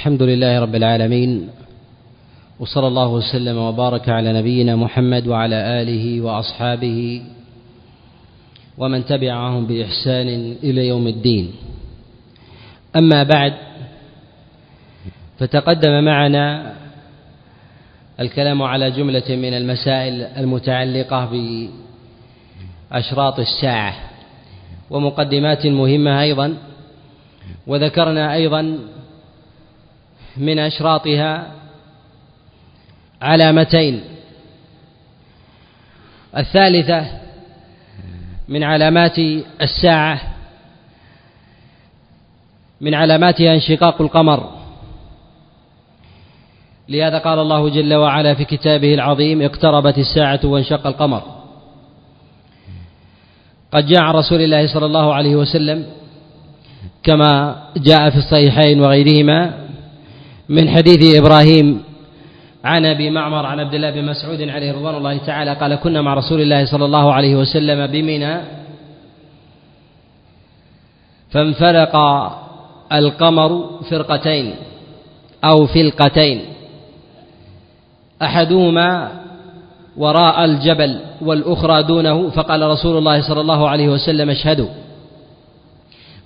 [0.00, 1.48] الحمد لله رب العالمين
[2.60, 7.22] وصلى الله وسلم وبارك على نبينا محمد وعلى آله وأصحابه
[8.78, 11.52] ومن تبعهم بإحسان إلى يوم الدين.
[12.96, 13.54] أما بعد
[15.38, 16.74] فتقدم معنا
[18.20, 21.28] الكلام على جملة من المسائل المتعلقة
[22.90, 23.94] بأشراط الساعة
[24.90, 26.56] ومقدمات مهمة أيضا
[27.66, 28.78] وذكرنا أيضا
[30.36, 31.50] من أشراطها
[33.22, 34.04] علامتين.
[36.36, 37.06] الثالثة
[38.48, 39.18] من علامات
[39.62, 40.20] الساعة
[42.80, 44.50] من علاماتها انشقاق القمر.
[46.88, 51.22] لهذا قال الله جل وعلا في كتابه العظيم اقتربت الساعة وانشق القمر.
[53.72, 55.86] قد جاء عن رسول الله صلى الله عليه وسلم
[57.02, 59.69] كما جاء في الصحيحين وغيرهما
[60.50, 61.82] من حديث إبراهيم
[62.64, 66.14] عن أبي معمر عن عبد الله بن مسعود عليه رضوان الله تعالى قال كنا مع
[66.14, 68.40] رسول الله صلى الله عليه وسلم بمنى
[71.30, 71.96] فانفرق
[72.92, 74.54] القمر فرقتين
[75.44, 76.40] أو فلقتين
[78.22, 79.10] أحدهما
[79.96, 84.68] وراء الجبل والأخرى دونه فقال رسول الله صلى الله عليه وسلم اشهدوا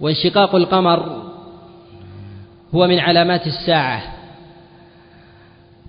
[0.00, 1.22] وانشقاق القمر
[2.74, 4.13] هو من علامات الساعة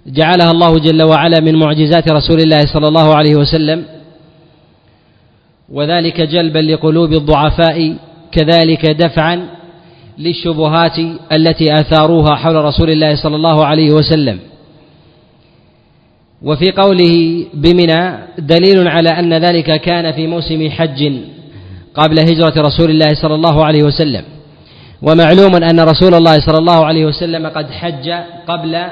[0.08, 3.86] جعلها الله جل وعلا من معجزات رسول الله صلى الله عليه وسلم
[5.70, 7.96] وذلك جلبا لقلوب الضعفاء
[8.32, 9.48] كذلك دفعا
[10.18, 11.00] للشبهات
[11.32, 14.40] التي آثاروها حول رسول الله صلى الله عليه وسلم.
[16.42, 21.14] وفي قوله بمنى دليل على أن ذلك كان في موسم حج
[21.96, 24.24] قبل هجرة رسول الله صلى الله عليه وسلم.
[25.02, 28.10] ومعلوم أن رسول الله صلى الله عليه وسلم قد حج
[28.48, 28.86] قبل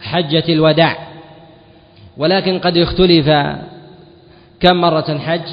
[0.00, 0.96] حجة الوداع.
[2.16, 3.28] ولكن قد اختلف
[4.60, 5.48] كم مرة حج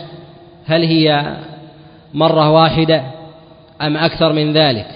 [0.66, 1.38] هل هي
[2.14, 3.04] مرة واحدة
[3.82, 4.88] أم أكثر من ذلك.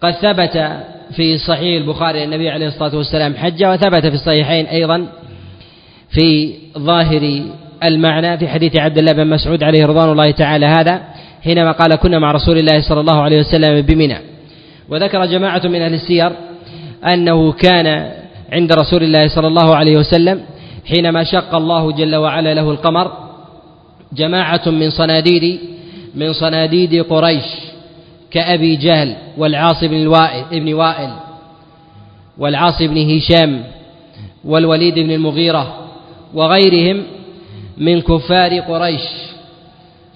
[0.00, 0.84] قد ثبت
[1.16, 5.06] في صحيح البخاري النبي عليه الصلاة والسلام حج وثبت في الصحيحين أيضا
[6.10, 7.42] في ظاهر
[7.82, 11.00] المعنى في حديث عبد الله بن مسعود عليه رضوان الله تعالى هذا
[11.44, 14.18] حينما قال كنا مع رسول الله صلى الله عليه وسلم بمنى
[14.88, 16.32] وذكر جماعة من أهل السير
[17.12, 18.12] أنه كان
[18.52, 20.40] عند رسول الله صلى الله عليه وسلم
[20.86, 23.12] حينما شق الله جل وعلا له القمر
[24.12, 25.60] جماعة من صناديد
[26.14, 27.44] من صناديد قريش
[28.30, 31.10] كأبي جهل والعاص بن الوائل ابن وائل
[32.38, 33.64] والعاص بن هشام
[34.44, 35.74] والوليد بن المغيرة
[36.34, 37.02] وغيرهم
[37.78, 39.00] من كفار قريش.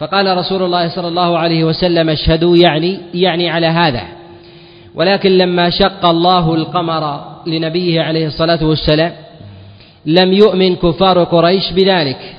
[0.01, 4.03] فقال رسول الله صلى الله عليه وسلم اشهدوا يعني يعني على هذا.
[4.95, 9.13] ولكن لما شق الله القمر لنبيه عليه الصلاة والسلام
[10.07, 12.37] لم يؤمن كفار قريش بذلك.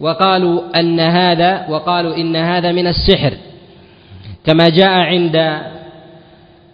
[0.00, 3.32] وقالوا أن هذا وقالوا إن هذا من السحر.
[4.46, 5.60] كما جاء عند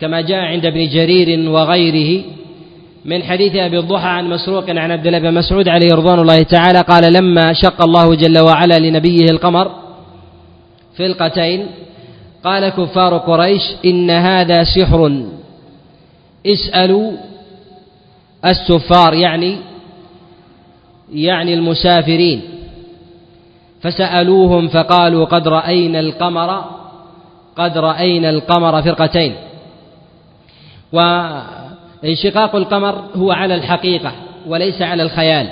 [0.01, 2.25] كما جاء عند ابن جرير وغيره
[3.05, 6.81] من حديث أبي الضحى عن مسروق عن عبد الله بن مسعود عليه رضوان الله تعالى
[6.81, 9.71] قال لما شق الله جل وعلا لنبيه القمر
[10.97, 11.67] فلقتين
[12.45, 15.27] قال كفار قريش إن هذا سحر
[16.47, 17.13] اسألوا
[18.47, 19.57] السفار يعني
[21.13, 22.43] يعني المسافرين.
[23.83, 26.65] فسألوهم فقالوا قد رأينا القمر
[27.57, 29.35] قد رأينا القمر فرقتين.
[30.93, 34.13] وانشقاق القمر هو على الحقيقة
[34.47, 35.49] وليس على الخيال.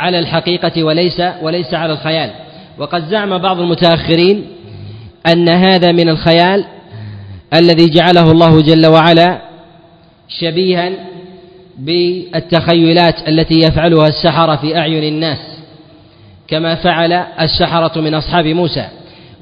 [0.00, 2.30] على الحقيقة وليس وليس على الخيال.
[2.78, 4.46] وقد زعم بعض المتأخرين
[5.26, 6.64] أن هذا من الخيال
[7.54, 9.40] الذي جعله الله جل وعلا
[10.28, 10.90] شبيها
[11.80, 15.38] بالتخيلات التي يفعلها السحرة في أعين الناس
[16.48, 18.84] كما فعل السحرة من أصحاب موسى.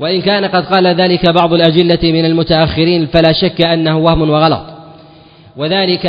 [0.00, 4.62] وإن كان قد قال ذلك بعض الأجلة من المتأخرين فلا شك أنه وهم وغلط.
[5.56, 6.06] وذلك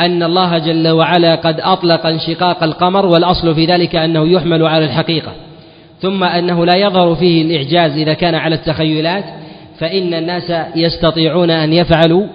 [0.00, 5.32] أن الله جل وعلا قد أطلق انشقاق القمر والأصل في ذلك أنه يحمل على الحقيقة.
[6.02, 9.24] ثم أنه لا يظهر فيه الإعجاز إذا كان على التخيلات
[9.78, 12.26] فإن الناس يستطيعون أن يفعلوا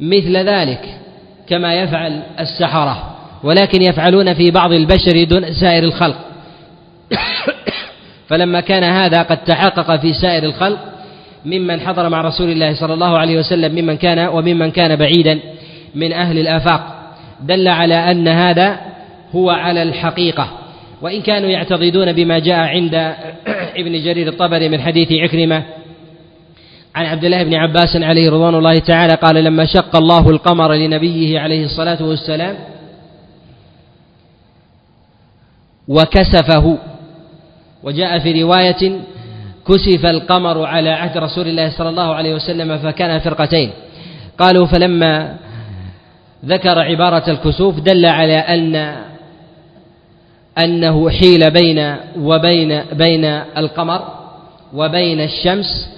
[0.00, 1.03] مثل ذلك.
[1.48, 6.16] كما يفعل السحرة ولكن يفعلون في بعض البشر دون سائر الخلق.
[8.28, 10.78] فلما كان هذا قد تحقق في سائر الخلق
[11.44, 15.40] ممن حضر مع رسول الله صلى الله عليه وسلم ممن كان وممن كان بعيدا
[15.94, 16.80] من أهل الآفاق
[17.40, 18.80] دل على أن هذا
[19.34, 20.48] هو على الحقيقة.
[21.02, 22.94] وإن كانوا يعتضدون بما جاء عند
[23.80, 25.62] ابن جرير الطبري من حديث عكرمة
[26.94, 31.40] عن عبد الله بن عباس عليه رضوان الله تعالى قال لما شق الله القمر لنبيه
[31.40, 32.56] عليه الصلاة والسلام
[35.88, 36.78] وكسفه.
[37.82, 39.00] وجاء في رواية
[39.68, 43.70] كسف القمر على عهد رسول الله صلى الله عليه وسلم فكان فرقتين.
[44.38, 45.36] قالوا فلما
[46.44, 48.96] ذكر عبارة الكسوف دل على أن
[50.58, 53.24] أنه حيل بين وبين بين
[53.56, 54.00] القمر
[54.74, 55.88] وبين الشمس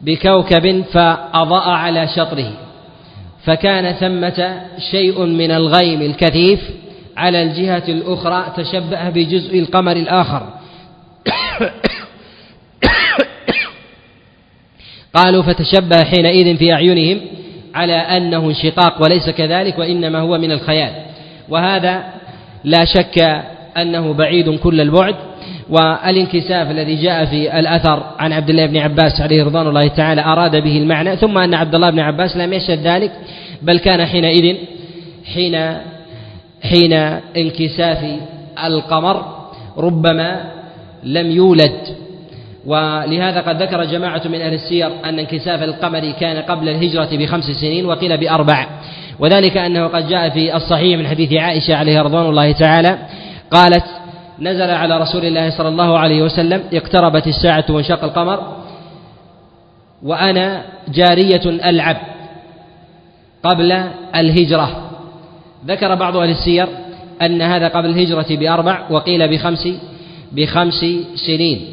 [0.00, 2.52] بكوكب فأضاء على شطره
[3.44, 6.60] فكان ثمة شيء من الغيم الكثيف
[7.16, 10.46] على الجهة الأخرى تشبه بجزء القمر الآخر.
[15.14, 17.20] قالوا فتشبه حينئذ في أعينهم
[17.74, 20.92] على أنه انشقاق وليس كذلك وإنما هو من الخيال
[21.48, 22.04] وهذا
[22.64, 23.18] لا شك
[23.76, 25.14] أنه بعيد كل البعد
[25.70, 30.56] والانكساف الذي جاء في الأثر عن عبد الله بن عباس عليه رضوان الله تعالى أراد
[30.56, 33.12] به المعنى ثم أن عبد الله بن عباس لم يشهد ذلك
[33.62, 34.56] بل كان حينئذ
[35.34, 35.76] حين
[36.62, 36.92] حين
[37.36, 38.04] انكساف
[38.64, 39.24] القمر
[39.78, 40.52] ربما
[41.04, 41.72] لم يولد.
[42.66, 47.86] ولهذا قد ذكر جماعة من أهل السير أن انكساف القمر كان قبل الهجرة بخمس سنين
[47.86, 48.66] وقيل بأربع.
[49.18, 52.98] وذلك أنه قد جاء في الصحيح من حديث عائشة عليه رضوان الله تعالى
[53.50, 53.84] قالت
[54.40, 58.56] نزل على رسول الله صلى الله عليه وسلم اقتربت الساعة وانشق القمر
[60.02, 61.96] وأنا جارية ألعب
[63.42, 63.72] قبل
[64.16, 64.90] الهجرة.
[65.66, 66.68] ذكر بعض أهل السير
[67.22, 69.68] أن هذا قبل الهجرة بأربع وقيل بخمس
[70.32, 70.84] بخمس
[71.26, 71.66] سنين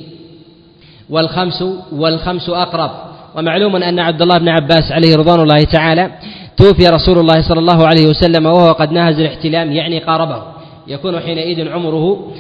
[1.09, 2.92] والخمس والخمس أقرب.
[3.36, 6.12] ومعلوم أن عبد الله بن عباس عليه رضوان الله تعالى
[6.57, 10.44] توفي رسول الله صلى الله عليه وسلم وهو قد نهز الاحتلام يعني قاربه.
[10.88, 12.31] يكون حينئذ عمره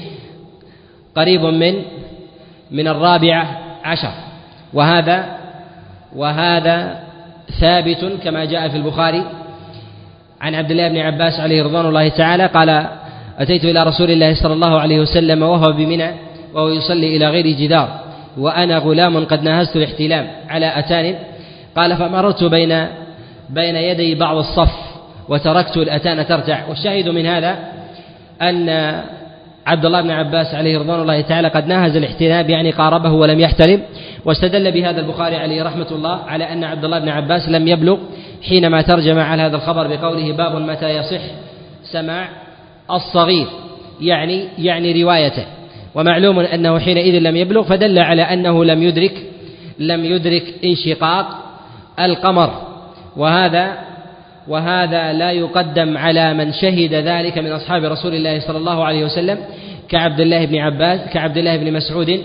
[1.15, 1.73] قريب من
[2.71, 4.11] من الرابعة عشر.
[4.73, 5.37] وهذا
[6.15, 6.99] وهذا
[7.59, 9.23] ثابت كما جاء في البخاري
[10.41, 12.85] عن عبد الله بن عباس عليه رضوان الله تعالى قال
[13.39, 16.11] أتيت إلى رسول الله صلى الله عليه وسلم وهو بمنى
[16.53, 17.99] وهو يصلي إلى غير جدار
[18.37, 21.15] وأنا غلام قد نهزت الاحتلام على أتان.
[21.75, 22.87] قال فمررت بين
[23.49, 24.73] بين يدي بعض الصف
[25.29, 27.55] وتركت الأتان ترتع والشاهد من هذا
[28.41, 28.69] أن
[29.65, 33.81] عبد الله بن عباس عليه رضوان الله تعالى قد ناهز الاحتلام يعني قاربه ولم يحتلم
[34.25, 37.97] واستدل بهذا البخاري عليه رحمة الله على أن عبد الله بن عباس لم يبلغ
[38.49, 41.21] حينما ترجم على هذا الخبر بقوله باب متى يصح
[41.91, 42.29] سماع
[42.91, 43.47] الصغير
[44.01, 45.45] يعني يعني روايته.
[45.95, 49.13] ومعلوم أنه حينئذ لم يبلغ فدل على أنه لم يدرك
[49.79, 51.27] لم يدرك انشقاق
[51.99, 52.53] القمر.
[53.17, 53.77] وهذا
[54.47, 59.37] وهذا لا يقدم على من شهد ذلك من أصحاب رسول الله صلى الله عليه وسلم
[59.89, 62.21] كعبد الله بن عباس كعبد الله بن مسعود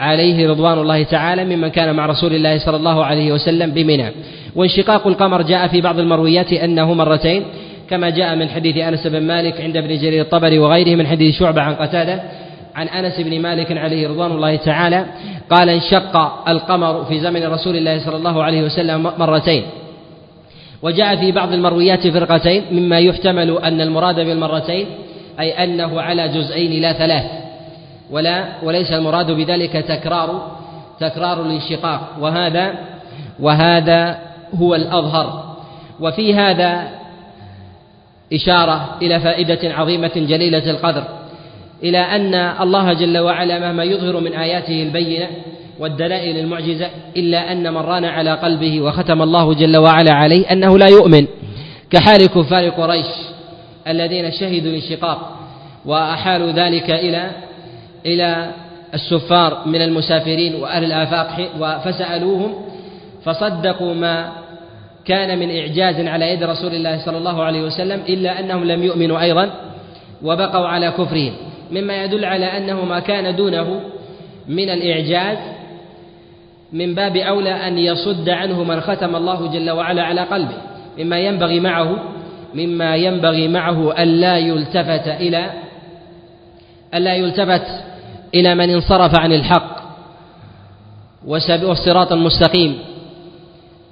[0.00, 4.06] عليه رضوان الله تعالى ممن كان مع رسول الله صلى الله عليه وسلم بمنى.
[4.56, 7.42] وانشقاق القمر جاء في بعض المرويات أنه مرتين
[7.90, 11.62] كما جاء من حديث أنس بن مالك عند ابن جرير الطبري وغيره من حديث شعبة
[11.62, 12.22] عن قتادة
[12.74, 15.04] عن أنس بن مالك عليه رضوان الله تعالى
[15.50, 16.16] قال انشق
[16.48, 19.62] القمر في زمن رسول الله صلى الله عليه وسلم مرتين.
[20.82, 24.86] وجاء في بعض المرويات فرقتين مما يحتمل أن المراد بالمرتين
[25.40, 27.24] أي أنه على جزئين لا ثلاث
[28.10, 30.56] ولا وليس المراد بذلك تكرار
[31.00, 32.16] تكرار الانشقاق.
[32.20, 32.74] وهذا
[33.40, 34.18] وهذا
[34.60, 35.56] هو الأظهر.
[36.00, 36.88] وفي هذا
[38.32, 41.04] إشارة إلى فائدة عظيمة جليلة القدر
[41.82, 45.26] إلى أن الله جل وعلا مهما يظهر من آياته البينة
[45.78, 50.86] والدلائل المعجزة إلا أن من ران على قلبه وختم الله جل وعلا عليه أنه لا
[50.86, 51.26] يؤمن.
[51.90, 53.06] كحال كفار قريش
[53.88, 55.38] الذين شهدوا الانشقاق
[55.86, 57.30] وأحالوا ذلك إلى
[58.06, 58.50] إلى
[58.94, 61.28] السفار من المسافرين وأهل الآفاق
[61.84, 62.54] فسألوهم
[63.24, 64.32] فصدقوا ما
[65.04, 69.20] كان من إعجاز على يد رسول الله صلى الله عليه وسلم إلا أنهم لم يؤمنوا
[69.20, 69.50] أيضا
[70.22, 71.32] وبقوا على كفرهم.
[71.70, 73.80] مما يدل على أنه ما كان دونه
[74.48, 75.38] من الإعجاز
[76.72, 80.54] من باب أولى أن يصد عنه من ختم الله جل وعلا على قلبه
[80.98, 81.98] مما ينبغي معه
[82.54, 85.50] مما ينبغي معه ألا يلتفت إلى
[86.94, 87.66] ألا يلتفت
[88.34, 89.82] إلى من انصرف عن الحق
[91.26, 92.78] والصراط المستقيم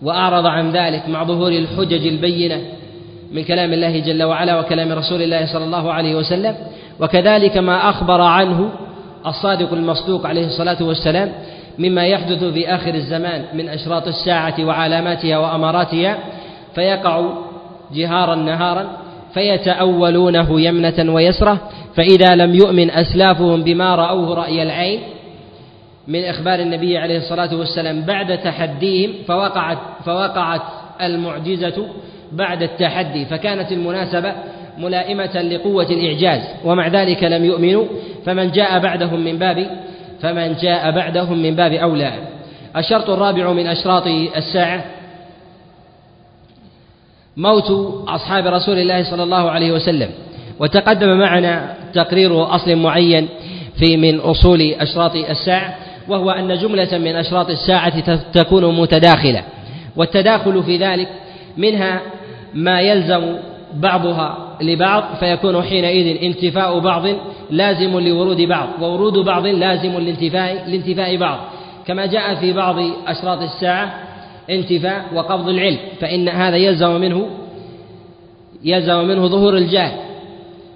[0.03, 2.61] وأعرض عن ذلك مع ظهور الحجج البينة
[3.33, 6.55] من كلام الله جل وعلا وكلام رسول الله صلى الله عليه وسلم
[7.01, 8.71] وكذلك ما أخبر عنه
[9.27, 11.33] الصادق المصدوق عليه الصلاة والسلام
[11.79, 16.19] مما يحدث في آخر الزمان من أشراط الساعة وعلاماتها وأماراتها
[16.75, 17.33] فيقع
[17.95, 18.87] جهارا نهارا
[19.35, 21.59] فيتأولونه يمنة ويسرة
[21.97, 25.01] فإذا لم يؤمن أسلافهم بما رأوه رأي العين
[26.09, 30.61] من إخبار النبي عليه الصلاة والسلام بعد تحديهم فوقعت فوقعت
[31.01, 31.87] المعجزة
[32.33, 34.33] بعد التحدي فكانت المناسبة
[34.79, 37.85] ملائمة لقوة الإعجاز ومع ذلك لم يؤمنوا
[38.27, 39.67] فمن جاء بعدهم من باب
[40.23, 42.13] فمن جاء بعدهم من باب أولى.
[42.77, 44.85] الشرط الرابع من أشراط الساعة.
[47.37, 47.71] موت
[48.09, 50.11] أصحاب رسول الله صلى الله عليه وسلم.
[50.59, 53.29] وتقدم معنا تقرير أصل معين
[53.79, 55.75] في من أصول أشراط الساعة
[56.09, 59.43] وهو أن جملة من أشراط الساعة تكون متداخلة.
[59.97, 61.09] والتداخل في ذلك
[61.57, 62.01] منها
[62.55, 63.37] ما يلزم
[63.75, 67.07] بعضها لبعض فيكون حينئذ انتفاء بعض
[67.51, 71.39] لازم لورود بعض وورود بعض لازم لانتفاء لانتفاء بعض.
[71.87, 72.77] كما جاء في بعض
[73.07, 73.95] أشراط الساعة
[74.51, 77.27] انتفاء وقبض العلم فإن هذا يلزم منه
[78.65, 79.93] يلزم منه ظهور الجهل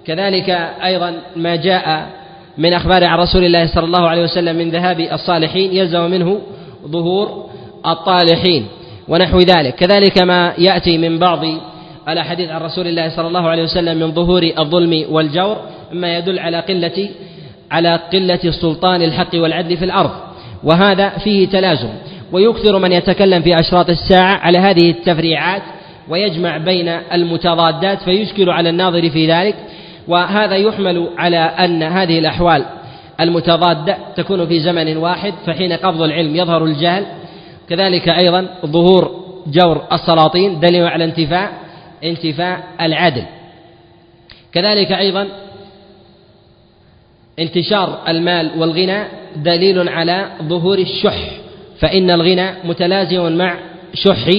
[0.05, 0.49] كذلك
[0.83, 2.09] أيضا ما جاء
[2.57, 6.41] من أخبار عن رسول الله صلى الله عليه وسلم من ذهاب الصالحين يلزم منه
[6.87, 7.45] ظهور
[7.85, 8.67] الطالحين
[9.07, 9.75] ونحو ذلك.
[9.75, 11.45] كذلك ما يأتي من بعض
[12.09, 15.57] الأحاديث عن رسول الله صلى الله عليه وسلم من ظهور الظلم والجور
[15.93, 17.09] مما يدل على قلة
[17.71, 20.11] على قلة سلطان الحق والعدل في الأرض.
[20.63, 21.89] وهذا فيه تلازم.
[22.31, 25.61] ويكثر من يتكلم في أشراط الساعة على هذه التفريعات
[26.09, 29.55] ويجمع بين المتضادات فيشكل على الناظر في ذلك.
[30.07, 32.65] وهذا يحمل على أن هذه الأحوال
[33.19, 37.05] المتضادة تكون في زمن واحد فحين قبض العلم يظهر الجهل.
[37.69, 41.64] كذلك أيضا ظهور جور السلاطين دليل على انتفاء
[42.05, 43.23] انتفاء العدل.
[44.53, 45.27] كذلك أيضا
[47.39, 49.03] انتشار المال والغنى
[49.35, 51.19] دليل على ظهور الشح
[51.79, 53.55] فإن الغنى متلازم مع
[53.93, 54.31] شح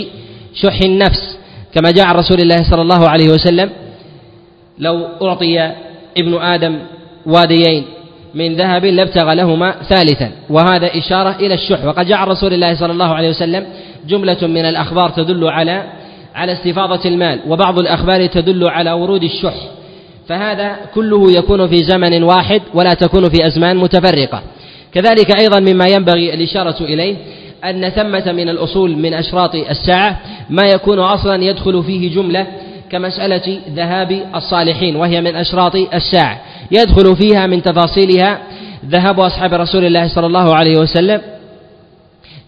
[0.54, 1.38] شح النفس.
[1.74, 3.70] كما جاء عن رسول الله صلى الله عليه وسلم
[4.78, 5.72] لو أعطي
[6.16, 6.78] ابن آدم
[7.26, 7.84] واديين
[8.34, 11.84] من ذهب لابتغى لهما ثالثا وهذا إشارة إلى الشح.
[11.84, 13.66] وقد جاء عن رسول الله صلى الله عليه وسلم
[14.06, 15.82] جملة من الأخبار تدل على
[16.36, 19.54] على استفاضة المال وبعض الأخبار تدل على ورود الشح.
[20.28, 24.42] فهذا كله يكون في زمن واحد ولا تكون في أزمان متفرقة.
[24.92, 27.16] كذلك أيضا مما ينبغي الإشارة إليه
[27.64, 32.46] أن ثمة من الأصول من أشراط الساعة ما يكون أصلا يدخل فيه جملة
[32.90, 36.40] كمسألة ذهاب الصالحين وهي من أشراط الساعة.
[36.70, 38.38] يدخل فيها من تفاصيلها
[38.86, 41.20] ذهاب أصحاب رسول الله صلى الله عليه وسلم.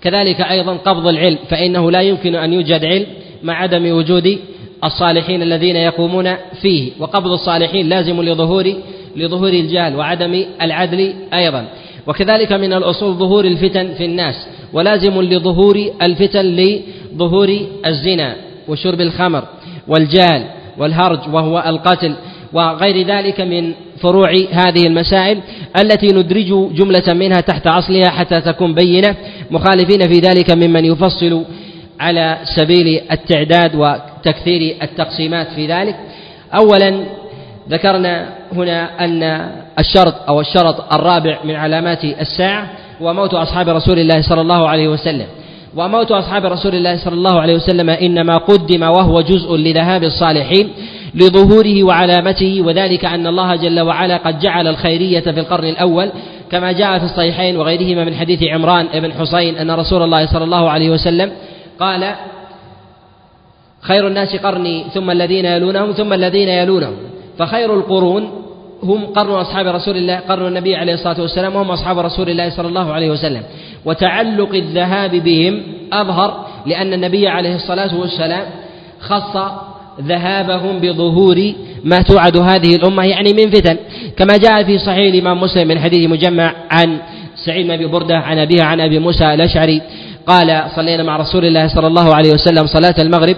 [0.03, 3.07] كذلك أيضا قبض العلم فإنه لا يمكن أن يوجد علم
[3.43, 4.39] مع عدم وجود
[4.85, 6.91] الصالحين الذين يقومون فيه.
[7.01, 8.75] وقبض الصالحين لازم لظهور
[9.17, 11.69] لظهور الجهل وعدم العدل أيضا.
[12.07, 14.35] وكذلك من الأصول ظهور الفتن في الناس
[14.73, 18.37] ولازم لظهور الفتن لظهور الزنا
[18.69, 19.45] وشرب الخمر
[19.89, 20.45] والجهل
[20.79, 22.15] والهرج وهو القتل
[22.53, 25.39] وغير ذلك من فروع هذه المسائل
[25.83, 29.17] التي ندرج جملة منها تحت أصلها حتى تكون بينة.
[29.51, 31.45] مخالفين في ذلك ممن يفصل
[32.01, 35.97] على سبيل التعداد وتكثير التقسيمات في ذلك.
[36.55, 37.05] أولا
[37.71, 42.67] ذكرنا هنا أن الشرط أو الشرط الرابع من علامات الساعة
[43.03, 45.27] هو موت أصحاب رسول الله صلى الله عليه وسلم.
[45.77, 50.69] وموت أصحاب رسول الله صلى الله عليه وسلم إنما قدم وهو جزء لذهاب الصالحين
[51.15, 56.11] لظهوره وعلامته وذلك أن الله جل وعلا قد جعل الخيرية في القرن الأول
[56.51, 60.71] كما جاء في الصحيحين وغيرهما من حديث عمران بن حسين أن رسول الله صلى الله
[60.71, 61.31] عليه وسلم
[61.81, 62.15] قال
[63.81, 66.97] خير الناس قرني ثم الذين يلونهم ثم الذين يلونهم.
[67.39, 68.31] فخير القرون
[68.83, 72.69] هم قرن أصحاب رسول الله قرن النبي عليه الصلاة والسلام وهم أصحاب رسول الله صلى
[72.69, 73.43] الله عليه وسلم.
[73.85, 78.45] وتعلق الذهاب بهم أظهر لأن النبي عليه الصلاة والسلام
[79.01, 79.37] خص
[80.01, 81.53] ذهابهم بظهور
[81.85, 83.77] ما توعد هذه الأمة يعني من فتن.
[84.17, 86.99] كما جاء في صحيح الإمام مسلم من حديث مجمع عن
[87.45, 89.83] سعيد بن أبي بردة عن أبيها عن أبي موسى الأشعري
[90.29, 93.37] قال صلينا مع رسول الله صلى الله عليه وسلم صلاة المغرب.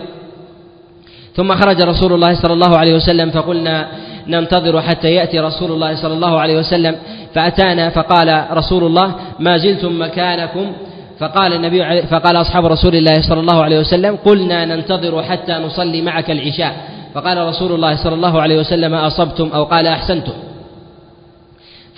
[1.36, 3.86] ثم خرج رسول الله صلى الله عليه وسلم فقلنا
[4.26, 6.96] ننتظر حتى يأتي رسول الله صلى الله عليه وسلم.
[7.34, 10.72] فأتانا فقال رسول الله ما زلتم مكانكم؟
[11.18, 16.30] فقال النبي فقال أصحاب رسول الله صلى الله عليه وسلم قلنا ننتظر حتى نصلي معك
[16.30, 16.74] العشاء.
[17.14, 20.32] فقال رسول الله صلى الله عليه وسلم أصبتم أو قال أحسنتم.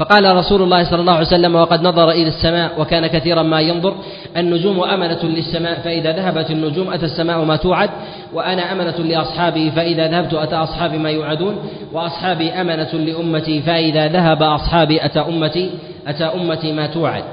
[0.03, 3.95] فقال رسول الله صلى الله عليه وسلم وقد نظر إلى السماء وكان كثيرا ما ينظر
[4.37, 7.91] النجوم أمنة للسماء فإذا ذهبت النجوم أتى السماء ما توعد
[8.33, 11.57] وأنا أمنة لأصحابي فإذا ذهبت أتى أصحابي ما يوعدون
[11.93, 15.71] وأصحابي أمنة لأمتي فإذا ذهب أصحابي أتى أمتي
[16.07, 17.25] أتى أمتي ما توعد.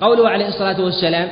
[0.00, 1.28] قوله عليه الصلاة والسلام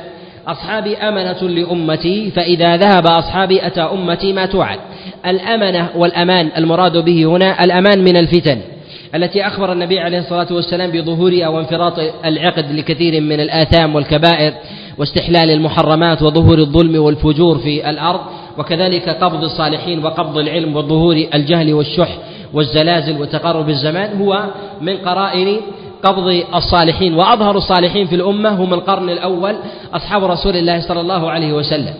[0.47, 4.79] أصحابي أمنة لأمتي فإذا ذهب أصحابي أتى أمتي ما توعد.
[5.25, 8.74] الأمنة والأمان المراد به هنا الأمان من الفتن.
[9.15, 11.93] التي أخبر النبي عليه الصلاة والسلام بظهورها وانفراط
[12.25, 14.53] العقد لكثير من الآثام والكبائر
[14.97, 18.19] واستحلال المحرمات وظهور الظلم والفجور في الأرض
[18.57, 22.09] وكذلك قبض الصالحين وقبض العلم وظهور الجهل والشح
[22.53, 24.45] والزلازل وتقارب الزمان هو
[24.81, 25.57] من قرائن
[26.03, 27.13] قبض الصالحين.
[27.13, 29.55] وأظهر الصالحين في الأمة هم القرن الأول
[29.93, 31.93] أصحاب رسول الله صلى الله عليه وسلم.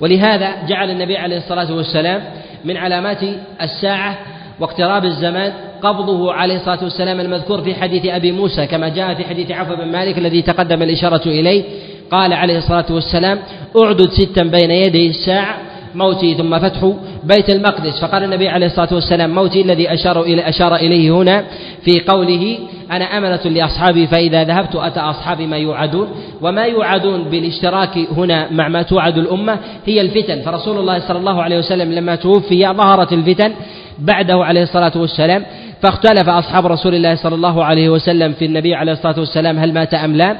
[0.00, 2.24] ولهذا جعل النبي عليه الصلاة والسلام
[2.64, 3.18] من علامات
[3.62, 4.18] الساعة
[4.60, 9.50] واقتراب الزمان قبضه عليه الصلاة والسلام المذكور في حديث أبي موسى كما جاء في حديث
[9.50, 11.62] عفو بن مالك الذي تقدم الإشارة إليه.
[12.10, 13.38] قال عليه الصلاة والسلام
[13.82, 15.56] أعدد ستا بين يدي الساعة
[15.94, 16.92] موتي ثم فتح
[17.24, 18.00] بيت المقدس.
[18.00, 21.44] فقال النبي عليه الصلاة والسلام موتي الذي أشار إلى أشار إليه هنا
[21.84, 22.58] في قوله
[22.90, 26.08] أنا أمنة لأصحابي فإذا ذهبت أتى أصحابي ما يوعدون.
[26.42, 30.42] وما يوعدون بالاشتراك هنا مع ما توعد الأمة هي الفتن.
[30.42, 33.52] فرسول الله صلى الله عليه وسلم لما توفي ظهرت الفتن
[33.98, 35.44] بعده عليه الصلاة والسلام
[35.82, 39.94] فاختلف أصحاب رسول الله صلى الله عليه وسلم في النبي عليه الصلاة والسلام هل مات
[39.94, 40.36] أم لا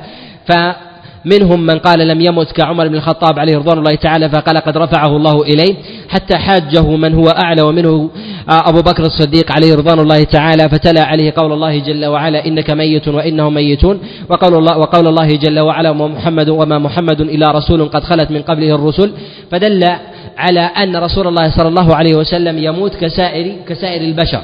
[1.25, 5.17] فمنهم من قال لم يمت كعمر بن الخطاب عليه رضوان الله تعالى فقال قد رفعه
[5.17, 5.75] الله إليه
[6.09, 8.11] حتى حاجة من هو أعلى ومنه
[8.49, 13.09] أبو بكر الصديق عليه رضوان الله تعالى فتلا عليه قول الله جل وعلا إنك ميت
[13.09, 18.31] وإنهم ميتون وقول الله, وقول الله جل وعلا ومحمد وما محمد إلا رسول قد خلت
[18.31, 19.13] من قبله الرسل.
[19.51, 19.85] فدل
[20.37, 24.43] على أن رسول الله صلى الله عليه وسلم يموت كسائر كسائر البشر.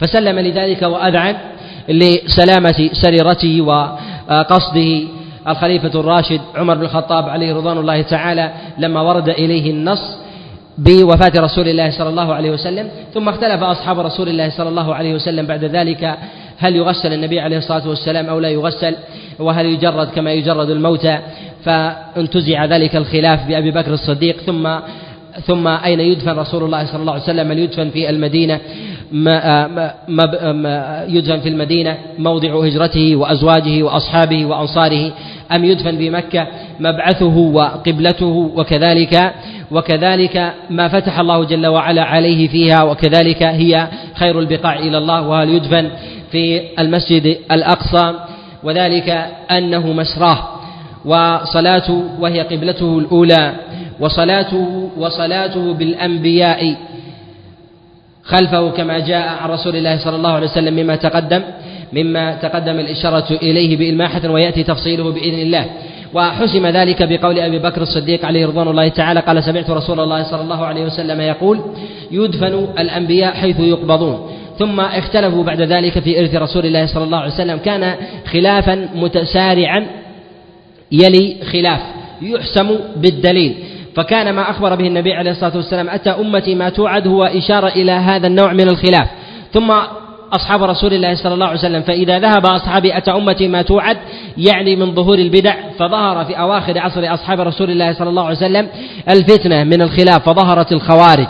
[0.00, 1.36] فسلم لذلك وأذعن
[1.88, 9.70] لسلامة سريرته وقصده الخليفة الراشد عمر بن الخطاب عليه رضوان الله تعالى لما ورد إليه
[9.70, 10.16] النص
[10.78, 15.14] بوفاة رسول الله صلى الله عليه وسلم ثم اختلف أصحاب رسول الله صلى الله عليه
[15.14, 16.16] وسلم بعد ذلك
[16.58, 18.96] هل يغسل النبي عليه الصلاة والسلام أو لا يغسل
[19.38, 21.18] وهل يجرد كما يجرد الموتى
[21.64, 24.68] فانتزع ذلك الخلاف بأبي بكر الصديق ثم
[25.46, 28.60] ثم أين يدفن رسول الله صلى الله عليه وسلم؟ هل يدفن في المدينة؟
[29.12, 29.66] ما
[30.08, 35.10] ما ما يدفن في المدينة موضع هجرته وأزواجه وأصحابه وأنصاره.
[35.52, 36.46] أم يدفن بمكة
[36.80, 39.32] مبعثه وقبلته وكذلك
[39.70, 45.48] وكذلك ما فتح الله جل وعلا عليه فيها وكذلك هي خير البقاع إلى الله وهل
[45.48, 45.90] يدفن
[46.32, 48.14] في المسجد الأقصى
[48.62, 50.48] وذلك أنه مسراه
[51.04, 53.52] وصلاته وهي قبلته الأولى
[54.00, 56.76] وصلاته وصلاته بالأنبياء
[58.24, 61.42] خلفه كما جاء عن رسول الله صلى الله عليه وسلم مما تقدم
[61.94, 65.66] مما تقدم الإشارة إليه بإلماحة ويأتي تفصيله بإذن الله.
[66.14, 70.40] وحسم ذلك بقول أبي بكر الصديق عليه رضوان الله تعالى قال سمعت رسول الله صلى
[70.40, 71.60] الله عليه وسلم يقول
[72.10, 77.32] يدفن الأنبياء حيث يقبضون ثم اختلفوا بعد ذلك في إرث رسول الله صلى الله عليه
[77.32, 77.58] وسلم.
[77.58, 77.94] كان
[78.32, 79.86] خلافا متسارعا
[80.92, 81.80] يلي خلاف
[82.22, 83.54] يحسم بالدليل.
[83.96, 87.92] فكان ما أخبر به النبي عليه الصلاة والسلام أتى أمتي ما توعد هو إشارة إلى
[87.92, 89.08] هذا النوع من الخلاف
[89.52, 89.72] ثم
[90.34, 91.82] أصحاب رسول الله صلى الله عليه وسلم.
[91.82, 93.96] فإذا ذهب أصحابي أتى أمتي ما توعد
[94.36, 98.68] يعني من ظهور البدع فظهر في أواخر عصر أصحاب رسول الله صلى الله عليه وسلم
[99.10, 101.28] الفتنة من الخلاف فظهرت الخوارج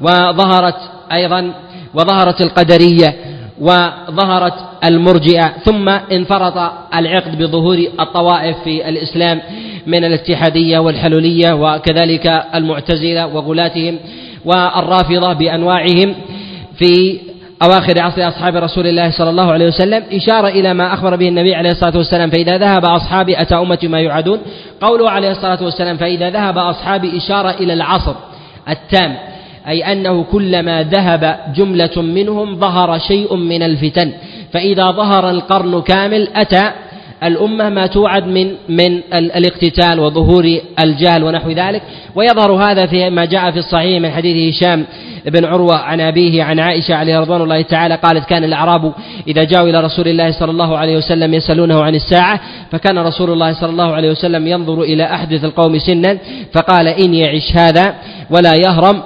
[0.00, 0.76] وظهرت
[1.12, 1.52] أيضا
[1.94, 3.16] وظهرت القدرية
[3.60, 9.40] وظهرت المرجئة ثم انفرط العقد بظهور الطوائف في الإسلام
[9.86, 13.98] من الاتحادية والحلولية وكذلك المعتزلة وغلاتهم
[14.44, 16.14] والرافضة بأنواعهم
[16.78, 17.18] في
[17.62, 21.54] أواخر عصر أصحاب رسول الله صلى الله عليه وسلم إشارة إلى ما أخبر به النبي
[21.54, 24.38] عليه الصلاة والسلام فإذا ذهب أصحابي أتى أمتي ما يعدون
[24.80, 28.14] قوله عليه الصلاة والسلام فإذا ذهب أصحابي إشارة إلى العصر
[28.68, 29.16] التام
[29.68, 34.12] أي أنه كلما ذهب جملة منهم ظهر شيء من الفتن
[34.52, 36.72] فإذا ظهر القرن كامل أتى
[37.24, 41.82] الأمة ما توعد من من الاقتتال وظهور الجهل ونحو ذلك
[42.14, 44.84] ويظهر هذا في ما جاء في الصحيح من حديث هشام
[45.26, 48.92] بن عروة عن أبيه عن عائشة عليه رضوان الله تعالى قالت كان الأعراب
[49.28, 52.40] إذا جاءوا إلى رسول الله صلى الله عليه وسلم يسألونه عن الساعة
[52.72, 56.18] فكان رسول الله صلى الله عليه وسلم ينظر إلى أحدث القوم سنا
[56.52, 57.94] فقال إن يعش هذا
[58.30, 59.02] ولا يهرم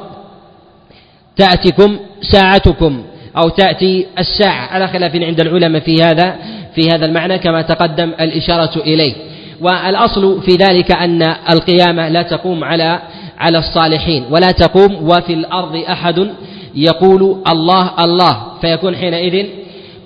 [1.37, 1.97] تأتكم
[2.33, 3.03] ساعتكم
[3.37, 4.67] أو تأتي الساعة.
[4.67, 6.37] على خلاف عند العلماء في هذا
[6.75, 9.15] في هذا المعنى كما تقدم الإشارة إليه.
[9.61, 12.99] والأصل في ذلك أن القيامة لا تقوم على
[13.39, 16.31] على الصالحين ولا تقوم وفي الأرض أحد
[16.75, 18.37] يقول الله الله.
[18.61, 19.47] فيكون حينئذ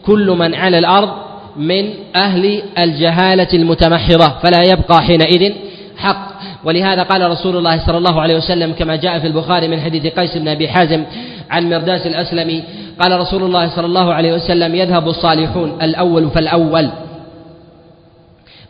[0.07, 1.09] كل من على الأرض
[1.57, 5.52] من أهل الجهالة المتمحضة فلا يبقى حينئذ
[5.96, 6.28] حق.
[6.64, 10.37] ولهذا قال رسول الله صلى الله عليه وسلم كما جاء في البخاري من حديث قيس
[10.37, 11.04] بن أبي حازم
[11.50, 12.62] عن مرداس الأسلمي
[13.00, 16.90] قال رسول الله صلى الله عليه وسلم يذهب الصالحون الأول فالأول.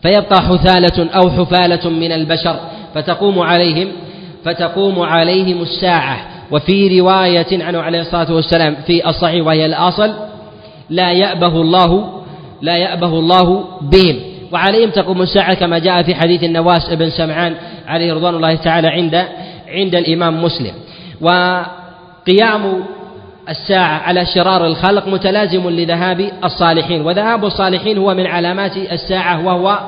[0.03, 2.57] فيبقى حثالة أو حفالة من البشر
[2.95, 3.89] فتقوم عليهم
[4.45, 6.19] فتقوم عليهم الساعة.
[6.51, 10.15] وفي رواية عنه عليه الصلاة والسلام في الصحيح وهي الأصل
[10.91, 12.23] لا يأبه الله
[12.63, 14.17] لا يأبه الله بهم.
[14.53, 17.55] وعليهم تقوم الساعة كما جاء في حديث النواس بن سمعان
[17.87, 19.25] عليه رضوان الله تعالى عند
[19.69, 20.73] عند الإمام مسلم.
[21.21, 22.85] وقيام
[23.49, 27.03] الساعة على شرار الخلق متلازم لذهاب الصالحين.
[27.03, 29.79] وذهاب الصالحين هو من علامات الساعة وهو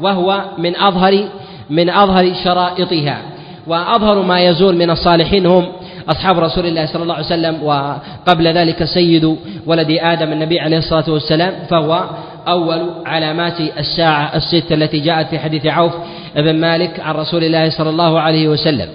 [0.00, 1.24] وهو من أظهر
[1.70, 3.22] من أظهر شرائطها.
[3.66, 5.66] وأظهر ما يزول من الصالحين هم
[6.08, 11.10] أصحاب رسول الله صلى الله عليه وسلم وقبل ذلك سيد ولد آدم النبي عليه الصلاة
[11.10, 12.04] والسلام فهو
[12.48, 15.92] أول علامات الساعة الست التي جاءت في حديث عوف
[16.36, 18.88] بن مالك عن رسول الله صلى الله عليه وسلم.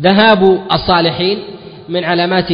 [0.00, 1.38] ذهاب الصالحين
[1.88, 2.52] من علامات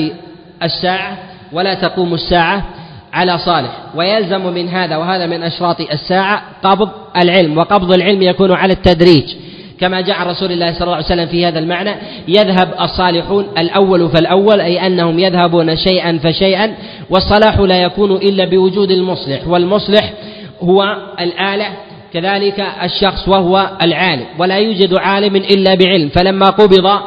[0.65, 1.19] الساعة
[1.53, 2.65] ولا تقوم الساعة
[3.13, 3.79] على صالح.
[3.95, 9.35] ويلزم من هذا وهذا من أشراط الساعة قبض العلم وقبض العلم يكون على التدريج.
[9.81, 11.95] كما جاء رسول الله صلى الله عليه وسلم في هذا المعنى
[12.29, 16.75] يذهب الصالحون الأول فالأول أي أنهم يذهبون شيئا فشيئا
[17.11, 19.49] والصلاح لا يكون إلا بوجود المصلح.
[19.49, 20.13] والمصلح
[20.61, 21.67] هو الآلة
[22.13, 24.27] كذلك الشخص وهو العالم.
[24.39, 26.09] ولا يوجد عالم إلا بعلم.
[26.09, 27.01] فلما قبض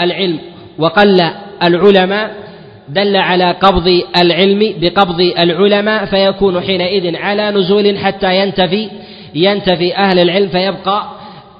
[0.00, 0.38] العلم
[0.78, 1.20] وقل
[1.62, 2.30] العلماء
[2.94, 8.88] دل على قبض العلم بقبض العلماء فيكون حينئذ على نزول حتى ينتفي
[9.34, 11.08] ينتفي أهل العلم فيبقى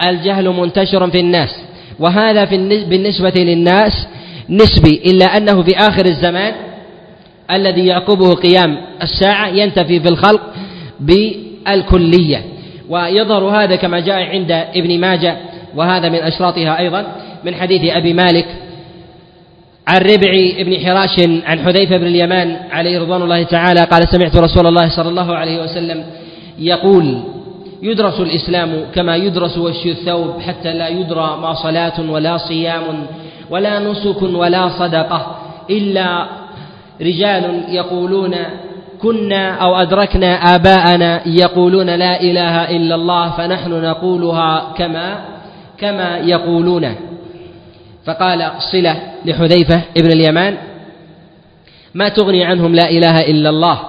[0.06, 1.50] الجهل منتشر في الناس.
[1.98, 4.06] وهذا في بالنسبة للناس
[4.48, 6.52] نسبي إلا أنه في آخر الزمان
[7.50, 10.40] الذي يعقبه قيام الساعة ينتفي في الخلق
[11.00, 12.44] بالكلية.
[12.88, 15.36] ويظهر هذا كما جاء عند ابن ماجه
[15.76, 17.06] وهذا من أشراطها أيضا
[17.44, 18.46] من حديث أبي مالك
[19.88, 24.66] عن ربع بن حراش عن حذيفة بن اليمان عليه رضوان الله تعالى قال سمعت رسول
[24.66, 26.04] الله صلى الله عليه وسلم
[26.58, 27.22] يقول
[27.82, 32.82] يدرس الإسلام كما يدرس وشي الثوب حتى لا يدرى ما صلاة ولا صيام
[33.50, 35.36] ولا نسك ولا صدقة
[35.70, 36.26] إلا
[37.00, 38.34] رجال يقولون
[39.02, 45.18] كنا أو أدركنا آباءنا يقولون لا إله إلا الله فنحن نقولها كما
[45.78, 46.94] كما يقولون.
[48.04, 50.56] فقال صلة لحذيفة ابن اليمان
[51.94, 53.80] ما تغني عنهم لا إله إلا الله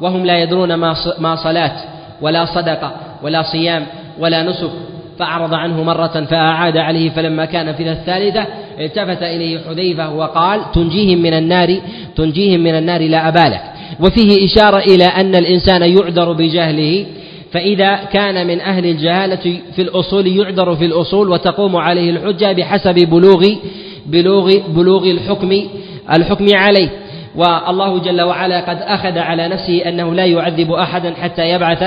[0.00, 0.74] وهم لا يدرون
[1.18, 1.72] ما صلاة
[2.20, 3.86] ولا صدقة ولا صيام
[4.18, 4.70] ولا نسك.
[5.18, 8.46] فأعرض عنه مرة فأعاد عليه فلما كان في الثالثة
[8.80, 11.80] التفت إليه حذيفة وقال تنجيهم من النار
[12.16, 13.62] تنجيهم من النار لا أبالك.
[14.00, 17.06] وفيه إشارة إلى أن الإنسان يعذر بجهله
[17.52, 23.46] فإذا كان من أهل الجهالة في الأصول يعذر في الأصول وتقوم عليه الحجة بحسب بلوغ
[24.06, 25.62] بلوغ بلوغ الحكم
[26.16, 26.88] الحكم عليه.
[27.36, 31.82] والله جل وعلا قد أخذ على نفسه أنه لا يعذب أحدا حتى يبعث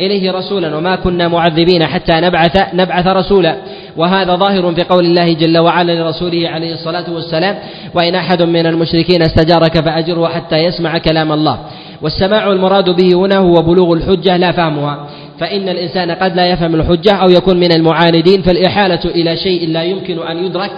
[0.00, 3.56] إليه رسولا وما كنا معذبين حتى نبعث نبعث رسولا.
[3.96, 7.58] وهذا ظاهر في قول الله جل وعلا لرسوله عليه الصلاة والسلام
[7.94, 11.58] وإن أحد من المشركين استجارك فأجره حتى يسمع كلام الله.
[12.02, 15.06] والسماع المراد به هنا هو بلوغ الحجة لا فهمها.
[15.40, 20.18] فإن الإنسان قد لا يفهم الحجة أو يكون من المعاندين فالإحالة إلى شيء لا يمكن
[20.18, 20.70] أن يدرك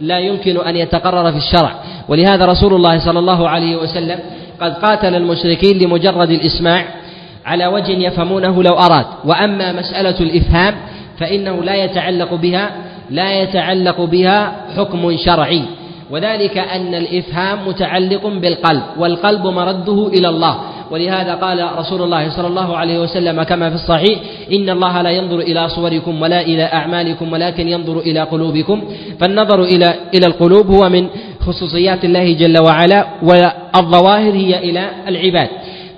[0.00, 1.74] لا يمكن أن يتقرر في الشرع.
[2.08, 4.18] ولهذا رسول الله صلى الله عليه وسلم
[4.60, 6.84] قد قاتل المشركين لمجرد الإسماع
[7.46, 9.06] على وجه يفهمونه لو أراد.
[9.24, 10.74] وأما مسألة الإفهام
[11.18, 12.70] فإنه لا يتعلق بها
[13.10, 15.62] لا يتعلق بها حكم شرعي.
[16.10, 20.60] وذلك أن الإفهام متعلق بالقلب والقلب مرده إلى الله.
[20.90, 24.18] ولهذا قال رسول الله صلى الله عليه وسلم كما في الصحيح
[24.52, 28.84] إن الله لا ينظر إلى صوركم ولا إلى أعمالكم ولكن ينظر إلى قلوبكم.
[29.20, 31.06] فالنظر إلى إلى القلوب هو من
[31.40, 35.48] خصوصيات الله جل وعلا والظواهر هي إلى العباد.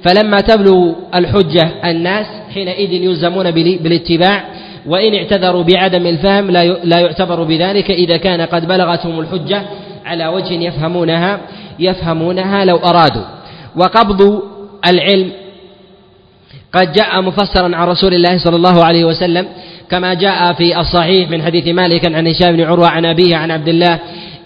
[0.05, 4.45] فلما تبلغ الحجة الناس حينئذ يلزمون بالاتباع
[4.87, 6.51] وإن اعتذروا بعدم الفهم
[6.85, 7.91] لا يعتبر بذلك.
[7.91, 9.63] إذا كان قد بلغتهم الحجة
[10.09, 11.41] على وجه يفهمونها
[11.79, 13.25] يفهمونها لو أرادوا.
[13.77, 14.43] وقبض
[14.91, 15.31] العلم.
[16.73, 19.47] قد جاء مفسرا عن رسول الله صلى الله عليه وسلم
[19.91, 23.69] كما جاء في الصحيح من حديث مالك عن هشام بن عروة عن أبيه عن عبد
[23.69, 23.99] الله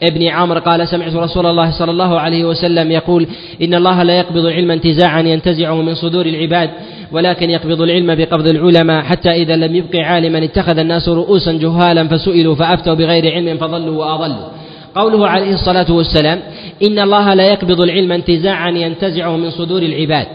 [0.03, 3.27] ابن عمرو قال سمعت رسول الله صلى الله عليه وسلم يقول
[3.62, 6.70] إن الله لا يقبض العلم انتزاعا ينتزعه من صدور العباد
[7.12, 12.55] ولكن يقبض العلم بقبض العلماء حتى إذا لم يبق عالما اتخذ الناس رؤوسا جهالا فسئلوا
[12.55, 14.48] فأفتوا بغير علم فضلوا وأضلوا.
[14.94, 16.42] قوله عليه الصلاة والسلام
[16.83, 20.26] إن الله لا يقبض العلم انتزاعا ينتزعه من صدور العباد.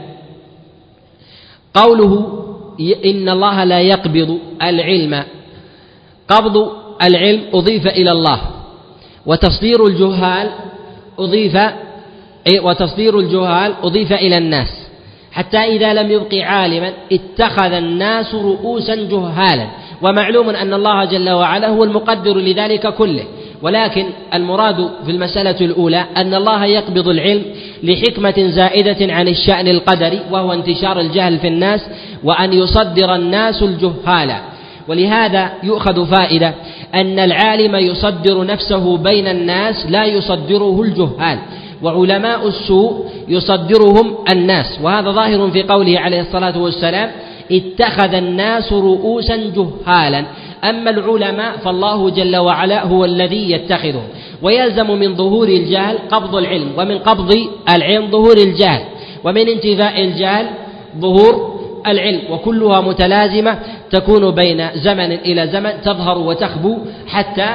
[1.74, 2.43] قوله
[3.06, 5.24] إن الله لا يقبض العلم
[6.28, 6.72] قبض
[7.04, 8.41] العلم أضيف إلى الله
[9.26, 10.50] وتصدير الجهال
[11.20, 11.58] أضيف
[12.63, 14.88] وتصدير الجهال أضيف إلى الناس.
[15.32, 19.67] حتى إذا لم يبق عالما اتخذ الناس رؤوسا جهالا
[20.02, 23.24] ومعلوم أن الله جل وعلا هو المقدر لذلك كله.
[23.62, 27.41] ولكن المراد في المسألة الأولى أن الله يقبض العلم
[27.84, 31.82] لحكمة زائدة عن الشأن القدري وهو انتشار الجهل في الناس
[32.24, 34.36] وأن يصدر الناس الجهال.
[34.88, 36.54] ولهذا يؤخذ فائدة
[36.96, 41.39] أن العالم يصدر نفسه بين الناس لا يصدره الجهال
[41.84, 44.80] وعلماء السوء يصدرهم الناس.
[44.84, 47.12] وهذا ظاهر في قوله عليه الصلاة والسلام
[47.52, 50.26] اتخذ الناس رؤوسا جهالا.
[50.63, 54.08] أما العلماء فالله جل وعلا هو الذي يتخذهم
[54.41, 57.36] ويلزم من ظهور الجهل قبض العلم ومن قبض
[57.76, 58.82] العلم ظهور الجهل
[59.24, 60.46] ومن انتفاء الجهل
[61.00, 63.60] ظهور العلم وكلها متلازمة
[63.91, 67.48] تكون بين زمن إلى زمن تظهر وتخبو حتى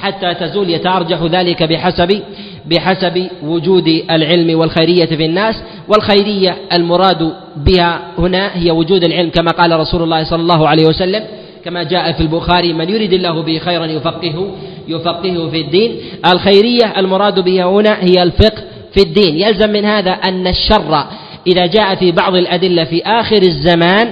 [0.00, 2.22] حتى تزول يتأرجح ذلك بحسب
[2.66, 9.80] بحسب وجود العلم والخيرية في الناس والخيرية المراد بها هنا هي وجود العلم كما قال
[9.80, 11.22] رسول الله صلى الله عليه وسلم.
[11.64, 14.54] كما جاء في البخاري من يريد الله به خيرا يفقهه
[14.88, 15.96] يفقهه في الدين.
[16.32, 18.62] الخيرية المراد بها هنا هي الفقه
[18.94, 19.36] في الدين.
[19.36, 21.04] يلزم من هذا أن الشر
[21.46, 24.10] إذا جاء في بعض الأدلة في آخر الزمان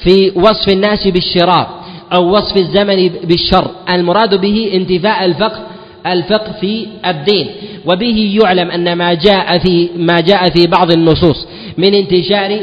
[0.00, 1.80] في وصف الناس بالشرار
[2.14, 3.70] أو وصف الزمن بالشر.
[3.90, 5.60] المراد به انتفاء الفقه
[6.06, 7.46] الفقه في الدين.
[7.86, 11.46] وبه يعلم أن ما جاء في ما جاء في بعض النصوص
[11.78, 12.60] من انتشار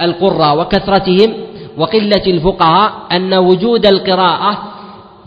[0.00, 1.34] القراء وكثرتهم
[1.78, 4.58] وقلة الفقهاء أن وجود القراءة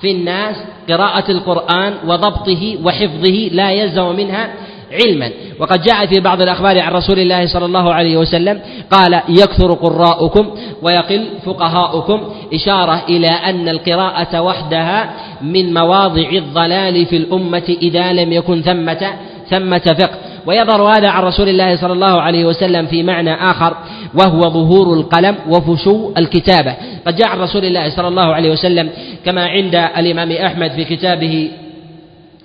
[0.01, 0.55] في الناس
[0.89, 4.53] قراءة القرآن وضبطه وحفظه لا يلزم منها
[4.91, 5.31] علما.
[5.59, 10.49] وقد جاء في بعض الأخبار عن رسول الله صلى الله عليه وسلم قال يكثر قراؤكم
[10.81, 12.21] ويقل فقهاؤكم.
[12.53, 19.13] إشارة إلى أن القراءة وحدها من مواضع الضلال في الأمة إذا لم يكن ثمة
[19.49, 20.17] ثمة فقه.
[20.45, 23.77] ويظهر هذا عن رسول الله صلى الله عليه وسلم في معنى آخر
[24.19, 26.75] وهو ظهور القلم وفشو الكتابة.
[27.07, 28.89] قد جاء عن رسول الله صلى الله عليه وسلم
[29.25, 31.51] كما عند الإمام أحمد في كتابه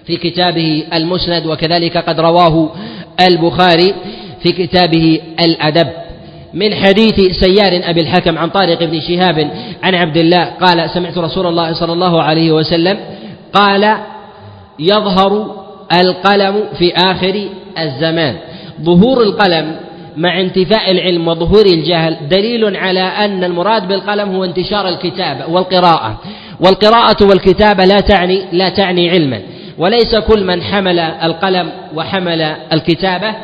[0.06, 2.70] في كتابه المسند وكذلك قد رواه
[3.30, 3.94] البخاري
[4.42, 5.88] في كتابه الأدب.
[6.54, 9.50] من حديث سيار أبي الحكم عن طارق بن شهاب
[9.82, 12.98] عن عبد الله قال سمعت رسول الله صلى الله عليه وسلم
[13.52, 13.96] قال
[14.78, 15.57] يظهر
[15.92, 17.48] القلم في آخر
[17.78, 18.36] الزمان.
[18.82, 19.76] ظهور القلم
[20.16, 26.20] مع انتفاء العلم وظهور الجهل دليل على أن المراد بالقلم هو انتشار الكتابة والقراءة.
[26.60, 29.40] والقراءة والكتابة لا تعني لا تعني علما.
[29.78, 33.34] وليس كل من حمل القلم وحمل الكتابة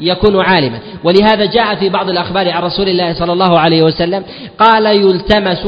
[0.00, 0.78] يكون عالما.
[1.04, 4.24] ولهذا جاء في بعض الأخبار عن رسول الله صلى الله عليه وسلم
[4.58, 5.66] قال يلتمس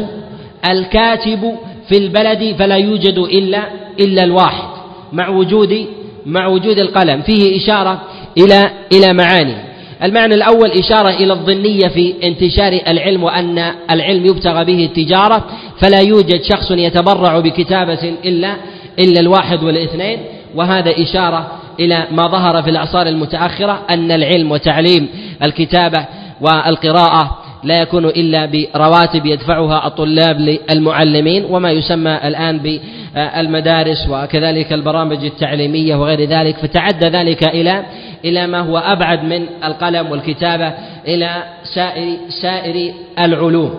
[0.71, 1.53] الكاتب
[1.89, 3.63] في البلد فلا يوجد إلا
[4.01, 4.69] إلا الواحد
[5.13, 5.87] مع وجود
[6.29, 7.23] مع وجود القلم.
[7.23, 8.01] فيه إشارة
[8.39, 9.55] إلى إلى معاني.
[10.03, 15.45] المعنى الأول إشارة إلى الظنية في انتشار العلم وأن العلم يبتغى به التجارة
[15.81, 18.57] فلا يوجد شخص يتبرع بكتابة إلا
[18.99, 20.19] إلا الواحد والاثنين.
[20.55, 25.09] وهذا إشارة إلى ما ظهر في الأعصار المتأخرة أن العلم وتعليم
[25.43, 26.05] الكتابة
[26.41, 32.81] والقراءة لا يكون إلا برواتب يدفعها الطلاب للمعلمين وما يسمى الآن
[33.15, 37.83] بالمدارس وكذلك البرامج التعليمية وغير ذلك فتعدى ذلك إلى
[38.25, 40.73] إلى ما هو أبعد من القلم والكتابة
[41.09, 41.31] إلى
[41.75, 43.75] سائر سائر العلوم.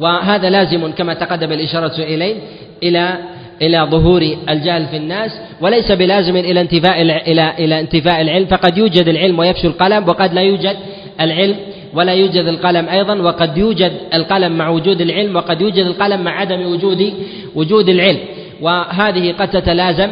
[0.00, 2.34] وهذا لازم كما تقدم الإشارة إليه
[2.82, 3.14] إلى
[3.62, 9.08] إلى ظهور الجهل في الناس وليس بلازم إلى انتفاء إلى إلى انتفاء العلم فقد يوجد
[9.08, 10.76] العلم ويفشو القلم وقد لا يوجد
[11.20, 11.56] العلم
[11.96, 16.66] ولا يوجد القلم أيضا وقد يوجد القلم مع وجود العلم وقد يوجد القلم مع عدم
[16.66, 17.12] وجود
[17.54, 18.20] وجود العلم.
[18.62, 20.10] وهذه قد تتلازم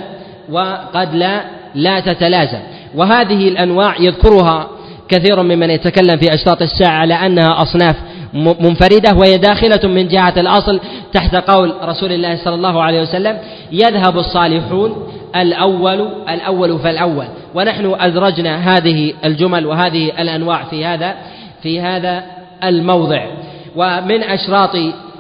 [0.51, 1.45] وقد لا
[1.75, 2.59] لا تتلازم.
[2.95, 4.69] وهذه الأنواع يذكرها
[5.09, 7.97] كثير ممن يتكلم في أشراط الساعة على أنها أصناف
[8.35, 10.81] منفردة وهي داخلة من جهة الأصل
[11.13, 13.39] تحت قول رسول الله صلى الله عليه وسلم
[13.73, 17.27] يذهب الصالحون الأول الأول فالأول.
[17.55, 21.15] ونحن أدرجنا هذه الجمل وهذه الأنواع في هذا.
[21.65, 22.25] في هذا
[22.65, 23.27] الموضع.
[23.77, 24.77] ومن أشراط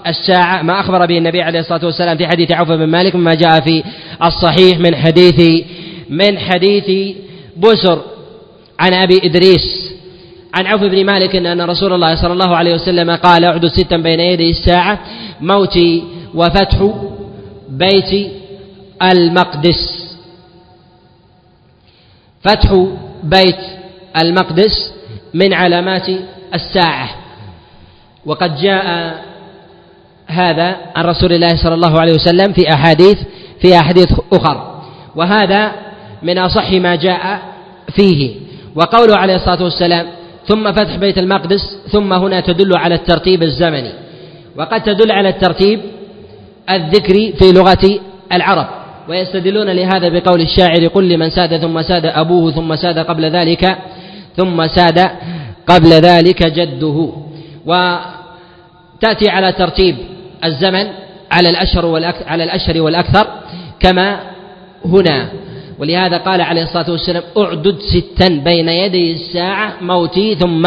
[0.06, 3.60] الساعة ما أخبر به النبي عليه الصلاة والسلام في حديث عوف بن مالك مما جاء
[3.60, 3.84] في
[4.24, 5.64] الصحيح من حديث
[6.08, 7.16] من حديث
[7.56, 8.00] بسر
[8.80, 9.94] عن أبي إدريس
[10.54, 14.20] عن عوف بن مالك أن رسول الله صلى الله عليه وسلم قال أعدوا ستا بين
[14.20, 14.98] يدي الساعة
[15.40, 16.04] موتي
[16.34, 16.90] وفتح
[17.68, 18.30] بيت
[19.02, 20.14] المقدس.
[22.42, 22.86] فتح
[23.22, 23.60] بيت
[24.22, 24.92] المقدس
[25.34, 26.06] من علامات
[26.54, 27.08] الساعة.
[28.26, 29.14] وقد جاء
[30.26, 33.18] هذا عن رسول الله صلى الله عليه وسلم في أحاديث
[33.60, 34.80] في أحاديث أخر.
[35.16, 35.72] وهذا
[36.22, 37.40] من أصح ما جاء
[37.96, 38.34] فيه.
[38.74, 40.06] وقوله عليه الصلاة والسلام
[40.46, 43.92] ثم فتح بيت المقدس ثم هنا تدل على الترتيب الزمني.
[44.56, 45.80] وقد تدل على الترتيب
[46.70, 48.00] الذكري في لغة
[48.32, 48.66] العرب.
[49.08, 53.78] ويستدلون لهذا بقول الشاعر قل لمن ساد ثم ساد أبوه ثم ساد قبل ذلك
[54.36, 55.10] ثم ساد
[55.66, 57.12] قبل ذلك جده.
[57.66, 59.96] وتأتي على ترتيب
[60.44, 60.86] الزمن
[61.32, 63.26] على الأشهر على الأشهر والأكثر
[63.80, 64.20] كما
[64.84, 65.28] هنا.
[65.78, 70.62] ولهذا قال عليه الصلاة والسلام أعدد ستا بين يدي الساعة موتي ثم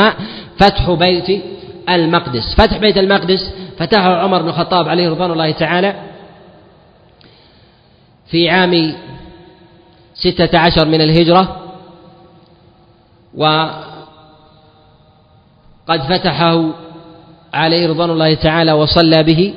[0.58, 1.44] فتح بيت
[1.90, 2.56] المقدس.
[2.58, 5.96] فتح بيت المقدس فتحه عمر بن الخطاب عليه رضوان الله تعالى
[8.28, 8.94] في عام
[10.16, 11.62] ستة عشر من الهجرة.
[15.90, 16.70] وقد فتحه
[17.54, 19.54] عليه رضوان الله تعالى وصلى به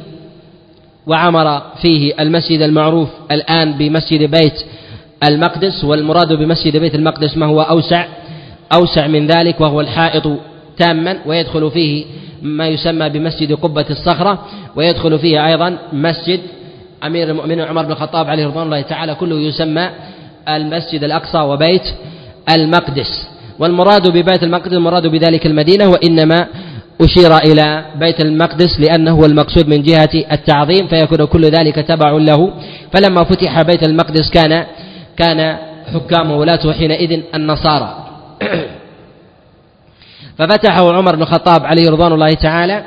[1.07, 4.55] وعمر فيه المسجد المعروف الآن بمسجد بيت
[5.29, 8.07] المقدس والمراد بمسجد بيت المقدس ما هو أوسع
[8.75, 10.39] أوسع من ذلك وهو الحائط
[10.77, 12.05] تاما ويدخل فيه
[12.43, 16.41] ما يسمى بمسجد قبة الصخرة ويدخل فيه أيضا مسجد
[17.05, 19.91] أمير المؤمنين عمر بن الخطاب عليه رضوان الله تعالى كله يسمى
[20.49, 21.83] المسجد الأقصى وبيت
[22.55, 23.30] المقدس.
[23.61, 26.47] والمراد ببيت المقدس المراد بذلك المدينة وإنما
[27.01, 32.53] أشير إلى بيت المقدس لأنه هو المقصود من جهة التعظيم فيكون كل ذلك تبع له.
[32.93, 34.67] فلما فتح بيت المقدس كان
[35.17, 35.57] كان
[35.95, 38.07] حكامه ولاته حينئذ النصارى.
[40.39, 42.83] ففتحه عمر بن الخطاب عليه رضوان الله تعالى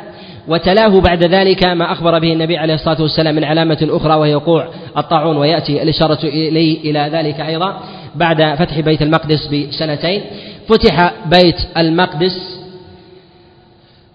[0.47, 4.67] وتلاه بعد ذلك ما أخبر به النبي عليه الصلاة والسلام من علامة أخرى وهي وقوع
[4.97, 7.79] الطاعون ويأتي الإشارة إليه إلى ذلك أيضا
[8.15, 10.21] بعد فتح بيت المقدس بسنتين.
[10.67, 12.59] فتح بيت المقدس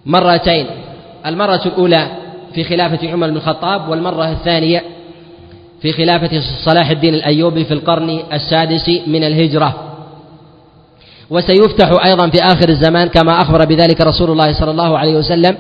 [0.06, 0.66] مرتين.
[1.26, 2.08] المرة الأولى
[2.54, 4.82] في خلافة عمر بن الخطاب والمرة الثانية
[5.82, 9.84] في خلافة صلاح الدين الأيوبي في القرن السادس من الهجرة.
[11.30, 15.56] وسيفتح أيضا في آخر الزمان كما أخبر بذلك رسول الله صلى الله عليه وسلم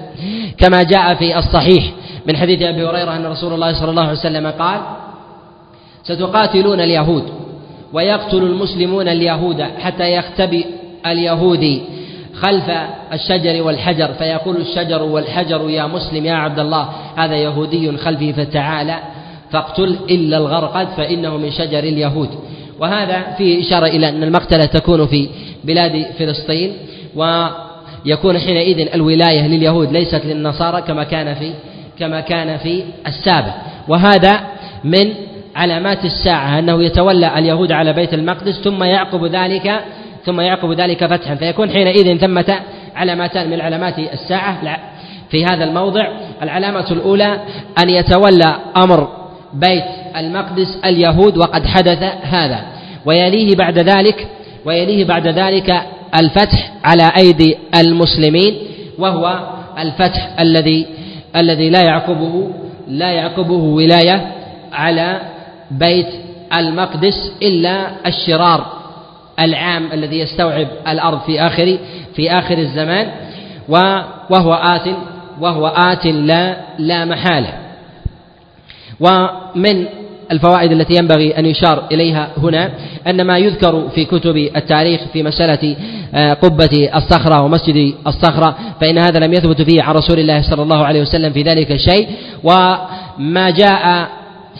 [0.58, 1.92] كما جاء في الصحيح
[2.26, 4.80] من حديث أبي هريرة أن رسول الله صلى الله عليه وسلم قال
[6.02, 7.24] ستقاتلون اليهود
[7.92, 10.66] ويقتل المسلمون اليهود حتى يختبئ
[11.06, 11.82] اليهودي
[12.34, 12.70] خلف
[13.12, 18.98] الشجر والحجر فيقول الشجر والحجر يا مسلم يا عبد الله هذا يهودي خلفي فتعالى
[19.50, 22.28] فاقتل إلا الغرقد فإنه من شجر اليهود.
[22.80, 25.28] وهذا فيه إشارة إلى أن المقتلة تكون في
[25.64, 26.72] بلاد فلسطين
[27.16, 31.52] ويكون حينئذ الولاية لليهود ليست للنصارى كما كان في
[31.98, 33.52] كما كان في السابق.
[33.88, 34.40] وهذا
[34.84, 35.14] من
[35.56, 39.80] علامات الساعة أنه يتولى اليهود على بيت المقدس ثم يعقب ذلك
[40.26, 42.58] ثم يعقب ذلك فتحا فيكون حينئذ ثمة
[42.96, 44.78] علامتان من علامات الساعة.
[45.30, 46.08] في هذا الموضع
[46.42, 47.40] العلامة الأولى
[47.82, 49.08] أن يتولى أمر
[49.54, 49.84] بيت
[50.16, 52.60] المقدس اليهود وقد حدث هذا
[53.06, 54.28] ويليه بعد ذلك
[54.64, 55.82] ويليه بعد ذلك
[56.20, 58.58] الفتح على أيدي المسلمين
[58.98, 59.40] وهو
[59.78, 60.86] الفتح الذي
[61.36, 62.50] الذي لا يعقبه
[62.88, 64.32] لا يعقبه ولاية
[64.72, 65.20] على
[65.70, 66.06] بيت
[66.56, 68.77] المقدس إلا الشرار.
[69.40, 71.78] العام الذي يستوعب الأرض في آخر
[72.16, 73.10] في آخر الزمان
[74.30, 74.88] وهو آت
[75.40, 77.52] وهو آت لا لا محالة.
[79.00, 79.86] ومن
[80.32, 82.70] الفوائد التي ينبغي أن يشار إليها هنا
[83.06, 85.76] أن ما يذكر في كتب التاريخ في مسألة
[86.14, 90.84] آه، قبة الصخرة ومسجد الصخرة فإن هذا لم يثبت فيه عن رسول الله صلى الله
[90.84, 92.08] عليه وسلم في ذلك الشيء
[92.44, 94.08] وما جاء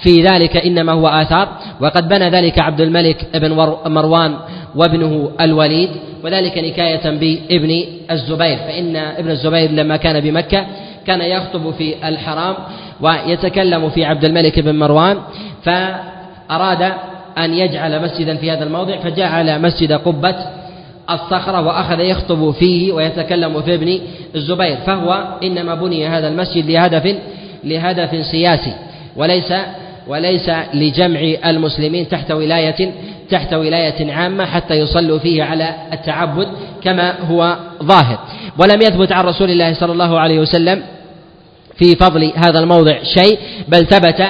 [0.03, 1.49] في ذلك إنما هو آثار
[1.81, 3.53] وقد بنى ذلك عبد الملك بن
[3.87, 4.35] مروان
[4.77, 5.91] وابنه الوليد
[6.25, 10.67] وذلك نكاية بابن الزبير فإن ابن الزبير لما كان بمكة
[11.07, 12.55] كان يخطب في الحرام
[13.01, 15.17] ويتكلم في عبد الملك بن مروان
[15.63, 16.93] فأراد
[17.39, 20.35] أن يجعل مسجدا في هذا الموضع فجعل مسجد قبة
[21.11, 24.01] الصخرة وأخذ يخطب فيه ويتكلم في ابن
[24.35, 27.17] الزبير فهو إنما بني هذا المسجد لهدف
[27.65, 28.73] لهدف سياسي
[29.17, 29.53] وليس
[30.09, 32.93] وليس لجمع المسلمين تحت ولاية
[33.31, 36.49] تحت ولاية عامة حتى يصلوا فيه على التعبد
[36.85, 38.19] كما هو ظاهر.
[38.59, 40.83] ولم يثبت عن رسول الله صلى الله عليه وسلم
[41.79, 44.27] في فضل هذا الموضع شيء بل ثبت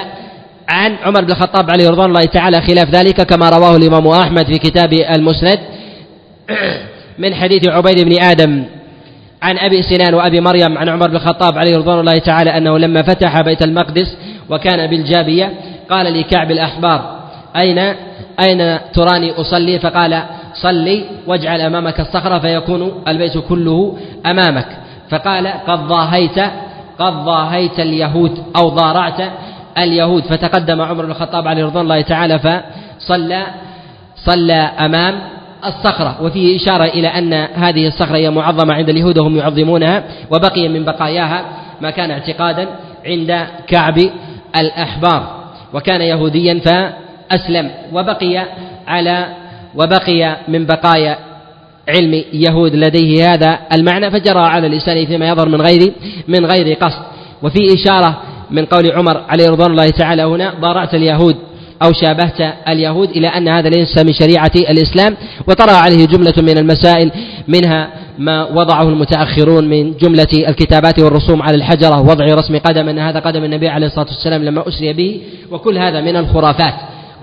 [0.69, 4.57] عن عمر بن الخطاب عليه رضوان الله تعالى خلاف ذلك كما رواه الإمام أحمد في
[4.57, 5.59] كتاب المسند.
[7.19, 8.63] من حديث عبيد بن آدم
[9.41, 13.01] عن أبي سنان وأبي مريم عن عمر بن الخطاب عليه رضوان الله تعالى أنه لما
[13.01, 14.15] فتح بيت المقدس
[14.49, 15.53] وكان بالجابية
[15.89, 17.19] قال لكعب الأحبار
[17.55, 17.77] أين
[18.39, 20.23] أين تراني أصلي؟ فقال
[20.53, 24.67] صلي واجعل أمامك الصخرة فيكون البيت كله أمامك.
[25.09, 26.39] فقال قد ضاهيت
[26.99, 29.31] قد ضاهيت اليهود أو ضارعت
[29.77, 30.23] اليهود.
[30.23, 33.43] فتقدم عمر بن الخطاب عليه رضوان الله تعالى فصلى
[34.25, 35.19] صلى أمام
[35.65, 36.15] الصخرة.
[36.21, 41.45] وفيه إشارة إلى أن هذه الصخرة هي معظمة عند اليهود وهم يعظمونها وبقي من بقاياها
[41.81, 42.67] ما كان اعتقادا
[43.05, 43.97] عند كعب
[44.55, 45.38] الأحبار.
[45.73, 46.61] وكان يهوديا
[47.31, 48.45] أسلم وبقي
[48.87, 49.27] على
[49.75, 51.17] وبقي من بقايا
[51.89, 55.93] علم يهود لديه هذا المعنى فجرى على الإنسان فيما يظهر من غير
[56.27, 57.01] من غير قصد.
[57.43, 61.35] وفي إشارة من قول عمر عليه رضوان الله تعالى هنا ضارعت اليهود
[61.83, 65.17] أو شابهت اليهود إلى أن هذا ليس من شريعة الإسلام
[65.47, 67.11] وطرأ عليه جملة من المسائل
[67.47, 67.89] منها
[68.19, 73.43] ما وضعه المتأخرون من جملة الكتابات والرسوم على الحجرة وضع رسم قدم أن هذا قدم
[73.43, 76.73] النبي عليه الصلاة والسلام لما أسري به وكل هذا من الخرافات.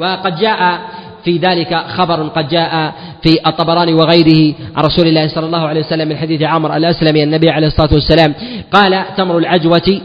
[0.01, 0.81] وقد جاء
[1.25, 2.93] في ذلك خبر قد جاء
[3.23, 7.51] في الطبراني وغيره عن رسول الله صلى الله عليه وسلم من حديث عمر الأسلمي النبي
[7.51, 8.35] عليه الصلاة والسلام.
[8.73, 10.01] قال تمر العجوة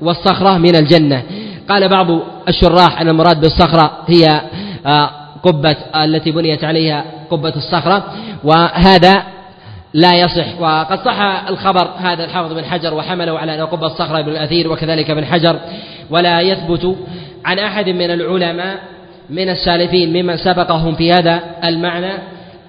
[0.00, 1.22] والصخرة من الجنة.
[1.68, 2.06] قال بعض
[2.48, 4.40] الشراح أن المراد بالصخرة هي
[4.86, 5.10] آه،
[5.42, 8.04] قبة التي بنيت عليها قبة الصخرة
[8.44, 9.37] وهذا
[9.94, 10.60] لا يصح.
[10.60, 15.10] وقد صح الخبر هذا الحافظ بن حجر وحمله على أن قبة الصخرة ابن الأثير وكذلك
[15.10, 15.60] ابن حجر.
[16.10, 16.96] ولا يثبت
[17.44, 18.78] عن أحد من العلماء
[19.30, 22.12] من السالفين ممن سبقهم في هذا المعنى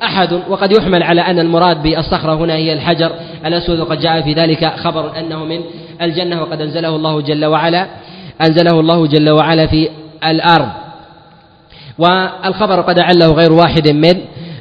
[0.03, 0.39] أحد.
[0.49, 3.11] وقد يحمل على أن المراد بالصخرة هنا هي الحجر.
[3.45, 5.61] الأسود وقد جاء في ذلك خبر أنه من
[6.01, 7.87] الجنة وقد أنزله الله جل وعلا
[8.41, 9.89] أنزله الله جل وعلا في
[10.25, 10.69] الأرض.
[11.99, 14.13] والخبر قد أعله غير واحد من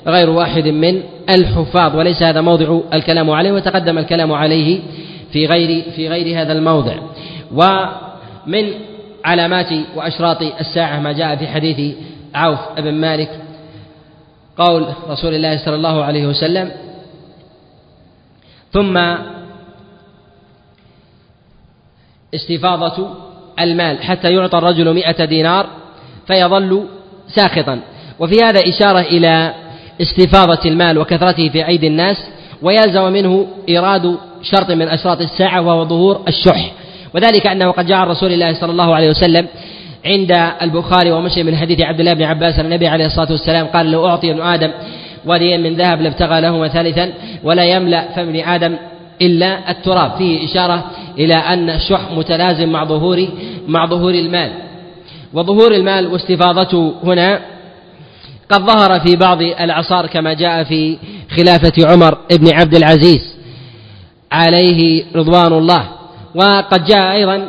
[0.07, 4.81] غير واحد من الحفاظ وليس هذا موضع الكلام عليه وتقدم الكلام عليه
[5.33, 6.97] في غير في غير هذا الموضع.
[7.53, 8.73] ومن
[9.25, 11.97] علامات وأشراط الساعة ما جاء في حديث
[12.35, 13.31] عوف بن مالك
[14.57, 16.71] قول رسول الله صلى الله عليه وسلم
[18.73, 19.17] ثم
[22.35, 23.09] استفاضة
[23.61, 25.67] المال حتى يعطى الرجل مئة دينار
[26.27, 26.87] فيظل
[27.29, 27.81] ساخطا.
[28.19, 29.55] وفي هذا إشارة إلى
[30.01, 32.17] استفاضة المال وكثرته في أيدي الناس
[32.63, 36.73] ويلزم منه إيراد شرط من أشراط الساعة وهو ظهور الشح.
[37.15, 39.47] وذلك أنه قد جاء رسول الله صلى الله عليه وسلم
[40.07, 40.33] عند
[40.63, 44.31] البخاري ومسلم من حديث عبد الله بن عباس النبي عليه الصلاة والسلام قال لو أعطي
[44.31, 44.71] ابن آدم
[45.27, 47.13] واديا من ذهب لابتغى لهما ثالثا
[47.45, 48.77] ولا يملأ فم آدم
[49.23, 50.85] إلا التراب فيه إشارة
[51.19, 53.29] إلى أن الشح متلازم مع ظهور
[53.69, 54.51] مع ظهور المال.
[55.35, 57.41] وظهور المال واستفاضته هنا
[58.51, 60.99] قد ظهر في بعض الأعصار كما جاء في
[61.37, 63.37] خلافة عمر بن عبد العزيز
[64.33, 65.89] عليه رضوان الله.
[66.35, 67.49] وقد جاء أيضا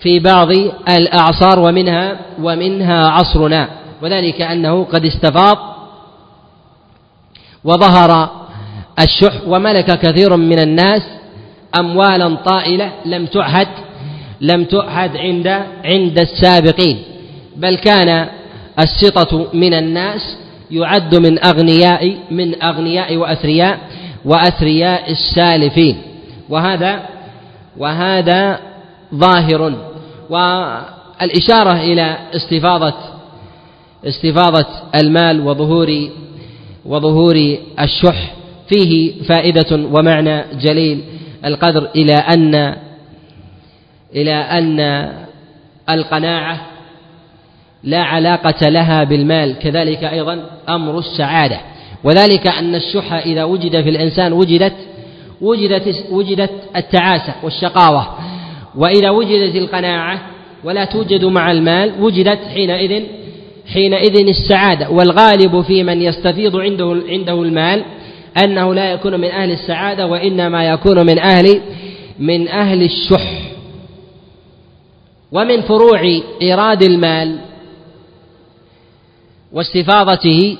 [0.00, 0.48] في بعض
[0.88, 3.68] الأعصار ومنها ومنها عصرنا.
[4.02, 5.58] وذلك أنه قد استفاض
[7.64, 8.30] وظهر
[9.00, 11.02] الشح وملك كثير من الناس
[11.78, 13.68] أموالا طائلة لم تعهد
[14.40, 15.46] لم تعهد عند
[15.84, 17.02] عند السابقين.
[17.56, 18.28] بل كان
[18.78, 20.36] السطة من الناس
[20.70, 23.78] يعد من أغنياء من أغنياء وأثرياء
[24.24, 26.02] وأثرياء السالفين.
[26.48, 27.02] وهذا
[27.76, 28.60] وهذا
[29.14, 29.74] ظاهر.
[30.30, 32.94] والإشارة إلى استفاضة
[34.04, 36.08] استفاضة المال وظهور
[36.84, 38.34] وظهور الشح
[38.68, 41.04] فيه فائدة ومعنى جليل
[41.44, 42.76] القدر إلى أن
[44.14, 44.80] إلى أن
[45.90, 46.60] القناعة
[47.84, 51.60] لا علاقة لها بالمال كذلك أيضا أمر السعادة.
[52.04, 54.72] وذلك أن الشح إذا وجد في الإنسان وجدت
[55.40, 58.06] وجدت وجدت التعاسة والشقاوة.
[58.76, 60.20] وإذا وجدت القناعة
[60.64, 63.02] ولا توجد مع المال وجدت حينئذ
[63.72, 64.90] حينئذ السعادة.
[64.90, 67.84] والغالب في من يستفيض عنده عنده المال
[68.44, 71.60] أنه لا يكون من أهل السعادة وإنما يكون من أهل
[72.18, 73.54] من أهل الشح.
[75.32, 77.38] ومن فروع إيراد المال
[79.54, 80.56] واستفاضته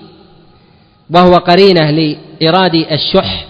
[1.11, 3.47] وهو قرينة لإيراد الشح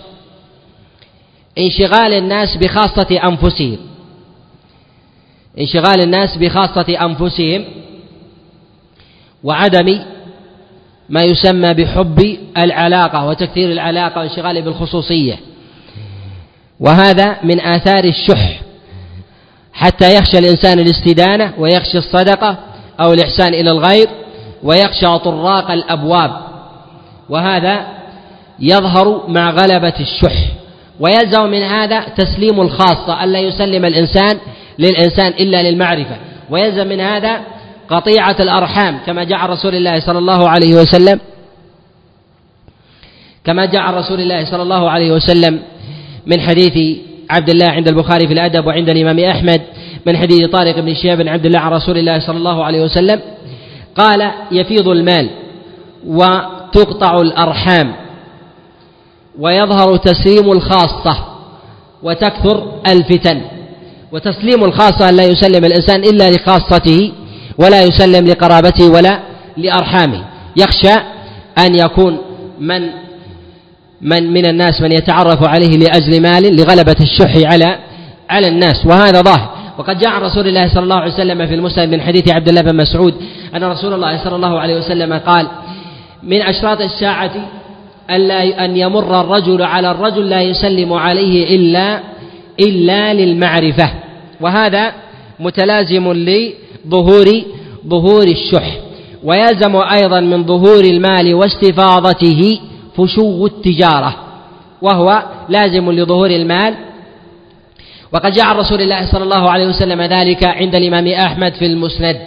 [1.58, 3.78] انشغال الناس بخاصة أنفسهم.
[5.58, 7.64] انشغال الناس بخاصة أنفسهم
[9.44, 10.00] وعدم
[11.08, 15.38] ما يسمى بحب العلاقة وتكثير العلاقة وانشغاله بالخصوصية.
[16.80, 18.60] وهذا من آثار الشح.
[19.72, 22.58] حتى يخشى الإنسان الاستدانة ويخشى الصدقة
[23.00, 24.08] أو الإحسان إلى الغير
[24.64, 26.30] ويخشى طراق الأبواب
[27.28, 27.86] وهذا
[28.60, 30.34] يظهر مع غلبة الشح
[31.00, 34.38] ويلزم من هذا تسليم الخاصة ألا يسلم الإنسان
[34.78, 36.16] للإنسان إلا للمعرفة
[36.50, 37.40] ويلزم من هذا
[37.88, 41.20] قطيعة الأرحام كما جاء رسول الله صلى الله عليه وسلم
[43.44, 45.60] كما جاء رسول الله صلى الله عليه وسلم
[46.26, 46.98] من حديث
[47.30, 49.62] عبد الله عند البخاري في الأدب وعند الإمام أحمد
[50.06, 53.20] من حديث طارق بن شهاب بن عبد الله عن رسول الله صلى الله عليه وسلم
[53.96, 55.30] قال يفيض المال
[56.06, 57.94] وتقطع الأرحام
[59.38, 61.16] ويظهر تسليم الخاصة
[62.02, 63.40] وتكثر الفتن
[64.12, 67.12] وتسليم الخاصة لا يسلم الإنسان إلا لخاصته
[67.58, 69.20] ولا يسلم لقرابته ولا
[69.56, 70.24] لأرحامه
[70.56, 71.00] يخشى
[71.58, 72.18] أن يكون
[72.60, 72.82] من
[74.00, 77.78] من من الناس من يتعرف عليه لأجل مال لغلبة الشح على
[78.30, 81.88] على الناس وهذا ظاهر وقد جاء عن رسول الله صلى الله عليه وسلم في المسند
[81.94, 83.14] من حديث عبد الله بن مسعود
[83.56, 85.46] أن رسول الله صلى الله عليه وسلم قال
[86.22, 87.30] من أشراط الساعة
[88.10, 92.00] ألا أن يمر الرجل على الرجل لا يسلم عليه إلا
[92.60, 93.90] إلا للمعرفة
[94.40, 94.92] وهذا
[95.40, 97.26] متلازم لظهور
[97.88, 98.78] ظهور الشح
[99.24, 102.60] ويلزم أيضا من ظهور المال واستفاضته
[102.96, 104.16] فشو التجارة
[104.82, 106.74] وهو لازم لظهور المال
[108.14, 112.20] وقد جاء رسول الله صلى الله عليه وسلم ذلك عند الإمام أحمد في المسند.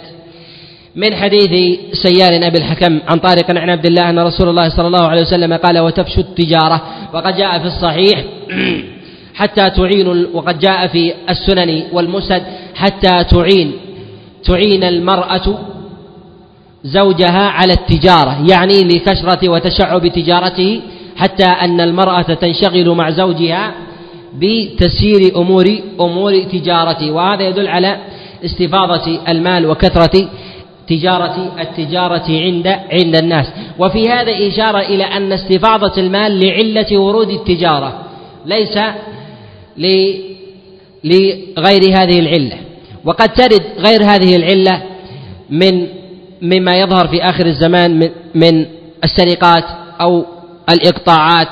[0.96, 5.08] من حديث سيار أبي الحكم عن طارق عن عبد الله أن رسول الله صلى الله
[5.08, 6.82] عليه وسلم قال وتفشو التجارة.
[7.14, 8.24] وقد جاء في الصحيح
[9.40, 12.42] حتى تعين وقد جاء في السنن والمسند
[12.74, 13.72] حتى تعين
[14.44, 15.58] تعين المرأة
[16.84, 20.80] زوجها على التجارة يعني لكثرة وتشعب تجارته
[21.16, 23.87] حتى أن المرأة تنشغل مع زوجها
[24.34, 25.64] بتسيير أمور
[26.00, 27.98] أمور تجارته وهذا يدل على
[28.44, 30.28] استفاضة المال وكثرة
[30.88, 33.46] تجارة التجارة عند عند الناس.
[33.78, 38.02] وفي هذا إشارة إلى أن استفاضة المال لعلة ورود التجارة
[38.46, 38.78] ليس
[41.04, 42.56] لغير هذه العلة.
[43.04, 44.82] وقد ترد غير هذه العلة
[45.50, 45.86] من
[46.42, 48.66] مما يظهر في آخر الزمان من,
[49.04, 49.64] السرقات
[50.00, 50.24] أو
[50.72, 51.48] الإقطاعات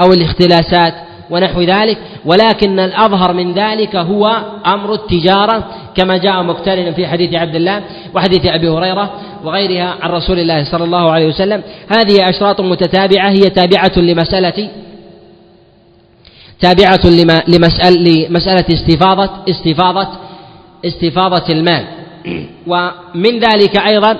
[0.00, 0.94] أو الاختلاسات.
[1.30, 1.98] ونحو ذلك.
[2.24, 5.64] ولكن الأظهر من ذلك هو أمر التجارة
[5.96, 7.82] كما جاء مقترنا في حديث عبد الله
[8.14, 9.10] وحديث أبي هريرة
[9.44, 11.62] وغيرها عن رسول الله صلى الله عليه وسلم.
[11.88, 14.70] هذه أشراط متتابعة هي تابعة لمسألة
[16.60, 17.00] تابعة
[17.48, 20.08] لمسألة, لمسألة استفاضة استفاضة
[20.84, 21.84] استفاضة المال.
[22.66, 24.16] ومن ذلك أيضا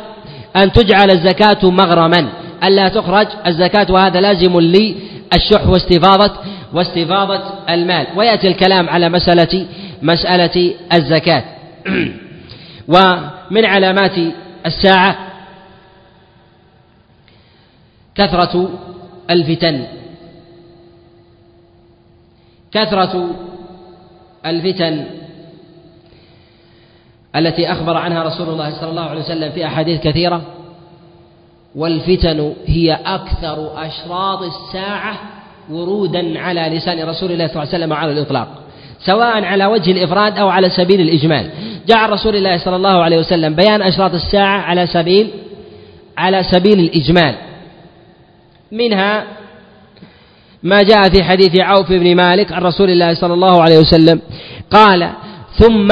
[0.56, 2.28] أن تجعل الزكاة مغرما.
[2.64, 6.30] ألا تخرج الزكاة وهذا لازم للشح واستفاضة.
[6.74, 8.06] واستفاضة المال.
[8.16, 9.66] ويأتي الكلام على مسألة
[10.02, 11.44] مسألة الزكاة.
[12.94, 14.18] ومن علامات
[14.66, 15.16] الساعة
[18.14, 18.70] كثرة
[19.30, 19.86] الفتن.
[22.72, 23.30] كثرة
[24.46, 25.06] الفتن
[27.36, 30.42] التي أخبر عنها رسول الله صلى الله عليه وسلم في أحاديث كثيرة.
[31.74, 35.33] والفتن هي أكثر أشراط الساعة
[35.70, 38.48] ورودا على لسان رسول الله صلى الله عليه وسلم على الإطلاق
[39.06, 41.50] سواء على وجه الإفراد أو على سبيل الإجمال.
[41.88, 45.30] عن رسول الله صلى الله عليه وسلم بيان أشراط الساعة على سبيل
[46.16, 47.34] على سبيل الإجمال.
[48.72, 49.24] منها
[50.62, 54.20] ما جاء في حديث عوف بن مالك عن رسول الله صلى الله عليه وسلم
[54.70, 55.10] قال
[55.58, 55.88] ثم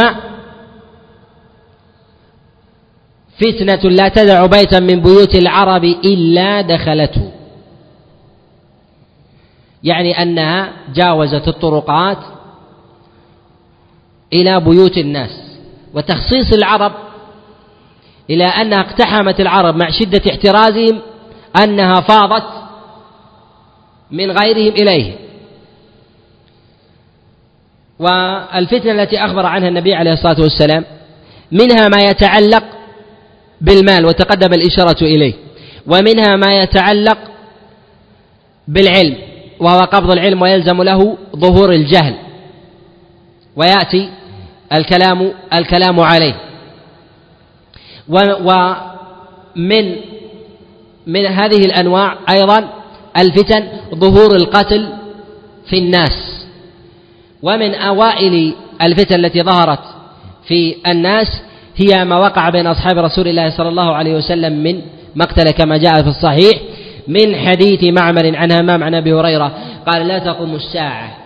[3.39, 7.42] فتنة لا تدع بيتا من بيوت العرب إلا دخلته.
[9.85, 12.19] يعني أنها جاوزت الطرقات
[14.33, 15.31] إلى بيوت الناس.
[15.95, 16.93] وتخصيص العرب
[18.31, 21.01] إلى أنها اقتحمت العرب مع شدة احترازهم
[21.63, 22.45] أنها فاضت
[24.11, 25.17] من غيرهم إليه.
[27.99, 30.85] والفتنة التي أخبر عنها النبي عليه الصلاة والسلام
[31.53, 32.65] منها ما يتعلق
[33.61, 35.35] بالمال وتقدم الإشارة إليه.
[35.87, 37.19] ومنها ما يتعلق
[38.69, 39.32] بالعلم.
[39.63, 42.15] وهو قبض العلم ويلزم له ظهور الجهل.
[43.57, 44.09] ويأتي
[44.73, 46.35] الكلام الكلام عليه.
[48.09, 49.97] ومن
[51.07, 52.69] من هذه الأنواع أيضا
[53.19, 53.63] الفتن
[53.95, 54.89] ظهور القتل
[55.67, 56.47] في الناس.
[57.43, 59.85] ومن أوائل الفتن التي ظهرت
[60.49, 61.43] في الناس
[61.77, 64.81] هي ما وقع بين أصحاب رسول الله صلى الله عليه وسلم من
[65.17, 66.53] مقتل كما جاء في الصحيح
[67.09, 69.53] من حديث معمر عن همام عن أبي هريرة
[69.87, 71.17] قال لا تقوم الساعة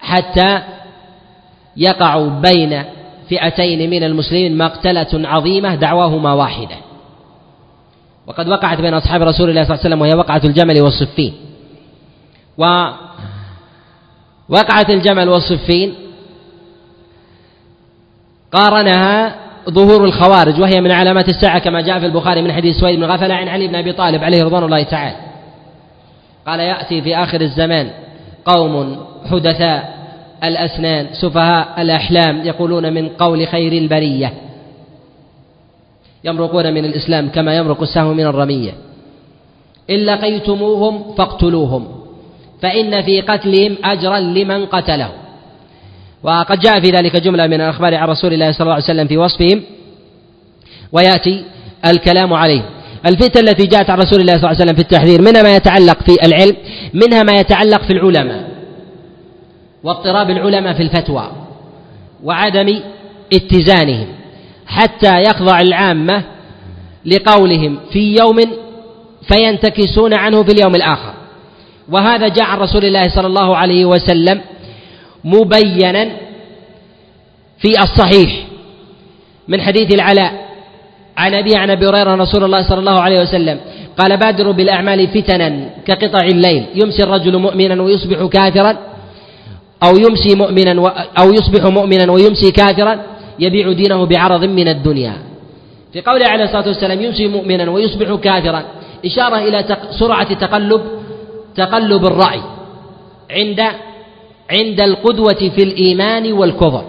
[0.00, 0.62] حتى
[1.76, 2.84] يقع بين
[3.28, 6.76] فئتين من المسلمين مقتلة عظيمة دعواهما واحدة.
[8.26, 11.34] وقد وقعت بين أصحاب رسول الله صلى الله عليه وسلم وهي وقعة الجمل والصفين.
[12.58, 12.96] ووقعة
[14.88, 15.94] الجمل والصفين
[18.52, 23.04] قارنها ظهور الخوارج وهي من علامات الساعة كما جاء في البخاري من حديث سويد بن
[23.04, 25.16] غفلة عن علي بن أبي طالب عليه رضوان الله تعالى.
[26.46, 27.90] قال يأتي في آخر الزمان
[28.44, 28.96] قوم
[29.30, 29.96] حدثاء
[30.44, 34.32] الأسنان سفهاء الأحلام يقولون من قول خير البرية.
[36.24, 38.72] يمرقون من الإسلام كما يمرق السهم من الرمية.
[39.90, 41.88] إن لقيتموهم فاقتلوهم
[42.62, 45.25] فإن في قتلهم أجرا لمن قتلهم
[46.22, 49.16] وقد جاء في ذلك جملة من الأخبار عن رسول الله صلى الله عليه وسلم في
[49.16, 49.62] وصفهم
[50.92, 51.44] ويأتي
[51.86, 52.62] الكلام عليه.
[53.06, 56.02] الفتن التي جاءت عن رسول الله صلى الله عليه وسلم في التحذير منها ما يتعلق
[56.02, 56.56] في العلم
[56.94, 58.48] منها ما يتعلق في العلماء
[59.84, 61.30] واضطراب العلماء في الفتوى
[62.24, 62.80] وعدم
[63.32, 64.06] اتزانهم
[64.66, 66.22] حتى يخضع العامة
[67.06, 68.36] لقولهم في يوم
[69.28, 71.14] فينتكسون عنه في اليوم الآخر.
[71.88, 74.40] وهذا جاء عن رسول الله صلى الله عليه وسلم
[75.34, 76.04] مبينا
[77.58, 78.30] في الصحيح
[79.48, 80.32] من حديث العلاء
[81.16, 83.58] عن أبي عن أبي هريرة رسول الله صلى الله عليه وسلم
[83.98, 85.48] قال بادروا بالأعمال فتنا
[85.86, 88.72] كقطع الليل يمسي الرجل مؤمنا ويصبح كافرا
[89.86, 90.72] أو يمسي مؤمنا
[91.20, 92.94] أو يصبح مؤمنا ويمسي كافرا
[93.38, 95.12] يبيع دينه بعرض من الدنيا.
[95.92, 98.62] في قوله عليه الصلاة والسلام يمسي مؤمنا ويصبح كافرا
[99.04, 99.58] إشارة إلى
[99.98, 100.82] سرعة تقلب
[101.56, 102.40] تقلب الرأي
[103.30, 103.60] عند
[104.50, 106.84] عند القدوة في الإيمان والكفر.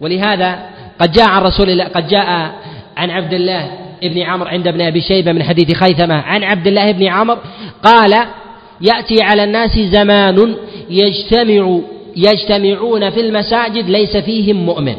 [0.00, 0.58] ولهذا
[0.98, 2.54] قد جاء عن رسول الله قد جاء
[2.96, 3.70] عن عبد الله
[4.02, 7.38] ابن عمرو عند ابن أبي شيبة من حديث خيثمة عن عبد الله بن عمرو
[7.82, 8.12] قال
[8.80, 10.54] يأتي على الناس زمان
[10.90, 11.78] يجتمع
[12.16, 14.96] يجتمعون في المساجد ليس فيهم مؤمن.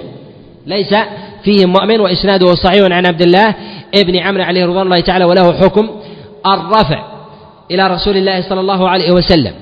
[0.65, 0.95] ليس
[1.43, 3.55] فيهم مؤمن وإسناده صحيح عن عبد الله
[3.95, 5.89] ابن عمرو عليه رضوان الله تعالى وله حكم
[6.45, 7.03] الرفع
[7.71, 9.53] إلى رسول الله صلى الله عليه وسلم.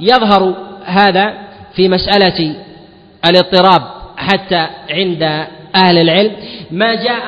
[0.00, 1.34] ويظهر هذا
[1.74, 2.54] في مسألة
[3.30, 3.82] الاضطراب
[4.16, 5.22] حتى عند
[5.74, 6.32] أهل العلم.
[6.70, 7.22] ما جاء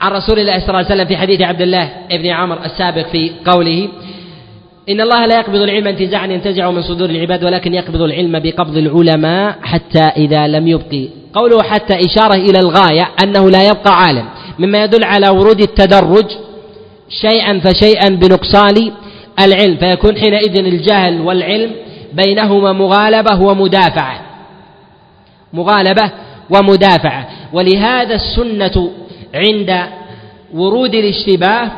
[0.00, 3.32] عن رسول الله صلى الله عليه وسلم في حديث عبد الله بن عمر السابق في
[3.46, 3.88] قوله
[4.88, 9.56] إن الله لا يقبض العلم انتزاعا ينتزع من صدور العباد ولكن يقبض العلم بقبض العلماء
[9.62, 11.08] حتى إذا لم يبقي.
[11.34, 14.24] قوله حتى إشارة إلى الغاية أنه لا يبقى عالم
[14.58, 16.26] مما يدل على ورود التدرج
[17.08, 18.92] شيئا فشيئا بنقصان
[19.40, 21.70] العلم فيكون حينئذ الجهل والعلم
[22.12, 24.20] بينهما مغالبة ومدافعة.
[25.52, 26.10] مغالبة
[26.50, 27.28] ومدافعة.
[27.52, 28.90] ولهذا السنة
[29.34, 29.80] عند
[30.54, 31.70] ورود الاشتباه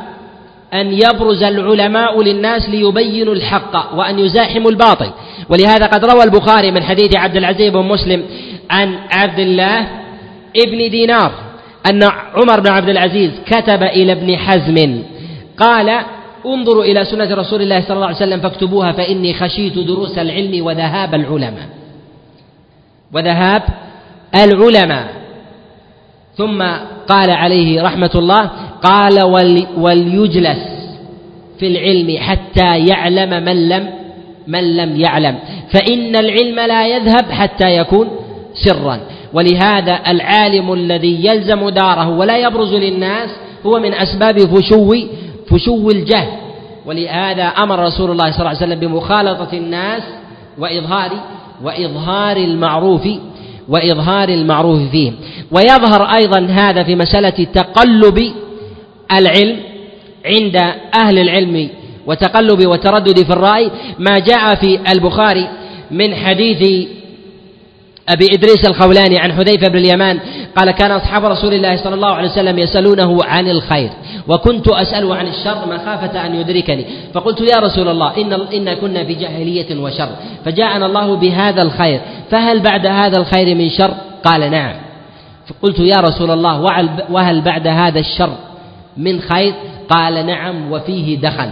[0.74, 5.10] أن يبرز العلماء للناس ليبينوا الحق وأن يزاحموا الباطل.
[5.48, 8.22] ولهذا قد روى البخاري من حديث عبد العزيز بن مسلم
[8.70, 9.86] عن عبد الله
[10.56, 11.32] ابن دينار
[11.90, 12.02] أن
[12.34, 15.02] عمر بن عبد العزيز كتب إلى ابن حزم
[15.58, 16.04] قال
[16.54, 21.14] انظروا إلى سنة رسول الله صلى الله عليه وسلم فاكتبوها فإني خشيت دروس العلم وذهاب
[21.14, 21.68] العلماء.
[23.14, 23.62] وذهاب
[24.34, 25.06] العلماء.
[26.36, 26.62] ثم
[27.08, 28.50] قال عليه رحمة الله
[28.82, 29.22] قال
[29.76, 30.58] وليجلس
[31.58, 33.90] في العلم حتى يعلم من لم
[34.46, 35.38] من لم يعلم
[35.72, 38.08] فإن العلم لا يذهب حتى يكون
[38.54, 39.00] سرا.
[39.32, 43.30] ولهذا العالم الذي يلزم داره ولا يبرز للناس
[43.66, 44.94] هو من أسباب فشو
[45.50, 46.28] فشو الجهل؟
[46.86, 50.02] ولهذا أمر رسول الله صلى الله عليه وسلم بمخالطة الناس
[50.58, 51.10] وإظهار
[51.62, 53.08] وإظهار المعروف
[53.68, 55.14] وإظهار المعروف فيهم
[55.50, 58.32] ويظهر أيضا هذا في مسألة تقلب
[59.12, 59.56] العلم
[60.26, 60.56] عند
[60.94, 61.68] أهل العلم
[62.06, 63.70] وتقلب وتردد في الرأي.
[63.98, 65.48] ما جاء في البخاري
[65.90, 66.88] من حديث
[68.08, 70.20] أبي إدريس الخولاني عن حذيفة بن اليمان
[70.56, 73.90] قال كان أصحاب رسول الله صلى الله عليه وسلم يسألونه عن الخير
[74.28, 79.14] وكنت أسأله عن الشر مخافة أن يدركني فقلت يا رسول الله إن, إن كنا في
[79.14, 80.08] جاهلية وشر
[80.44, 82.00] فجاءنا الله بهذا الخير
[82.30, 83.94] فهل بعد هذا الخير من شر؟
[84.24, 84.74] قال نعم
[85.46, 86.60] فقلت يا رسول الله
[87.10, 88.32] وهل بعد هذا الشر
[88.96, 89.54] من خير؟
[89.90, 91.50] قال نعم وفيه دخن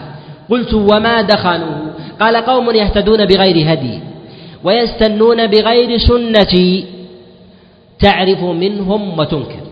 [0.51, 4.01] قلت وما دخنه قال قوم يهتدون بغير هدي
[4.65, 6.85] ويستنون بغير سنتي
[7.99, 9.65] تعرف منهم وتنكر.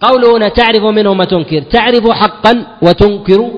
[0.00, 3.50] قوله هنا تعرف منهم وتنكر تعرف حقا وتنكر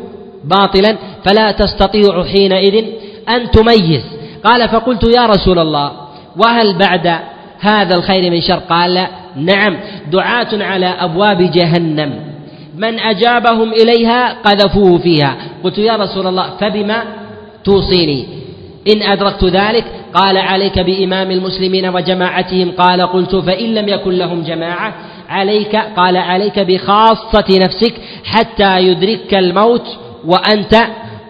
[0.45, 2.85] باطلا فلا تستطيع حينئذ
[3.29, 4.05] أن تميز.
[4.45, 5.93] قال فقلت يا رسول الله
[6.37, 7.19] وهل بعد
[7.61, 9.77] هذا الخير من شر؟ قال نعم
[10.13, 12.13] دعاة على أبواب جهنم.
[12.77, 15.37] من أجابهم إليها قذفوه فيها.
[15.65, 17.05] قلت يا رسول الله فبما
[17.65, 18.27] توصيني؟
[18.93, 19.85] إن أدركت ذلك
[20.15, 24.95] قال عليك بإمام المسلمين وجماعتهم قال قلت فإن لم يكن لهم جماعة
[25.29, 29.87] عليك قال عليك بخاصة نفسك حتى يدركك الموت
[30.25, 30.75] وأنت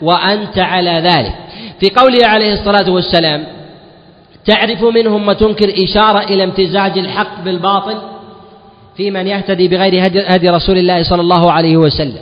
[0.03, 1.35] وأنت على ذلك.
[1.81, 3.45] في قوله عليه الصلاة والسلام
[4.47, 7.97] تعرف منهم وتنكر إشارة إلى امتزاج الحق بالباطل
[8.97, 12.21] في من يهتدي بغير هدي رسول الله صلى الله عليه وسلم.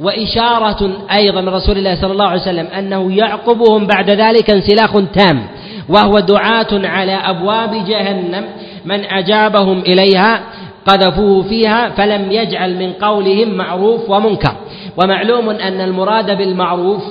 [0.00, 5.46] وإشارة أيضا من رسول الله صلى الله عليه وسلم أنه يعقبهم بعد ذلك انسلاخ تام
[5.88, 8.44] وهو دعاة على أبواب جهنم
[8.84, 10.40] من أجابهم إليها
[10.86, 14.52] قذفوه فيها فلم يجعل من قولهم معروف ومنكر.
[14.96, 17.02] ومعلوم أن المراد بالمعروف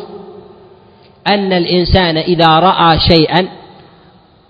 [1.27, 3.47] أن الإنسان إذا رأى شيئا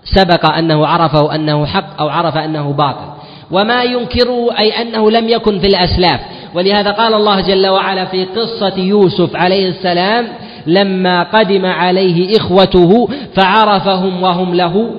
[0.04, 3.10] سبق أنه عرفه أنه حق أو عرف أنه باطل.
[3.50, 6.20] وما ينكره أي أنه لم يكن في الأسلاف.
[6.54, 10.28] ولهذا قال الله جل وعلا في قصة يوسف عليه السلام
[10.66, 14.90] لما قدم عليه إخوته فعرفهم وهم له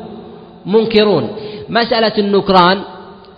[0.66, 1.30] منكرون.
[1.70, 2.78] مسألة النكران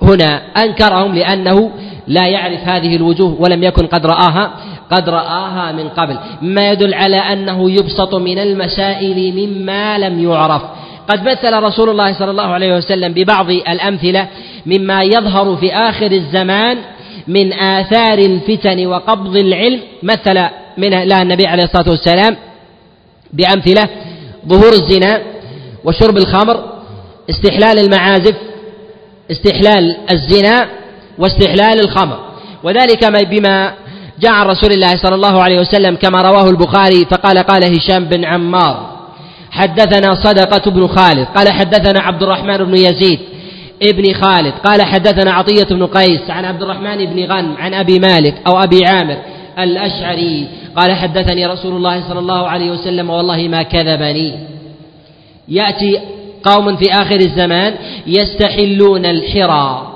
[0.02, 1.72] هنا أنكرهم لأنه
[2.08, 4.52] لا يعرف هذه الوجوه ولم يكن قد رآها
[4.92, 6.18] قد رآها من قبل.
[6.42, 10.62] ما يدل على أنه يبسط من المسائل مما لم يعرف.
[11.10, 14.28] قد مثل رسول الله صلى الله عليه وسلم ببعض الأمثلة
[14.66, 16.78] مما يظهر في آخر الزمان
[17.28, 20.42] من آثار الفتن وقبض العلم مثل
[20.78, 22.38] من لها النبي عليه الصلاة والسلام
[23.34, 23.90] بأمثلة
[24.48, 25.22] ظهور الزنا
[25.84, 26.64] وشرب الخمر
[27.30, 28.36] استحلال المعازف
[29.32, 30.70] استحلال الزنا
[31.18, 32.20] واستحلال الخمر.
[32.64, 33.74] وذلك بما
[34.20, 38.26] جاء عن رسول الله صلى الله عليه وسلم كما رواه البخاري فقال قال هشام بن
[38.26, 38.94] عمار
[39.52, 43.20] حدثنا صدقة بن خالد قال حدثنا عبد الرحمن بن يزيد
[43.90, 44.54] ابن خالد.
[44.54, 48.86] قال حدثنا عطية بن قيس عن عبد الرحمن بن غنم عن أبي مالك أو أبي
[48.86, 49.18] عامر
[49.60, 50.48] الأشعري.
[50.76, 54.34] قال حدثني رسول الله صلى الله عليه وسلم والله ما كذبني.
[55.48, 56.00] يأتي
[56.44, 57.76] قوم في آخر الزمان
[58.08, 59.90] يستحلون الحرى.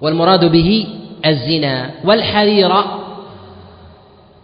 [0.00, 0.86] والمراد به
[1.26, 2.70] الزنا والحرير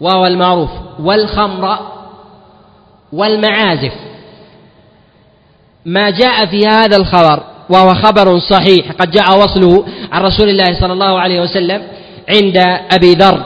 [0.01, 0.70] وهو المعروف
[1.01, 1.78] والخمر
[3.12, 3.92] والمعازف.
[5.86, 8.92] ما جاء في هذا الخبر وهو خبر صحيح.
[8.92, 11.82] قد جاء وصله عن رسول الله صلى الله عليه وسلم
[12.28, 12.56] عند
[12.92, 13.44] أبي ذر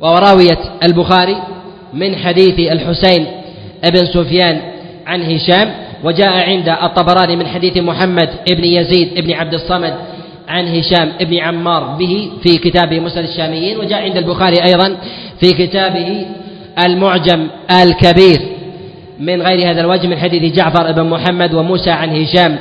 [0.00, 1.36] وهو راوية البخاري
[1.94, 3.26] من حديث الحسين
[3.84, 4.60] بن سفيان
[5.06, 5.74] عن هشام
[6.04, 9.94] وجاء عند الطبراني من حديث محمد بن يزيد بن عبد الصمد
[10.48, 14.96] عن هشام بن عمار به في كتابه مسند الشاميين وجاء عند البخاري أيضا
[15.40, 16.26] في كتابه
[16.86, 17.46] المعجم
[17.82, 18.40] الكبير
[19.20, 22.56] من غير هذا الوجه من حديث جعفر بن محمد وموسى عن هشام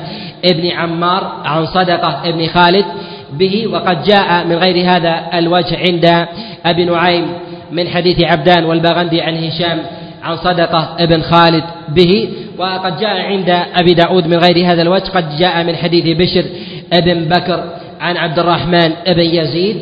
[0.52, 2.86] بن عمار عن صدقة بن خالد
[3.34, 6.28] به وقد جاء من غير هذا الوجه عند
[6.66, 7.26] أبي نعيم
[7.72, 9.80] من حديث عبدان والباغندي عن هشام
[10.24, 15.38] عن صدقة بن خالد به وقد جاء عند أبي داود من غير هذا الوجه قد
[15.38, 16.46] جاء من حديث بشر
[16.92, 17.64] بن بكر
[18.02, 19.80] عن عبد الرحمن بن يزيد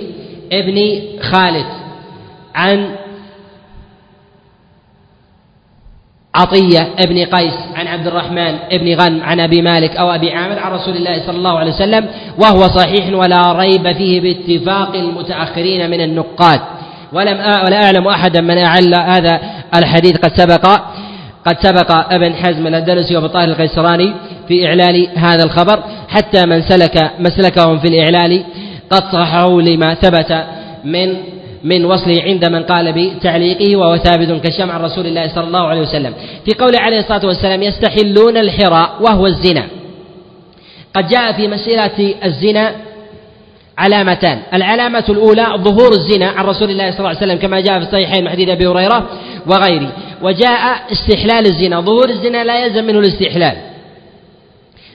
[0.52, 1.66] ابن خالد
[2.56, 2.88] عن
[6.36, 10.72] عطية ابن قيس عن عبد الرحمن ابن غنم عن أبي مالك أو أبي عامر عن
[10.72, 12.08] رسول الله صلى الله عليه وسلم
[12.38, 16.60] وهو صحيح ولا ريب فيه باتفاق المتأخرين من النقاد.
[17.14, 19.40] ولم ولا أعلم أحدا من أعل هذا
[19.76, 20.18] الحديث.
[20.18, 20.82] قد سبق
[21.46, 24.14] قد سبق ابن حزم الأندلسي وأبو طاهر القيسراني
[24.48, 28.44] في إعلال هذا الخبر حتى من سلك مسلكهم في الإعلال
[28.90, 30.44] قد صححوا لما ثبت
[30.84, 31.18] من
[31.64, 35.82] من وصله عند من قال بتعليقه وهو ثابت كالشمع عن رسول الله صلى الله عليه
[35.82, 36.14] وسلم.
[36.46, 39.66] في قوله عليه الصلاة والسلام يستحلون الحراء وهو الزنا.
[40.96, 42.76] قد جاء في مسألة الزنا
[43.78, 44.40] علامتان.
[44.54, 48.24] العلامة الأولى ظهور الزنا عن رسول الله صلى الله عليه وسلم كما جاء في الصحيحين
[48.24, 49.10] من حديث أبي هريرة
[49.48, 49.92] وغيره.
[50.22, 51.82] وجاء استحلال الزنا.
[51.82, 53.58] ظهور الزنا لا يلزم منه الاستحلال.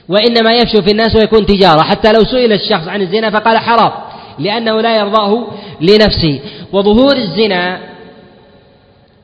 [0.09, 1.81] وإنما يفشو في الناس ويكون تجارة.
[1.81, 3.91] حتى لو سئل الشخص عن الزنا فقال حرام.
[4.39, 5.47] لأنه لا يرضاه
[5.81, 6.39] لنفسه.
[6.73, 7.79] وظهور الزنا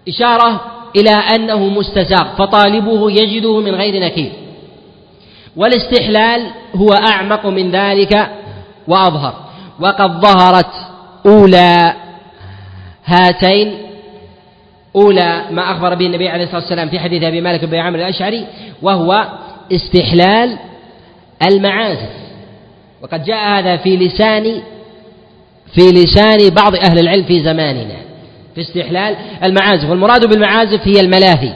[0.08, 0.62] إشارة
[0.96, 4.32] إلى أنه مستزاق فطالبه يجده من غير نكير.
[5.56, 8.28] والاستحلال هو أعمق من ذلك
[8.88, 9.34] وأظهر.
[9.80, 10.72] وقد ظهرت
[11.26, 11.94] أولى
[13.06, 13.78] هاتين
[14.96, 18.46] أولى ما أخبر به النبي عليه الصلاة والسلام في حديث أبي مالك بن عامر الأشعري
[18.82, 19.28] وهو
[19.72, 20.58] استحلال
[21.52, 22.10] المعازف.
[23.02, 24.62] وقد جاء هذا في لسان
[25.76, 27.96] في لسان بعض أهل العلم في زماننا.
[28.56, 29.90] في استحلال المعازف.
[29.90, 31.54] والمراد بالمعازف هي الملاهي.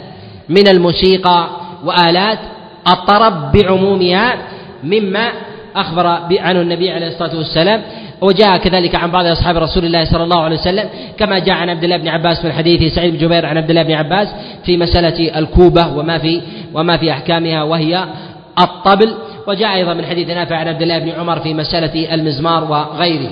[0.50, 1.50] من الموسيقى
[1.86, 2.40] وآلات
[2.88, 4.38] الطرب بعمومها
[4.84, 5.32] مما
[5.76, 7.82] أخبر عنه النبي عليه الصلاة والسلام
[8.22, 11.84] وجاء كذلك عن بعض أصحاب رسول الله صلى الله عليه وسلم كما جاء عن عبد
[11.84, 14.28] الله بن عباس من حديث سعيد بن جبير عن عبد الله بن عباس
[14.66, 16.42] في مسألة الكوبة وما في
[16.74, 18.06] وما في أحكامها وهي
[18.60, 19.14] الطبل.
[19.48, 23.30] وجاء أيضا من حديث نافع عن عبد الله بن عمر في مسألة المزمار وغيره.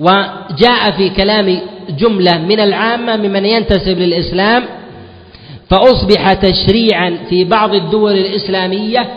[0.00, 4.64] وجاء في كلام جملة من العامة ممن ينتسب للإسلام
[5.70, 9.08] فأصبح تشريعا في بعض الدول الإسلامية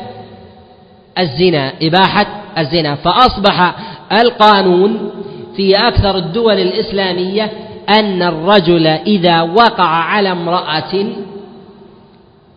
[1.20, 2.26] الزنا إباحة
[2.58, 2.96] الزنا.
[2.96, 3.76] فأصبح
[4.12, 5.12] القانون
[5.56, 7.52] في أكثر الدول الإسلامية
[7.90, 11.06] أن الرجل إذا وقع على امرأة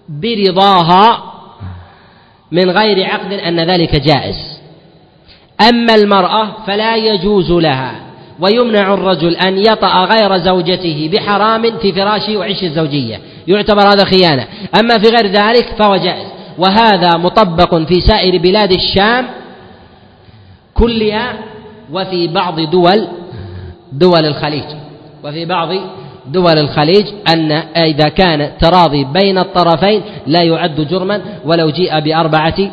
[0.09, 1.23] برضاها
[2.53, 4.37] من غير عقد أن ذلك جائز.
[5.69, 8.06] أما المرأة فلا يجوز لها
[8.41, 13.21] ويمنع الرجل أن يطأ غير زوجته بحرام في فراشه وعيش الزوجية.
[13.49, 14.47] يعتبر هذا خيانة.
[14.81, 16.27] أما في غير ذلك فهو جائز.
[16.59, 19.27] وهذا مطبق في سائر بلاد الشام
[20.75, 21.35] كلها
[21.93, 23.09] وفي بعض دول
[23.93, 24.65] دول الخليج.
[25.25, 25.69] وفي بعض
[26.27, 32.71] دول الخليج أن إذا كان تراضي بين الطرفين لا يعد جرما ولو جيء بأربعة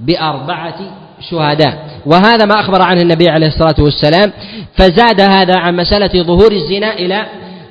[0.00, 1.90] بأربعة شهداء.
[2.06, 4.32] وهذا ما أخبر عنه النبي عليه الصلاة والسلام.
[4.74, 7.26] فزاد هذا عن مسألة ظهور الزنا إلى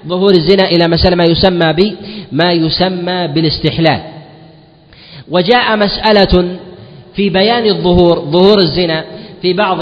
[0.08, 1.96] ظهور الزنا إلى مسألة ما يسمى ب
[2.32, 4.02] ما يسمى بالاستحلال.
[5.32, 6.56] وجاء مسألة
[7.16, 9.06] في بيان الظهور ظهور الزنا
[9.42, 9.78] في بعض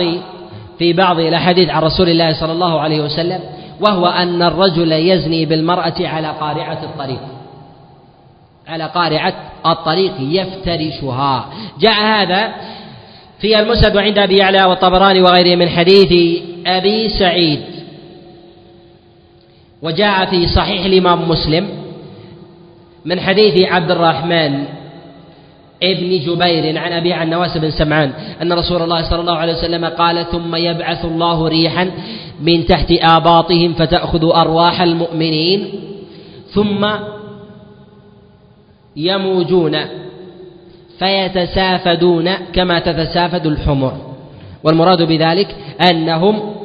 [0.80, 3.40] في بعض الأحاديث عن رسول الله صلى الله عليه وسلم
[3.82, 7.20] وهو أن الرجل يزني بالمرأة على قارعة الطريق.
[8.68, 9.34] على قارعة
[9.66, 11.46] الطريق يفترشها.
[11.80, 12.54] جاء هذا
[13.40, 17.60] في المسند وعند أبي يعلى والطبراني وغيره من حديث أبي سعيد.
[19.82, 21.68] وجاء في صحيح الإمام مسلم
[23.06, 24.64] من حديث عبد الرحمن
[25.84, 29.86] ابن جبير عن أبي عن نواس بن سمعان أن رسول الله صلى الله عليه وسلم
[29.86, 31.92] قال ثم يبعث الله ريحا
[32.42, 35.70] من تحت آباطهم فتأخذ أرواح المؤمنين
[36.54, 36.88] ثم
[38.96, 39.78] يموجون
[41.00, 43.94] فيتسافدون كما تتسافد الحمر.
[44.64, 45.56] والمراد بذلك
[45.90, 46.56] أنهم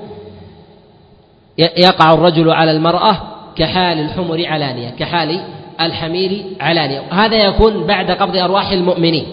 [1.58, 3.22] يقع الرجل على المرأة
[3.56, 5.40] كحال الحمر علانية كحال
[5.80, 7.02] الحمير علانية.
[7.10, 9.26] هذا يكون بعد قبض أرواح المؤمنين.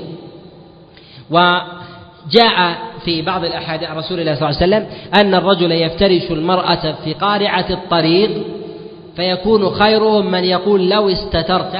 [1.29, 4.87] وجاء في بعض الأحاديث عن رسول الله صلى الله عليه وسلم
[5.21, 8.29] أن الرجل يفترش المرأة في قارعة الطريق
[9.15, 11.79] فيكون خيرهم من يقول لو استترت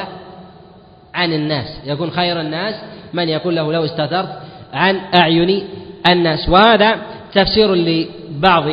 [1.14, 1.68] عن الناس.
[1.86, 2.76] يكون خير الناس
[3.14, 4.30] من يقول له لو استترت
[4.74, 5.68] عن أعين
[6.10, 6.50] الناس.
[6.50, 6.96] وهذا
[7.34, 8.64] تفسير لبعض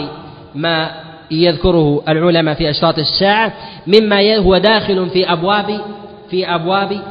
[0.54, 0.90] ما
[1.30, 3.52] يذكره العلماء في أشراط الساعة
[3.86, 5.80] مما هو داخل في أبواب
[6.30, 7.02] في أبواب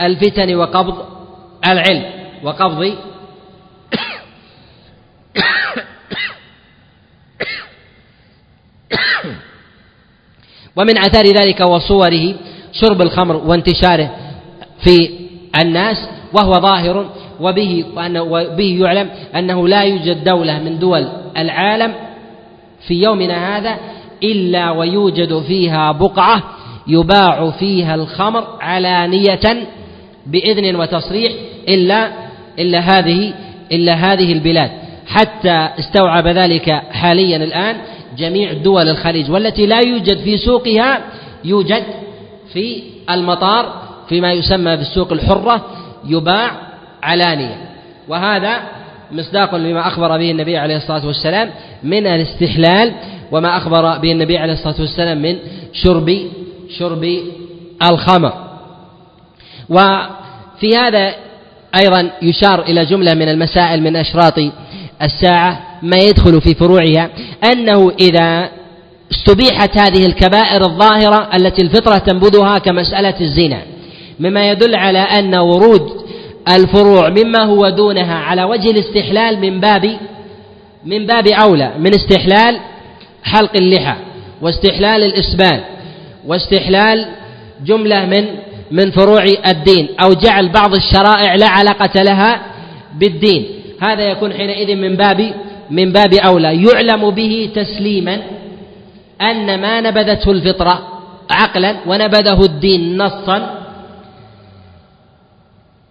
[0.00, 1.04] الفتن وقبض
[1.68, 2.04] العلم
[2.42, 2.82] وقبض
[10.76, 12.34] ومن آثار ذلك وصوره
[12.72, 14.10] شرب الخمر وانتشاره
[14.84, 15.27] في
[15.62, 17.84] الناس وهو ظاهر وبه
[18.20, 21.94] وبه يعلم أنه لا يوجد دولة من دول العالم
[22.86, 23.76] في يومنا هذا
[24.22, 26.42] إلا ويوجد فيها بقعة
[26.86, 29.66] يباع فيها الخمر علانية
[30.26, 31.32] بإذن وتصريح
[31.68, 32.08] إلا
[32.58, 33.34] إلا هذه
[33.72, 34.70] إلا هذه البلاد.
[35.06, 37.76] حتى استوعب ذلك حاليا الآن
[38.18, 41.00] جميع دول الخليج والتي لا يوجد في سوقها
[41.44, 41.82] يوجد
[42.52, 45.66] في المطار فيما يسمى بالسوق الحرة
[46.04, 46.50] يباع
[47.02, 47.56] علانية.
[48.08, 48.62] وهذا
[49.12, 51.50] مصداق لما أخبر به النبي عليه الصلاة والسلام
[51.82, 52.92] من الاستحلال
[53.32, 55.36] وما أخبر به النبي عليه الصلاة والسلام من
[55.72, 56.18] شرب
[56.78, 57.18] شرب
[57.90, 58.32] الخمر.
[59.68, 61.14] وفي هذا
[61.80, 64.34] أيضا يشار إلى جملة من المسائل من أشراط
[65.02, 67.10] الساعة ما يدخل في فروعها
[67.52, 68.48] أنه إذا
[69.12, 73.62] استبيحت هذه الكبائر الظاهرة التي الفطرة تنبذها كمسألة الزنا
[74.20, 75.90] مما يدل على أن ورود
[76.56, 79.96] الفروع مما هو دونها على وجه الاستحلال من باب
[80.84, 82.60] من باب أولى من استحلال
[83.22, 83.96] حلق اللحى
[84.42, 85.60] واستحلال الإسبال
[86.26, 87.06] واستحلال
[87.66, 88.24] جملة من
[88.70, 92.42] من فروع الدين أو جعل بعض الشرائع لا علاقة لها
[92.94, 93.46] بالدين.
[93.80, 95.34] هذا يكون حينئذ من باب
[95.70, 96.62] من باب أولى.
[96.62, 98.18] يعلم به تسليما
[99.20, 100.82] أن ما نبذته الفطرة
[101.30, 103.57] عقلا ونبذه الدين نصا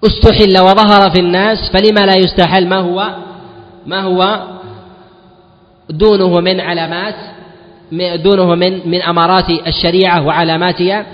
[0.05, 3.09] استحل وظهر في الناس فلما لا يستحل ما هو؟
[3.85, 4.43] ما هو؟
[5.89, 7.15] دونه من علامات
[8.23, 11.05] دونه من من أمارات الشريعة وعلاماتها.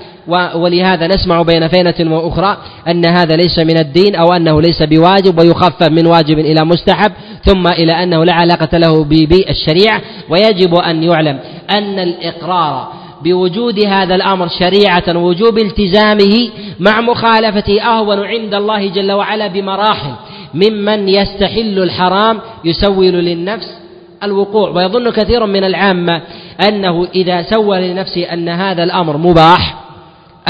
[0.56, 2.58] ولهذا نسمع بين فينة وأخرى
[2.88, 7.12] أن هذا ليس من الدين أو أنه ليس بواجب ويخفف من واجب إلى مستحب
[7.46, 10.02] ثم إلى أنه لا علاقة له بالشريعة.
[10.30, 16.49] ويجب أن يعلم أن الإقرار بوجود هذا الأمر شريعة وجوب التزامه
[16.80, 20.13] مع مخالفته أهون عند الله جل وعلا بمراحل.
[20.53, 23.78] ممن يستحل الحرام يسول للنفس
[24.24, 24.69] الوقوع.
[24.69, 26.21] ويظن كثير من العامة
[26.67, 29.76] أنه إذا سول لنفسه أن هذا الأمر مباح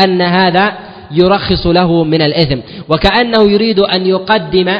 [0.05, 0.73] أن هذا
[1.11, 2.59] يرخص له من الإثم.
[2.89, 4.79] وكأنه يريد أن يقدم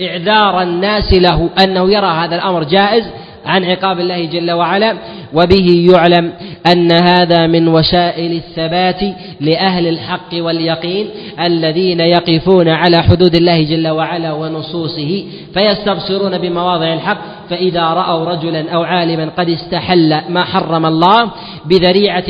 [0.00, 3.04] إعذار الناس له أنه يرى هذا الأمر جائز
[3.46, 4.96] عن عقاب الله جل وعلا
[5.34, 6.32] وبه يعلم
[6.66, 9.00] أن هذا من وسائل الثبات
[9.40, 17.18] لأهل الحق واليقين الذين يقفون على حدود الله جل وعلا ونصوصه فيستبصرون بمواضع الحق
[17.50, 21.30] فإذا رأوا رجلا أو عالما قد استحل ما حرم الله
[21.64, 22.24] بذريعة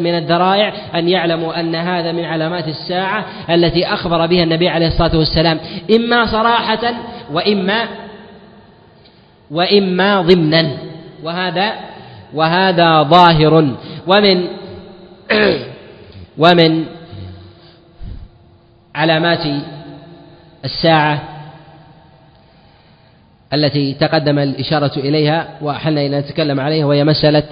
[0.00, 5.18] من الذرائع أن يعلموا أن هذا من علامات الساعة التي أخبر بها النبي عليه الصلاة
[5.18, 5.58] والسلام
[5.96, 6.94] إما صراحة
[7.32, 7.84] وإما
[9.50, 10.70] وإما ضمنا
[11.24, 11.72] وهذا
[12.34, 13.54] وهذا ظاهر.
[14.06, 14.48] ومن
[16.42, 16.84] ومن
[18.94, 19.62] علامات
[20.64, 21.22] الساعة
[23.54, 27.42] التي تقدم الإشارة إليها وأحلنا إلى نتكلم عليها وهي مسألة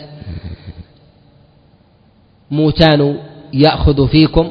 [2.50, 3.16] موتان
[3.52, 4.50] يأخذ فيكم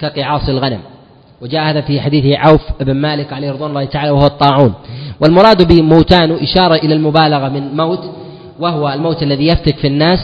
[0.00, 0.80] كقعاص الغنم.
[1.40, 4.74] وجاء هذا في حديث عوف بن مالك عليه رضوان الله تعالى وهو الطاعون.
[5.20, 8.00] والمراد بموتان إشارة إلى المبالغة من موت
[8.62, 10.18] وهو الموت الذي يفتك في الناس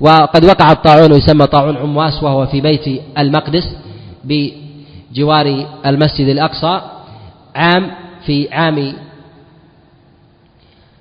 [0.00, 3.76] وقد وقع الطاعون يسمى طاعون عمواس وهو في بيت المقدس
[4.24, 6.80] بجوار المسجد الأقصى
[7.54, 7.90] عام
[8.26, 8.92] في عام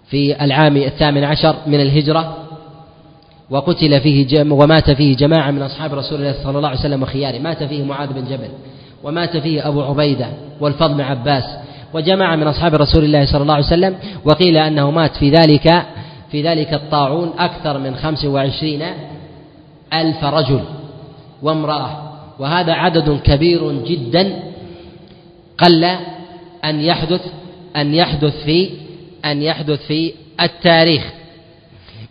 [0.10, 2.38] في العام الثامن عشر من الهجرة
[3.50, 7.40] وقتل فيه جم ومات فيه جماعة من أصحاب رسول الله صلى الله عليه وسلم وخياره.
[7.40, 8.50] مات فيه معاذ بن جبل
[9.04, 10.28] ومات فيه أبو عبيدة
[10.62, 11.44] والفضل بن عباس
[11.94, 15.86] وجماعة من أصحاب رسول الله صلى الله عليه وسلم وقيل أنه مات في ذلك
[16.32, 18.82] في ذلك الطاعون أكثر من خمس وعشرين
[19.94, 20.62] ألف رجل
[21.42, 22.12] وامرأة.
[22.40, 24.40] وهذا عدد كبير جدا
[25.58, 25.84] قل
[26.66, 27.22] أن يحدث
[27.76, 28.70] أن يحدث في
[29.26, 31.04] أن يحدث في التاريخ.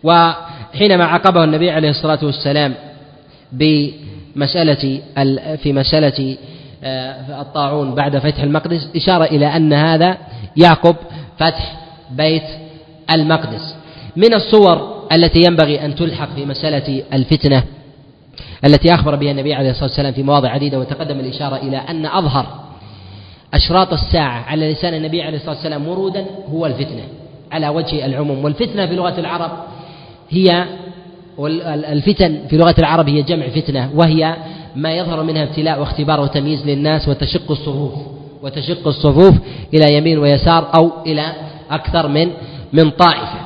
[0.03, 2.73] وحينما عقبه النبي عليه الصلاة والسلام
[3.51, 5.01] بمسألة
[5.55, 6.37] في مسألة
[6.83, 10.17] آه، الطاعون بعد فتح المقدس إشارة إلى أن هذا
[10.57, 10.95] يعقب
[11.37, 11.75] فتح
[12.11, 12.43] بيت
[13.11, 13.74] المقدس.
[14.15, 17.63] من الصور التي ينبغي أن تلحق في مسألة الفتنة
[18.65, 22.45] التي أخبر بها النبي عليه الصلاة والسلام في مواضع عديدة وتقدم الإشارة إلى أن أظهر
[23.53, 27.03] أشراط الساعة على لسان النبي عليه الصلاة والسلام ورودا هو الفتنة
[27.51, 28.43] على وجه العموم.
[28.43, 29.51] والفتنة في لغة العرب
[30.29, 30.65] هي
[31.69, 34.35] الفتن في لغة العرب هي جمع فتنة وهي
[34.75, 37.93] ما يظهر منها ابتلاء واختبار وتمييز للناس وتشق الصفوف
[38.43, 39.35] وتشق الصفوف
[39.73, 41.33] إلى يمين ويسار أو إلى
[41.71, 42.31] أكثر من
[42.73, 43.44] من طائفة.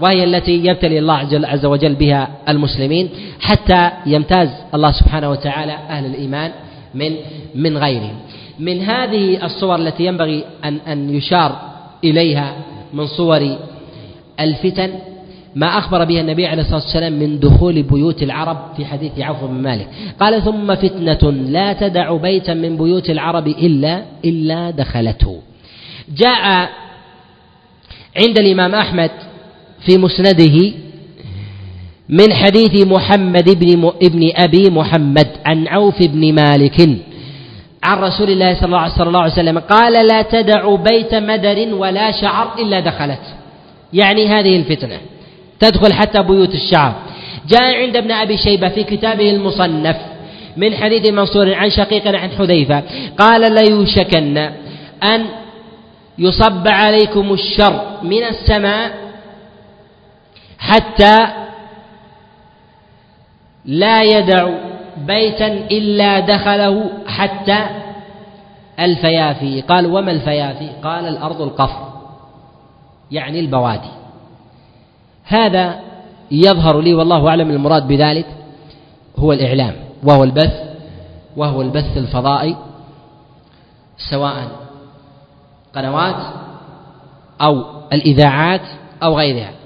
[0.00, 3.08] وهي التي يبتلي الله عز وجل بها المسلمين
[3.40, 6.50] حتى يمتاز الله سبحانه وتعالى أهل الإيمان
[6.94, 7.16] من
[7.54, 8.16] من غيرهم.
[8.58, 11.60] من هذه الصور التي ينبغي أن أن يشار
[12.04, 12.54] إليها
[12.92, 13.56] من صور
[14.40, 14.90] الفتن
[15.54, 19.62] ما أخبر به النبي عليه الصلاة والسلام من دخول بيوت العرب في حديث عوف بن
[19.62, 19.88] مالك.
[20.20, 25.40] قال ثم فتنة لا تدع بيتا من بيوت العرب إلا إلا دخلته.
[26.16, 26.70] جاء
[28.16, 29.10] عند الإمام أحمد
[29.86, 30.72] في مسنده
[32.08, 36.88] من حديث محمد بن ابن أبي محمد عن عوف بن مالك
[37.82, 42.80] عن رسول الله صلى الله عليه وسلم قال لا تدع بيت مدر ولا شعر إلا
[42.80, 43.20] دخلت.
[43.92, 44.98] يعني هذه الفتنة.
[45.60, 46.94] تدخل حتى بيوت الشعب
[47.48, 49.96] جاء عند ابن أبي شيبة في كتابه المصنف
[50.56, 52.82] من حديث منصور عن شقيق عن حذيفة
[53.18, 54.38] قال ليوشكن
[55.02, 55.24] أن
[56.18, 59.09] يصب عليكم الشر من السماء
[60.60, 61.18] حتى
[63.64, 64.50] لا يدع
[64.96, 67.66] بيتا إلا دخله حتى
[68.80, 69.60] الفيافي.
[69.60, 71.92] قال وما الفيافي؟ قال الأرض القفر
[73.10, 73.90] يعني البوادي.
[75.24, 75.80] هذا
[76.30, 78.26] يظهر لي والله أعلم المراد بذلك
[79.18, 80.54] هو الإعلام وهو البث
[81.36, 82.56] وهو البث الفضائي
[84.10, 84.48] سواء
[85.74, 86.16] قنوات
[87.40, 88.60] أو الإذاعات
[89.02, 89.59] أو غيرها.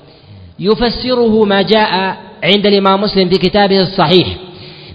[0.58, 4.28] يفسره ما جاء عند الإمام مسلم في كتابه الصحيح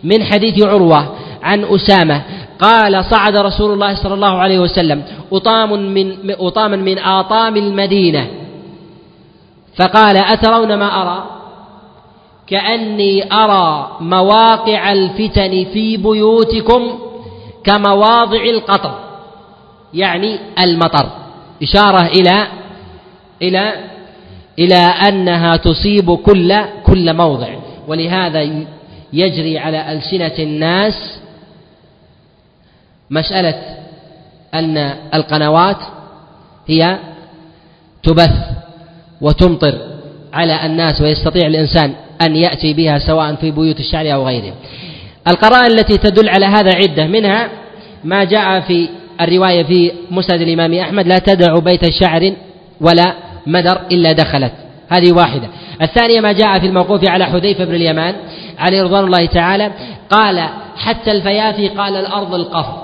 [0.03, 2.21] من حديث عروة عن أسامة
[2.59, 5.03] قال صعد رسول الله صلى الله عليه وسلم
[5.33, 8.27] أطام من أطاما من آطام المدينة
[9.75, 11.23] فقال أترون ما أرى؟
[12.47, 16.99] كأني أرى مواقع الفتن في بيوتكم
[17.63, 18.99] كمواضع القطر
[19.93, 21.09] يعني المطر.
[21.63, 22.47] إشارة إلى
[23.41, 23.73] إلى
[24.59, 27.47] إلى أنها تصيب كل كل موضع.
[27.87, 28.49] ولهذا
[29.13, 31.19] يجري على ألسنة الناس
[33.09, 33.55] مسألة
[34.53, 34.77] أن
[35.13, 35.77] القنوات
[36.67, 36.97] هي
[38.03, 38.35] تبث
[39.21, 39.73] وتمطر
[40.33, 44.53] على الناس ويستطيع الإنسان أن يأتي بها سواء في بيوت الشعر أو غيره.
[45.27, 47.07] القرائن التي تدل على هذا عدة.
[47.07, 47.49] منها
[48.03, 48.89] ما جاء في
[49.21, 52.33] الرواية في مسند الإمام أحمد لا تدع بيت شعر
[52.81, 54.51] ولا مدر إلا دخلت.
[54.89, 55.47] هذه واحدة.
[55.81, 58.15] الثانية ما جاء في الموقوف على حذيفة بن اليمان
[58.59, 59.71] عليه رضوان الله تعالى
[60.09, 62.83] قال حتى الفيافي قال الأرض القفر.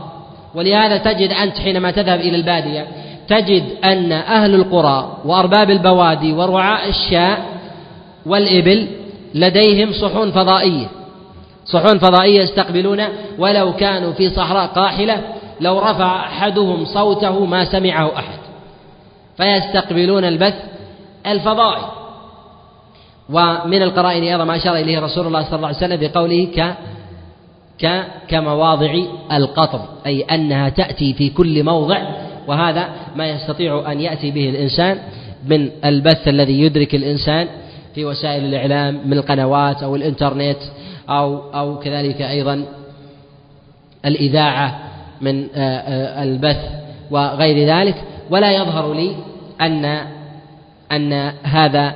[0.56, 2.88] ولهذا تجد أنت حينما تذهب إلى البادية
[3.28, 7.46] تجد أن أهل القرى وأرباب البوادي ورعاء الشاء
[8.26, 8.88] والإبل
[9.36, 10.88] لديهم صحون فضائية.
[11.66, 13.04] صحون فضائية يستقبلون
[13.40, 15.22] ولو كانوا في صحراء قاحلة
[15.62, 18.45] لو رفع أحدهم صوته ما سمعه أحد.
[19.38, 20.56] فيستقبلون البث
[21.28, 21.84] الفضائل
[23.30, 26.76] ومن القرائن أيضا ما أشار إليه رسول الله صلى الله عليه وسلم بقوله ك
[27.80, 28.96] ك كمواضع
[29.32, 31.98] القطر أي أنها تأتي في كل موضع
[32.48, 35.00] وهذا ما يستطيع أن يأتي به الإنسان
[35.48, 37.48] من البث الذي يدرك الإنسان
[37.96, 40.58] في وسائل الإعلام من القنوات أو الإنترنت
[41.10, 42.66] أو أو كذلك أيضا
[44.06, 44.80] الإذاعة
[45.22, 46.70] من آه، آه، البث
[47.12, 47.96] وغير ذلك.
[48.30, 49.16] ولا يظهر لي
[49.62, 49.86] أن
[50.92, 51.14] أن
[51.44, 51.96] هذا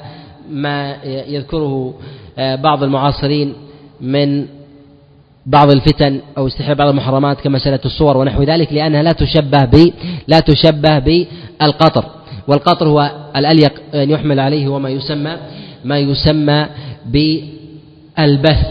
[0.50, 1.94] ما يذكره
[2.38, 3.54] آه، بعض المعاصرين
[4.02, 4.46] من
[5.46, 9.94] بعض الفتن أو استحباب بعض المحرمات كمسألة الصور ونحو ذلك لأنها لا تشبه ب
[10.28, 12.06] لا تشبه بالقطر
[12.48, 15.38] والقطر هو الأليق أن يحمل عليه هو ما يسمى
[15.84, 16.66] ما يسمى
[17.06, 18.66] بالبث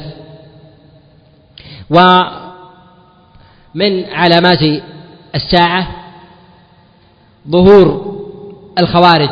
[1.90, 2.24] ومن
[4.12, 4.82] علامات
[5.34, 5.88] الساعة
[7.50, 8.16] ظهور
[8.80, 9.30] الخوارج.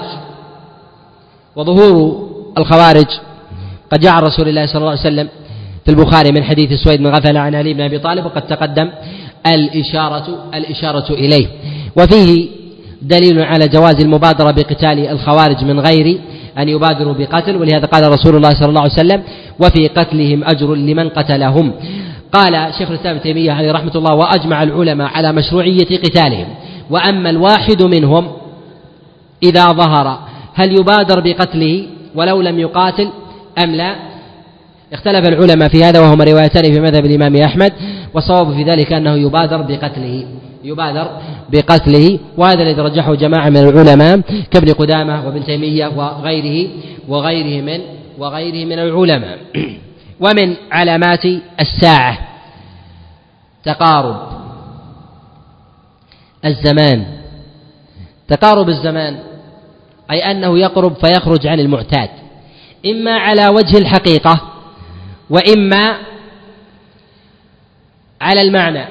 [1.57, 2.29] وظهور
[2.59, 3.07] الخوارج.
[3.93, 5.29] قد جاء رسول الله صلى الله عليه وسلم
[5.85, 8.91] في البخاري من حديث سويد بن غفل عن علي بن أبي طالب وقد تقدم
[9.47, 11.47] الإشارة الإشارة إليه.
[11.97, 12.49] وفيه
[13.03, 16.19] دليل على جواز المبادرة بقتال الخوارج من غير
[16.59, 19.23] أن يبادروا بقتل ولهذا قال رسول الله صلى الله عليه وسلم
[19.61, 21.73] وفي قتلهم أجر لمن قتلهم.
[22.33, 26.47] قال شيخ الإسلام تيمية عليه رحمة الله وأجمع العلماء على مشروعية قتالهم.
[26.91, 28.33] وأما الواحد منهم
[29.43, 30.19] إذا ظهر
[30.55, 33.11] هل يبادر بقتله ولو لم يقاتل
[33.59, 33.97] أم لا؟
[34.93, 37.73] اختلف العلماء في هذا وهما روايتان في مذهب الإمام أحمد
[38.15, 40.27] والصواب في ذلك أنه يبادر بقتله
[40.65, 41.11] يبادر
[41.53, 44.21] بقتله وهذا الذي رجحه جماعة من العلماء
[44.51, 46.69] كابن قدامة وابن تيمية وغيره
[47.09, 47.81] وغيره من
[48.19, 49.39] وغيره من العلماء.
[50.25, 51.25] ومن علامات
[51.61, 52.19] الساعة
[53.65, 54.36] تقارب.
[56.45, 57.05] الزمان.
[58.29, 59.19] تقارب الزمان
[60.11, 62.09] أي أنه يقرب فيخرج عن المعتاد.
[62.87, 64.41] إما على وجه الحقيقة
[65.31, 65.97] وإما
[68.21, 68.85] على المعنى.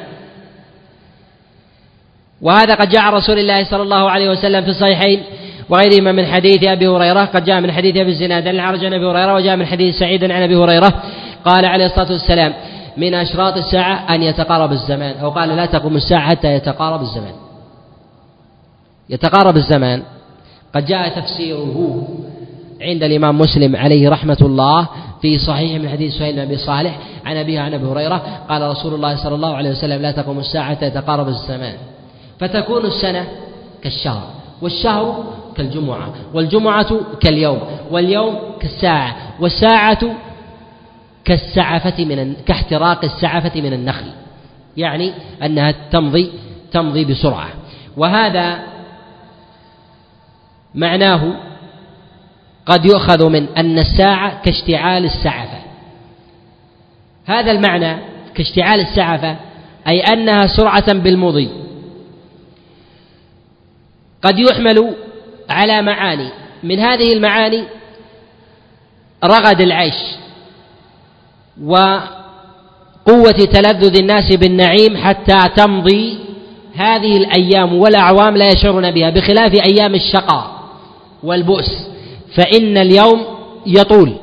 [2.42, 5.24] وهذا قد جاء عن رسول الله صلى الله عليه وسلم في الصحيحين
[5.70, 7.26] وغيرهما من حديث أبي هريرة.
[7.26, 10.24] قد جاء من حديث أبي الزناد عن العرج عن أبي هريرة وجاء من حديث سعيد
[10.24, 11.04] عن أبي هريرة.
[11.46, 12.54] قال عليه الصلاة والسلام
[12.98, 15.18] من أشراط الساعة أن يتقارب الزمان.
[15.18, 17.34] أو قال لا تقوم الساعة حتى يتقارب الزمان.
[19.10, 20.04] يتقارب الزمان.
[20.76, 22.08] قد جاء تفسيره
[22.82, 24.88] عند الإمام مسلم عليه رحمة الله
[25.22, 28.94] في صحيح من حديث سهيل بن أبي صالح عن أبيه عن أبي هريرة قال رسول
[28.94, 31.74] الله صلى الله عليه وسلم لا تقوم الساعة حتى يتقارب الزمان.
[32.40, 33.26] فتكون السنة
[33.82, 34.24] كالشهر
[34.62, 35.24] والشهر
[35.58, 37.60] كالجمعة والجمعة كاليوم
[37.92, 40.00] واليوم كالساعة والساعة
[41.26, 44.06] كالسعفة من كاحتراق السعفة من النخل.
[44.78, 45.14] يعني
[45.44, 46.32] أنها تمضي
[46.72, 47.50] تمضي بسرعة.
[47.98, 48.60] وهذا
[50.76, 51.36] معناه
[52.66, 55.60] قد يؤخذ من أن الساعة كاشتعال السعفة.
[57.26, 57.98] هذا المعنى
[58.36, 59.36] كاشتعال السعفة
[59.88, 61.50] أي أنها سرعة بالمضي.
[64.22, 64.96] قد يحمل
[65.50, 66.30] على معاني.
[66.64, 67.64] من هذه المعاني
[69.24, 70.25] رغد العيش.
[71.64, 76.18] وقوة تلذذ الناس بالنعيم حتى تمضي
[76.76, 80.52] هذه الأيام والأعوام لا يشعرون بها بخلاف أيام الشقاء
[81.24, 81.88] والبؤس.
[82.36, 83.22] فإن اليوم
[83.68, 84.14] يطول.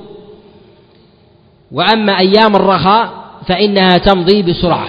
[1.72, 3.10] وأما أيام الرخاء
[3.48, 4.88] فإنها تمضي بسرعة.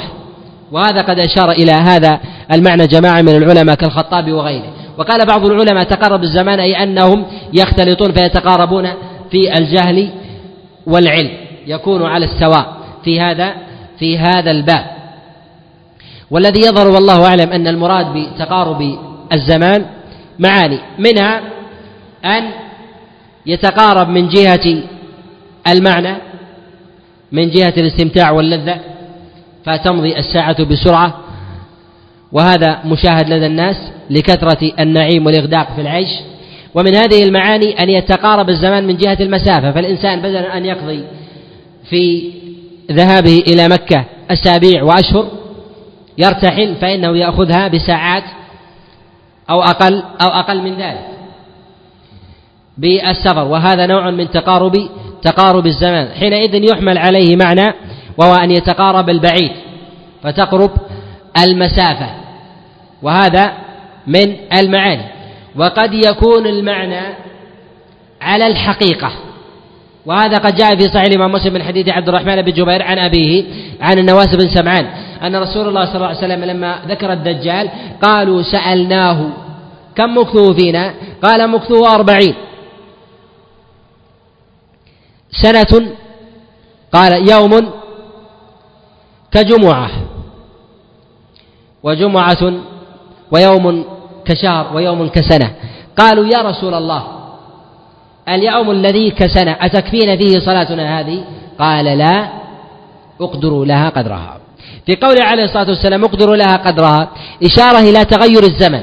[0.72, 2.20] وهذا قد أشار إلى هذا
[2.52, 4.74] المعنى جماعة من العلماء كالخطاب وغيره.
[4.98, 8.90] وقال بعض العلماء تقرب الزمان أي أنهم يختلطون فيتقاربون
[9.32, 10.10] في الجهل
[10.88, 11.43] والعلم.
[11.68, 13.54] يكون على السواء في هذا
[14.00, 14.86] في هذا الباب.
[16.32, 18.98] والذي يظهر والله أعلم أن المراد بتقارب
[19.34, 19.86] الزمان
[20.40, 21.42] معاني منها
[22.26, 22.44] أن
[23.46, 24.84] يتقارب من جهة
[25.68, 26.16] المعنى
[27.32, 28.80] من جهة الاستمتاع واللذة
[29.66, 31.20] فتمضي الساعة بسرعة
[32.32, 33.76] وهذا مشاهد لدى الناس
[34.10, 36.10] لكثرة النعيم والإغداق في العيش.
[36.76, 41.04] ومن هذه المعاني أن يتقارب الزمان من جهة المسافة فالإنسان بدل أن يقضي
[41.90, 42.32] في
[42.92, 45.32] ذهابه إلى مكة أسابيع وأشهر
[46.18, 48.24] يرتحل فإنه يأخذها بساعات
[49.50, 51.08] أو أقل أو أقل من ذلك
[52.78, 53.44] بالسفر.
[53.44, 54.90] وهذا نوع من تقارب
[55.22, 56.08] تقارب الزمان.
[56.20, 57.74] حينئذ يحمل عليه معنى
[58.18, 59.52] وهو أن يتقارب البعيد
[60.24, 60.72] فتقرب
[61.48, 62.10] المسافة
[63.02, 63.54] وهذا
[64.08, 65.06] من المعاني.
[65.56, 67.16] وقد يكون المعنى
[68.22, 69.12] على الحقيقة.
[70.06, 73.46] وهذا قد جاء في صحيح الإمام مسلم من حديث عبد الرحمن بن جبير عن أبيه
[73.82, 74.86] عن النواس بن سمعان
[75.24, 77.70] أن رسول الله صلى الله عليه وسلم لما ذكر الدجال
[78.02, 79.30] قالوا سألناه
[79.96, 80.94] كم مكثه فينا؟
[81.24, 82.36] قال مكثه أربعين.
[85.32, 85.92] سنة
[86.94, 87.70] قال يوم
[89.32, 89.90] كجمعة
[91.84, 92.54] وجمعة
[93.32, 93.86] ويوم
[94.26, 95.56] كشهر ويوم كسنة.
[95.98, 97.13] قالوا يا رسول الله
[98.30, 101.24] اليوم الذي كسنة أتكفينا فيه صلاتنا هذه؟
[101.60, 102.30] قال لا
[103.22, 104.38] اقدروا لها قدرها.
[104.86, 107.10] في قوله عليه الصلاة والسلام اقدروا لها قدرها
[107.44, 108.82] إشارة إلى تغير الزمن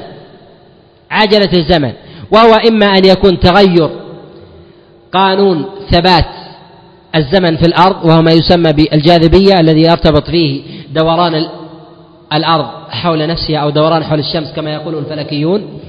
[1.10, 1.92] عجلة الزمن
[2.30, 3.90] وهو إما أن يكون تغير
[5.12, 6.26] قانون ثبات
[7.16, 10.62] الزمن في الأرض وهو ما يسمى بالجاذبية الذي يرتبط فيه
[10.94, 11.46] دوران
[12.32, 15.80] الأرض حول نفسها أو دوران حول الشمس كما يقول الفلكيون.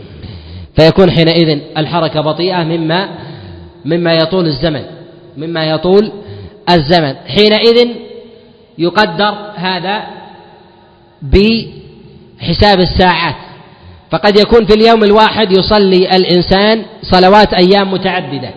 [0.76, 3.10] فيكون حينئذ الحركة بطيئة مما
[3.86, 4.84] مما يطول الزمن
[5.38, 6.12] مما يطول
[6.70, 7.16] الزمن.
[7.28, 7.88] حينئذ
[8.78, 10.04] يقدر هذا
[11.22, 13.36] بحساب الساعات.
[14.12, 18.50] فقد يكون في اليوم الواحد يصلي الإنسان صلوات أيام متعددة.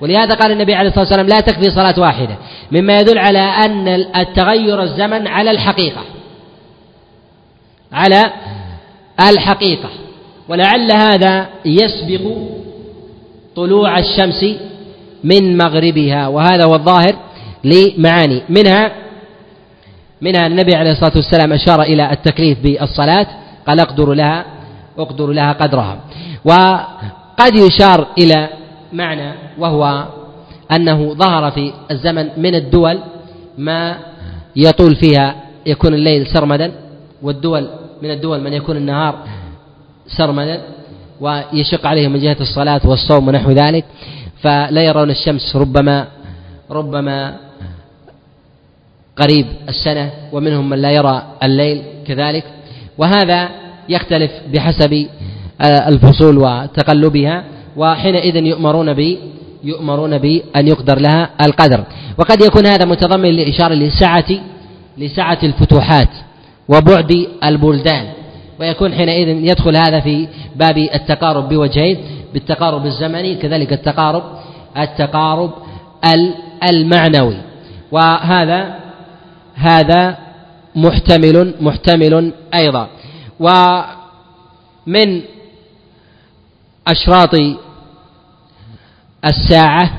[0.00, 2.36] ولهذا قال النبي عليه الصلاة والسلام لا تكفي صلاة واحدة.
[2.72, 6.04] مما يدل على أن التغير الزمن على الحقيقة.
[7.92, 8.32] على
[9.20, 9.88] الحقيقة.
[10.48, 12.36] ولعل هذا يسبق
[13.60, 14.44] طلوع الشمس
[15.24, 17.14] من مغربها وهذا هو الظاهر
[17.64, 18.42] لمعاني.
[18.48, 18.92] منها
[20.20, 23.26] منها النبي عليه الصلاة والسلام أشار إلى التكليف بالصلاة
[23.66, 24.44] قال أقدر لها
[24.98, 26.00] أقدر لها قدرها.
[26.44, 28.48] وقد يشار إلى
[28.92, 30.04] معنى وهو
[30.76, 32.98] أنه ظهر في الزمن من الدول
[33.58, 33.96] ما
[34.56, 35.34] يطول فيها
[35.66, 36.72] يكون الليل سرمدا
[37.22, 37.68] والدول
[38.02, 39.14] من الدول من يكون النهار
[40.06, 40.60] سرمدا.
[41.20, 43.84] ويشق عليهم من جهة الصلاة والصوم ونحو ذلك
[44.42, 46.06] فلا يرون الشمس ربما
[46.70, 47.36] ربما
[49.16, 52.44] قريب السنة ومنهم من لا يرى الليل كذلك.
[52.98, 53.48] وهذا
[53.88, 55.06] يختلف بحسب
[55.60, 57.44] آه، الفصول وتقلبها
[57.76, 59.16] وحينئذ يؤمرون ب
[59.64, 61.84] يؤمرون بأن يقدر لها القدر.
[62.18, 64.30] وقد يكون هذا متضمن لإشارة لسعة
[64.98, 66.08] لسعة الفتوحات
[66.68, 68.06] وبعد البلدان.
[68.60, 74.22] ويكون حينئذ يدخل هذا في باب التقارب بوجهين بالتقارب الزمني كذلك التقارب
[74.76, 75.52] التقارب
[76.70, 77.36] المعنوي.
[77.92, 78.80] وهذا
[79.54, 80.18] هذا
[80.76, 82.88] محتمل محتمل أيضا.
[83.40, 85.22] ومن
[86.86, 87.34] أشراط
[89.24, 89.90] الساعة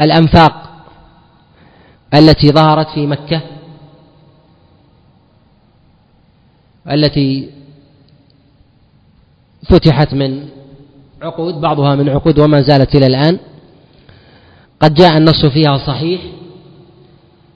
[0.00, 0.63] الأنفاق.
[2.14, 3.40] التي ظهرت في مكة
[6.90, 7.50] التي
[9.68, 10.48] فتحت من
[11.22, 13.38] عقود بعضها من عقود وما زالت إلى الآن.
[14.80, 16.20] قد جاء النص فيها صحيح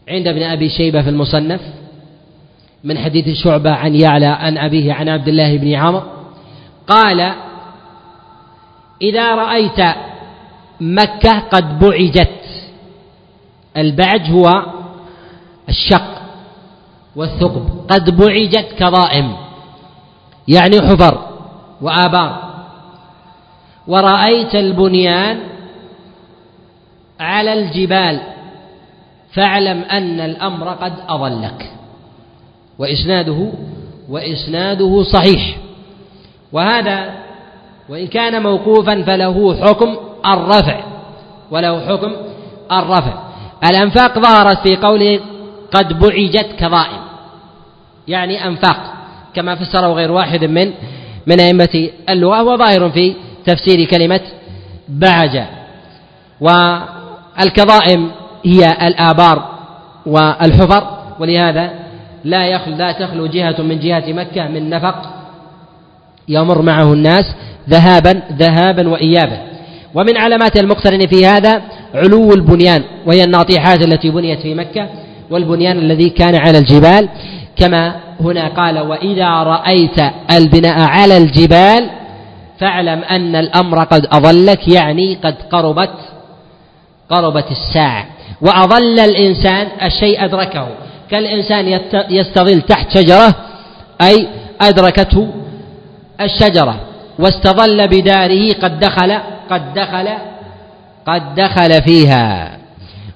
[0.09, 1.61] عند ابن أبي شيبة في المصنف
[2.85, 6.03] من حديث شعبة عن يعلى عن أبيه عن عبد الله بن عمر
[6.87, 7.33] قال
[9.03, 9.97] إذا رأيت
[10.81, 12.38] مكة قد بعجت
[13.77, 14.63] البعج هو
[15.69, 16.23] الشق
[17.17, 17.87] والثقب.
[17.91, 19.37] قد بعجت كظائم
[20.49, 21.27] يعني حفر
[21.81, 22.49] وآبار.
[23.87, 25.41] ورأيت البنيان
[27.21, 28.21] على الجبال
[29.33, 31.73] فاعلم أن الأمر قد أضلك.
[32.79, 33.53] وإسناده
[34.09, 35.57] وإسناده صحيح.
[36.53, 37.15] وهذا
[37.89, 39.97] وإن كان موقوفا فله حكم
[40.27, 40.81] الرفع
[41.51, 42.13] وله حكم
[42.73, 43.28] الرفع.
[43.65, 45.21] الأنفاق ظهرت في قوله
[45.73, 47.01] قد بعجت كظائم.
[48.09, 48.95] يعني أنفاق
[49.35, 50.73] كما فسره غير واحد من
[51.27, 53.15] من أئمة اللغة وظاهر في
[53.45, 54.21] تفسير كلمة
[54.89, 55.43] بعج.
[56.41, 58.11] والكظائم
[58.45, 59.49] هي الآبار
[60.07, 61.71] والحفر ولهذا
[62.25, 65.03] لا يخلو لا تخلو جهة من جهة مكة من نفق
[66.29, 67.25] يمر معه الناس
[67.69, 69.48] ذهابا ذهابا وإيابا.
[69.95, 71.63] ومن علامات المقترن في هذا
[71.95, 74.89] علو البنيان وهي الناطحات التي بنيت في مكة
[75.31, 77.09] والبنيان الذي كان على الجبال.
[77.57, 80.01] كما هنا قال وإذا رأيت
[80.33, 81.91] البناء على الجبال
[82.61, 85.95] فاعلم أن الأمر قد أضلك يعني قد قربت
[87.11, 88.07] قربت الساعة.
[88.41, 90.69] وأضل الإنسان الشيء أدركه.
[91.11, 93.35] كالإنسان يستظل تحت شجرة
[94.03, 94.29] أي
[94.61, 95.29] أدركته
[96.21, 96.81] الشجرة.
[97.19, 99.19] واستظل بداره قد دخل
[99.51, 100.09] قد دخل
[101.07, 102.59] قد دخل فيها.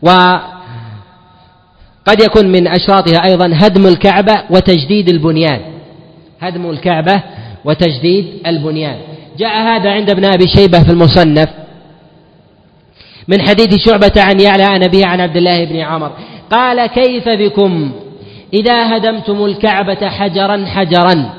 [0.03, 0.49] وقد
[2.20, 5.61] يكون من أشراطها أيضا هدم الكعبة وتجديد البنيان.
[6.41, 7.23] هدم الكعبة
[7.65, 8.97] وتجديد البنيان.
[9.39, 11.49] جاء هذا عند ابن أبي شيبة في المصنف
[13.29, 16.12] من حديث شعبة عن يعلى عن أبيه عن عبد الله بن عمر.
[16.51, 17.93] قال كيف بكم؟
[18.55, 21.31] إذا هدمتم الكعبة حجرا حجرا.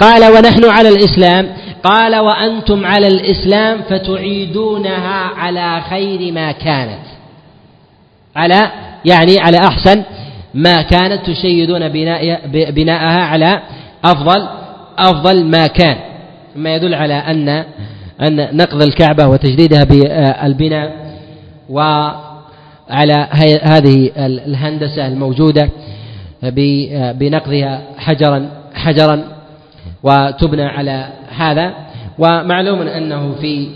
[0.00, 1.48] قال ونحن على الإسلام
[1.84, 7.06] قال وأنتم على الإسلام فتعيدونها على خير ما كانت.
[8.36, 8.70] على
[9.04, 10.02] يعني على أحسن
[10.54, 12.40] ما كانت تشيدون بناء
[12.70, 13.62] بناءها على
[14.04, 14.48] أفضل
[14.98, 15.96] أفضل ما كان.
[16.56, 17.64] ما يدل على أن
[18.20, 20.92] أن نقض الكعبة وتجديدها بالبناء
[21.68, 23.28] وعلى
[23.62, 25.68] هذه الهندسة الموجودة
[27.12, 29.24] بنقضها حجرا حجرا
[30.02, 31.74] وتبنى على هذا
[32.18, 33.68] ومعلوم أنه في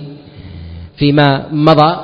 [0.97, 1.97] فيما مضى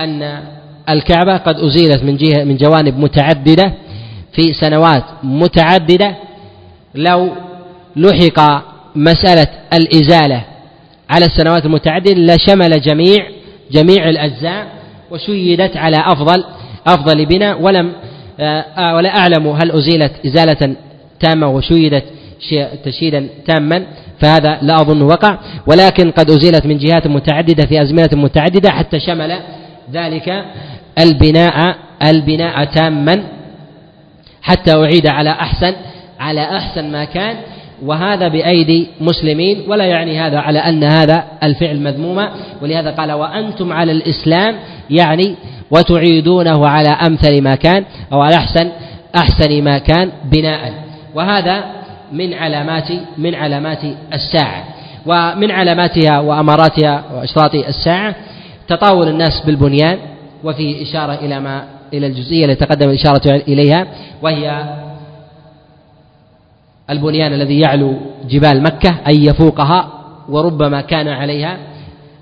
[0.00, 0.40] أن
[0.88, 3.72] الكعبة قد أزيلت من جهة من جوانب متعددة
[4.32, 6.16] في سنوات متعددة.
[6.94, 7.30] لو
[7.96, 8.64] لحق
[8.96, 10.44] مسألة الإزالة
[11.10, 13.26] على السنوات المتعددة لشمل جميع
[13.72, 14.66] جميع الأجزاء
[15.10, 16.44] وشيدت على أفضل
[16.86, 17.92] أفضل بناء ولم
[18.40, 20.76] آه، ولا أعلم هل أزيلت إزالة
[21.20, 22.04] تامة وشيدت
[22.84, 23.86] تشييدا تاما.
[24.24, 29.38] فهذا لا أظن وقع ولكن قد أزيلت من جهات متعددة في أزمنة متعددة حتى شمل
[29.92, 30.44] ذلك
[30.98, 33.22] البناء البناء تاما
[34.42, 35.74] حتى أعيد على أحسن
[36.20, 37.36] على أحسن ما كان
[37.82, 42.30] وهذا بأيدي مسلمين ولا يعني هذا على أن هذا الفعل مذموما
[42.62, 44.56] ولهذا قال وأنتم على الإسلام
[44.90, 45.34] يعني
[45.70, 48.70] وتعيدونه على أمثل ما كان أو على أحسن
[49.16, 50.72] أحسن ما كان بناء.
[51.14, 51.64] وهذا
[52.14, 52.88] من علامات
[53.18, 53.78] من علامات
[54.12, 54.64] الساعة
[55.06, 58.14] ومن علاماتها وأماراتها وأشراط الساعة
[58.68, 59.98] تطاول الناس بالبنيان
[60.44, 63.86] وفي إشارة إلى ما إلى الجزئية التي تقدم الإشارة إليها
[64.22, 64.64] وهي
[66.90, 67.94] البنيان الذي يعلو
[68.28, 69.88] جبال مكة أي يفوقها
[70.28, 71.58] وربما كان عليها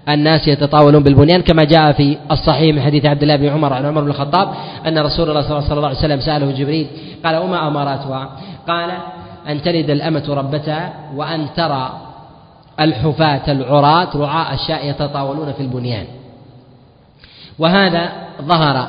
[0.09, 4.01] الناس يتطاولون بالبنيان كما جاء في الصحيح من حديث عبد الله بن عمر عن عمر
[4.01, 4.49] بن الخطاب
[4.87, 6.87] أن رسول الله صلى الله عليه وسلم سأله جبريل
[7.25, 8.31] قال وما أماراتها
[8.69, 8.91] قال
[9.49, 12.01] أن تلد الأمة ربتها وأن ترى
[12.81, 16.07] الحفاة العراة رعاء الشاء يتطاولون في البنيان.
[17.59, 18.13] وهذا
[18.43, 18.89] ظهر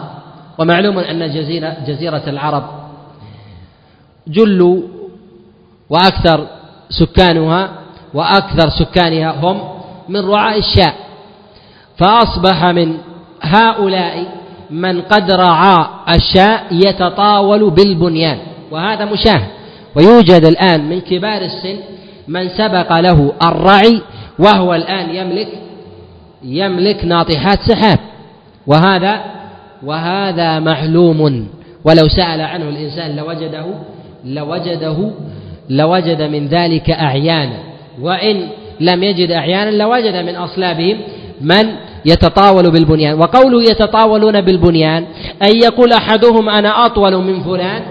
[0.58, 2.64] ومعلوم أن جزيرة, جزيرة العرب
[4.28, 4.84] جل
[5.90, 6.48] وأكثر
[6.90, 7.70] سكانها
[8.14, 9.62] وأكثر سكانها هم
[10.10, 10.96] من رعاء الشاء.
[11.98, 12.98] فأصبح من
[13.42, 14.26] هؤلاء
[14.70, 15.86] من قد رعى
[16.16, 18.38] الشاء يتطاول بالبنيان.
[18.72, 19.63] وهذا مشاهد.
[19.96, 21.78] ويوجد الآن من كبار السن
[22.28, 24.02] من سبق له الرعي
[24.40, 25.48] وهو الآن يملك
[26.44, 28.00] يملك ناطحات سحاب.
[28.68, 29.24] وهذا
[29.84, 31.48] وهذا معلوم.
[31.86, 33.66] ولو سأل عنه الإنسان لوجده
[34.26, 35.12] لوجده
[35.70, 37.58] لوجد من ذلك أعيانا.
[38.02, 38.48] وإن
[38.80, 40.98] لم يجد أعيانا لوجد من أصلابهم
[41.42, 41.76] من
[42.06, 43.20] يتطاول بالبنيان.
[43.20, 45.06] وقوله يتطاولون بالبنيان
[45.42, 47.82] أن يقول أحدهم أنا أطول من فلان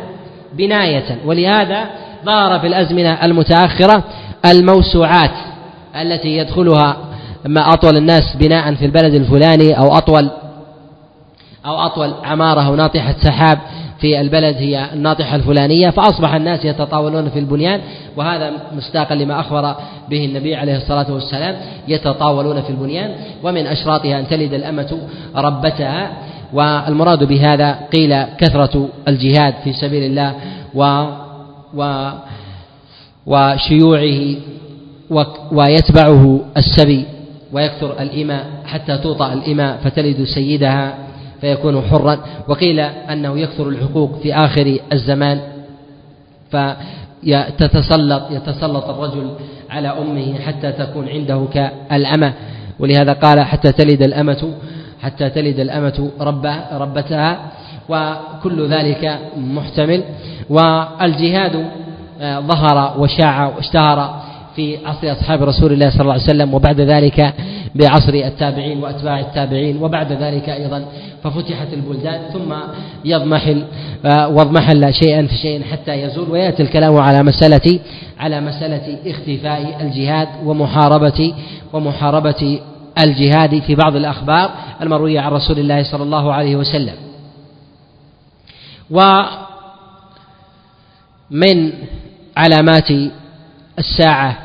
[0.55, 1.19] بناية.
[1.25, 1.85] ولهذا
[2.25, 4.05] ظهر في الأزمنة المتأخرة
[4.47, 5.31] الموسوعات
[6.01, 6.97] التي يدخلها
[7.47, 10.31] ما أطول الناس بناء في البلد الفلاني أو أطول
[11.67, 13.59] أو أطول عمارة أو ناطحة سحاب
[13.99, 17.81] في البلد هي الناطحة الفلانية فأصبح الناس يتطاولون في البنيان
[18.17, 19.75] وهذا مستاقا لما أخبر
[20.11, 21.57] به النبي عليه الصلاة والسلام
[21.89, 24.99] يتطاولون في البنيان ومن أشراطها أن تلد الأمة
[25.37, 26.13] ربتها.
[26.53, 30.35] والمراد بهذا قيل كثرة الجهاد في سبيل الله
[30.75, 31.07] و
[31.75, 32.11] و
[33.27, 34.37] وشيوعه
[35.53, 37.05] ويتبعه السبي
[37.53, 40.95] ويكثر الإماء حتى توطأ الإماء فتلد سيدها
[41.41, 42.19] فيكون حرا.
[42.49, 45.41] وقيل أنه يكثر الحقوق في آخر الزمان
[46.51, 49.31] فتتسلط يتسلط الرجل
[49.71, 52.33] على أمه حتى تكون عنده كالأمة.
[52.79, 54.55] ولهذا قال حتى تلد الأمة
[55.03, 57.39] حتى تلد الأمة ربها ربتها
[57.89, 60.03] وكل ذلك محتمل.
[60.51, 61.67] والجهاد
[62.21, 64.23] آه، ظهر وشاع واشتهر
[64.57, 67.35] في عصر أصحاب رسول الله صلى الله عليه وسلم وبعد ذلك
[67.75, 70.85] بعصر التابعين وأتباع التابعين وبعد ذلك أيضا
[71.25, 72.21] ففتحت البلدان.
[72.33, 72.55] ثم
[73.05, 73.63] يضمحل
[74.07, 77.79] آه، واضمحل شيئا شيء حتى يزول ويأتي الكلام على مسألة
[78.19, 81.35] على مسألة اختفاء الجهاد ومحاربة
[81.73, 82.59] ومحاربة
[82.99, 86.97] الجهاد في بعض الأخبار المروية عن رسول الله صلى الله عليه وسلم.
[91.31, 91.73] ومن
[92.37, 92.91] علامات
[93.79, 94.39] الساعة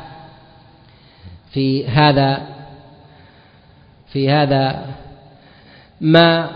[1.52, 2.46] في هذا
[4.12, 4.86] في هذا
[6.00, 6.50] ما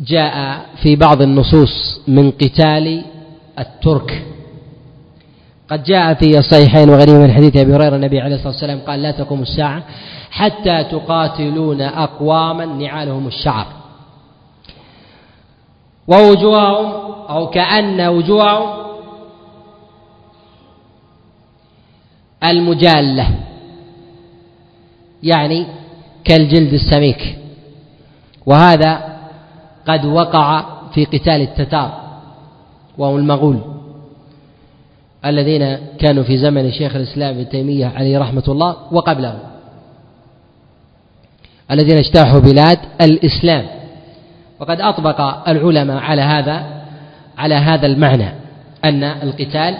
[0.00, 3.04] جاء في بعض النصوص من قتال
[3.58, 4.33] الترك.
[5.70, 9.10] قد جاء في الصحيحين وغيره من حديث أبي هريرة النبي عليه الصلاة والسلام قال لا
[9.10, 9.82] تقوم الساعة
[10.30, 13.66] حتى تقاتلون أقواما نعالهم الشعر.
[16.08, 16.92] ووجوههم
[17.28, 18.84] أو كأن وجوههم
[22.44, 23.28] المجالة
[25.22, 25.66] يعني
[26.24, 27.38] كالجلد السميك.
[28.46, 29.18] وهذا
[29.88, 30.64] قد وقع
[30.94, 31.92] في قتال التتار
[32.98, 33.73] وهم المغول.
[35.26, 39.38] الذين كانوا في زمن شيخ الإسلام ابن تيمية عليه رحمة الله وقبله
[41.70, 43.66] الذين اجتاحوا بلاد الإسلام.
[44.60, 46.82] وقد أطبق العلماء على هذا
[47.38, 48.28] على هذا المعنى
[48.84, 49.76] أن القتال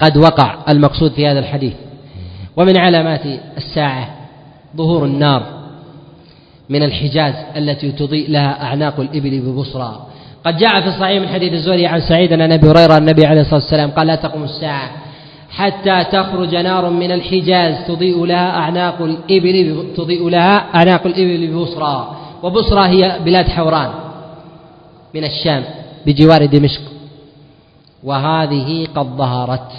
[0.00, 1.74] قد وقع المقصود في هذا الحديث.
[2.56, 3.20] ومن علامات
[3.56, 4.08] الساعة
[4.76, 5.64] ظهور النار
[6.68, 10.03] من الحجاز التي تضيء لها أعناق الإبل ببصرى
[10.46, 13.60] قد جاء في الصحيح من حديث الزهري عن سعيد أن أبي هريرة النبي عليه الصلاة
[13.60, 14.90] والسلام قال لا تقوم الساعة
[15.50, 22.88] حتى تخرج نار من الحجاز تضيء لها أعناق الإبل تضيء لها أعناق الإبل ببصرى وبصرى
[22.88, 23.90] هي بلاد حوران
[25.14, 25.64] من الشام
[26.06, 26.82] بجوار دمشق.
[28.02, 29.72] وهذه قد ظهرت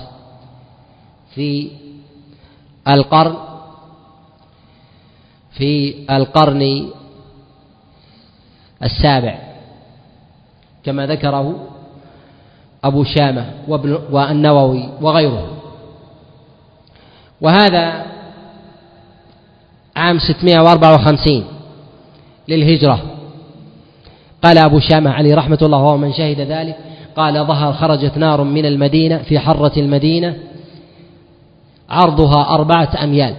[1.35, 1.69] في
[2.87, 3.35] القرن
[5.51, 6.89] في القرن
[8.83, 9.44] السابع.
[10.85, 11.55] كما ذكره
[12.83, 15.47] أبو شامة وابن والنووي وغيره.
[17.41, 18.05] وهذا
[19.95, 21.45] عام 654
[22.47, 22.99] للهجرة.
[24.43, 26.77] قال أبو شامة عليه رحمة الله وهو من شهد ذلك
[27.15, 30.35] قال ظهر خرجت نار من المدينة في حرة المدينة
[31.89, 33.35] عرضها أربعة أميال.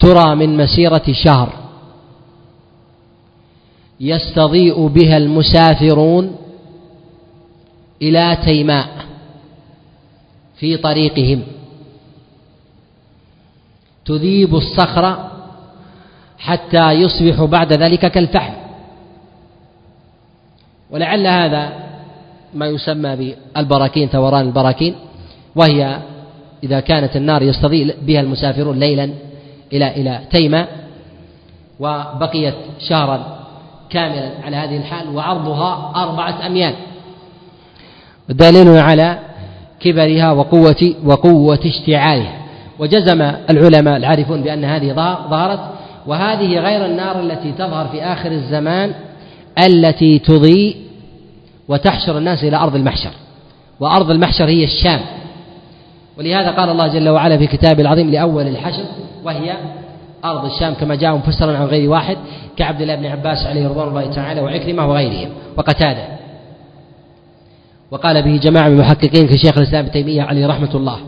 [0.00, 1.57] ترى من مسيرة شهر.
[4.00, 6.36] يستضيء بها المسافرون
[8.02, 8.88] إلى تيماء
[10.56, 11.42] في طريقهم.
[14.04, 15.30] تذيب الصخر
[16.38, 18.54] حتى يصبح بعد ذلك كالفحم.
[20.90, 21.72] ولعل هذا
[22.54, 24.94] ما يسمى بالبراكين ثوران البراكين
[25.56, 25.98] وهي
[26.62, 29.10] إذا كانت النار يستضيء بها المسافرون ليلا
[29.72, 30.68] إلى إلى تيمة
[31.80, 33.37] وبقيت شهرا
[33.90, 36.74] كاملا على هذه الحال وعرضها أربعة أميال.
[38.28, 39.18] دليل على
[39.80, 42.32] كبرها وقوة وقوة اشتعالها.
[42.78, 44.92] وجزم العلماء العارفون بأن هذه
[45.30, 45.60] ظهرت
[46.06, 48.94] وهذه غير النار التي تظهر في آخر الزمان
[49.66, 50.76] التي تضيء
[51.68, 53.10] وتحشر الناس إلى أرض المحشر.
[53.80, 55.00] وأرض المحشر هي الشام.
[56.18, 58.84] ولهذا قال الله جل وعلا في كتابه العظيم لأول الحشر
[59.24, 59.56] وهي
[60.24, 62.16] أرض الشام كما جاء مفسرا عن غير واحد
[62.56, 66.04] كعبد الله بن عباس عليه رضوان الله تعالى وعكرمة وغيرهم وقتادة.
[67.90, 70.98] وقال به جماعة من المحققين كشيخ الإسلام ابن تيمية عليه رحمة الله.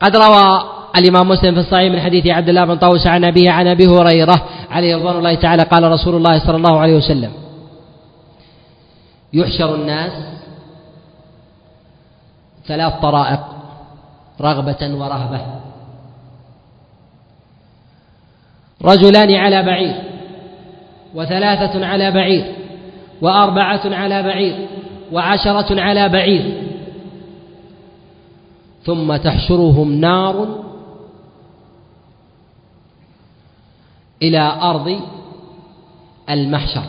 [0.00, 0.62] قد روى
[0.96, 4.42] الإمام مسلم في الصحيح من حديث عبد الله بن طاووس عن أبيه عن أبي هريرة
[4.70, 7.32] عليه رضوان الله تعالى قال رسول الله صلى الله عليه وسلم
[9.32, 10.12] يحشر الناس
[12.66, 13.40] ثلاث طرائق
[14.40, 15.40] رغبة ورهبة.
[18.84, 19.94] رجلان على بعير
[21.14, 22.54] وثلاثة على بعير
[23.22, 24.68] وأربعة على بعير
[25.12, 26.62] وعشرة على بعير.
[28.84, 30.64] ثم تحشرهم نار
[34.22, 35.00] إلى أرض
[36.30, 36.84] المحشر.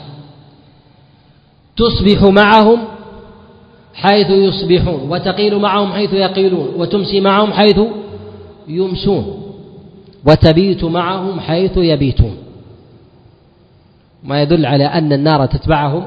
[1.78, 2.80] تصبح معهم
[3.94, 7.80] حيث يصبحون وتقيل معهم حيث يقيلون وتمسي معهم حيث
[8.68, 9.43] يمسون
[10.28, 12.38] وتبيت معهم حيث يبيتون.
[14.24, 16.04] ما يدل على أن النار تتبعهم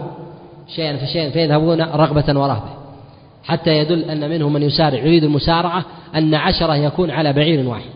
[0.77, 2.71] شيئا فشيئا فيذهبون رغبة ورهبة.
[3.45, 5.85] حتى يدل أن منهم من يسارع يريد المسارعة
[6.15, 7.91] أن عشرة يكون على بعير واحد.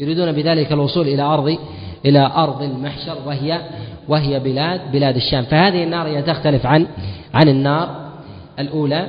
[0.00, 1.58] يريدون بذلك الوصول إلى أرض
[2.06, 3.60] إلى أرض المحشر وهي
[4.08, 5.44] وهي بلاد بلاد الشام.
[5.44, 6.86] فهذه النار هي تختلف عن
[7.34, 8.10] عن النار
[8.58, 9.06] الأولى.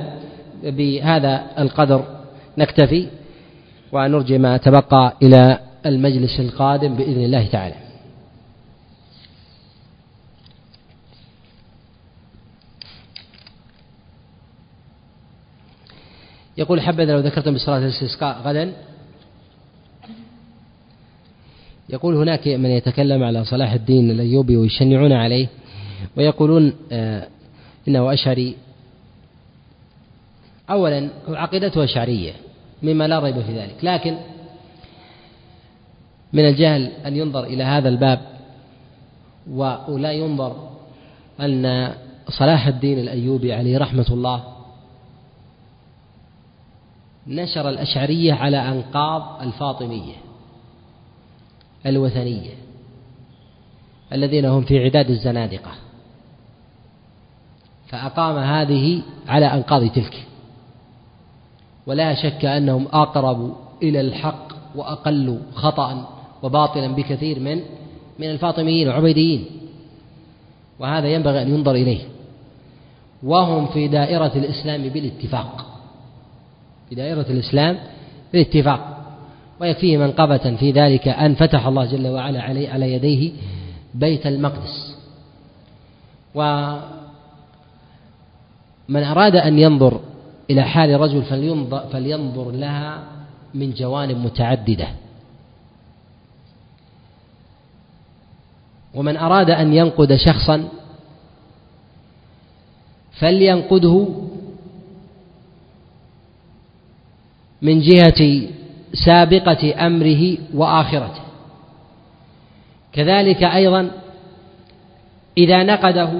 [0.64, 2.04] بهذا القدر
[2.58, 3.06] نكتفي
[3.92, 7.74] ونرجع ما تبقى إلى المجلس القادم بإذن الله تعالى.
[16.58, 18.72] يقول حبذا لو ذكرتم بصلاة الاستسقاء غدا.
[21.88, 25.48] يقول هناك من يتكلم على صلاح الدين الأيوبي ويشنعون عليه
[26.16, 27.28] ويقولون آه
[27.88, 28.56] إنه أشعري.
[30.70, 32.32] أولا عقيدته أشعرية
[32.82, 33.76] مما لا ريب في ذلك.
[33.82, 34.16] لكن
[36.32, 38.20] من الجهل أن ينظر إلى هذا الباب
[39.46, 40.68] ولا ينظر
[41.40, 41.92] أن
[42.28, 44.44] صلاح الدين الأيوبي عليه رحمة الله
[47.26, 50.14] نشر الأشعرية على أنقاض الفاطمية
[51.86, 52.50] الوثنية
[54.12, 55.70] الذين هم في عداد الزنادقة
[57.88, 60.26] فأقام هذه على أنقاض تلك.
[61.86, 66.08] ولا شك أنهم أقرب إلى الحق وأقل خطأ
[66.42, 67.60] وباطلا بكثير من
[68.18, 69.44] من الفاطميين والعبيديين
[70.78, 72.00] وهذا ينبغي أن ينظر إليه.
[73.22, 75.66] وهم في دائرة الإسلام بالاتفاق.
[76.88, 77.78] في دائرة الإسلام
[78.32, 78.98] بالاتفاق.
[79.60, 83.32] ويكفيه منقبة في ذلك أن فتح الله جل وعلا علي على يديه
[83.94, 84.96] بيت المقدس.
[86.34, 86.82] ومن
[88.88, 90.00] أراد أن ينظر
[90.50, 93.04] إلى حال رجل فلينظر, فلينظر لها
[93.54, 94.88] من جوانب متعددة.
[98.94, 100.68] ومن أراد أن ينقد شخصا
[103.12, 104.08] فلينقده
[107.62, 108.48] من جهة
[108.94, 111.22] سابقة أمره وآخرته.
[112.92, 113.90] كذلك أيضا
[115.38, 116.10] إذا نقده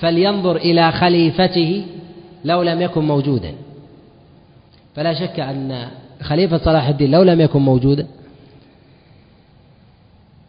[0.00, 1.86] فلينظر إلى خليفته
[2.44, 3.54] لو لم يكن موجودا.
[4.94, 5.88] فلا شك أن
[6.22, 8.06] خليفة صلاح الدين لو لم يكن موجودا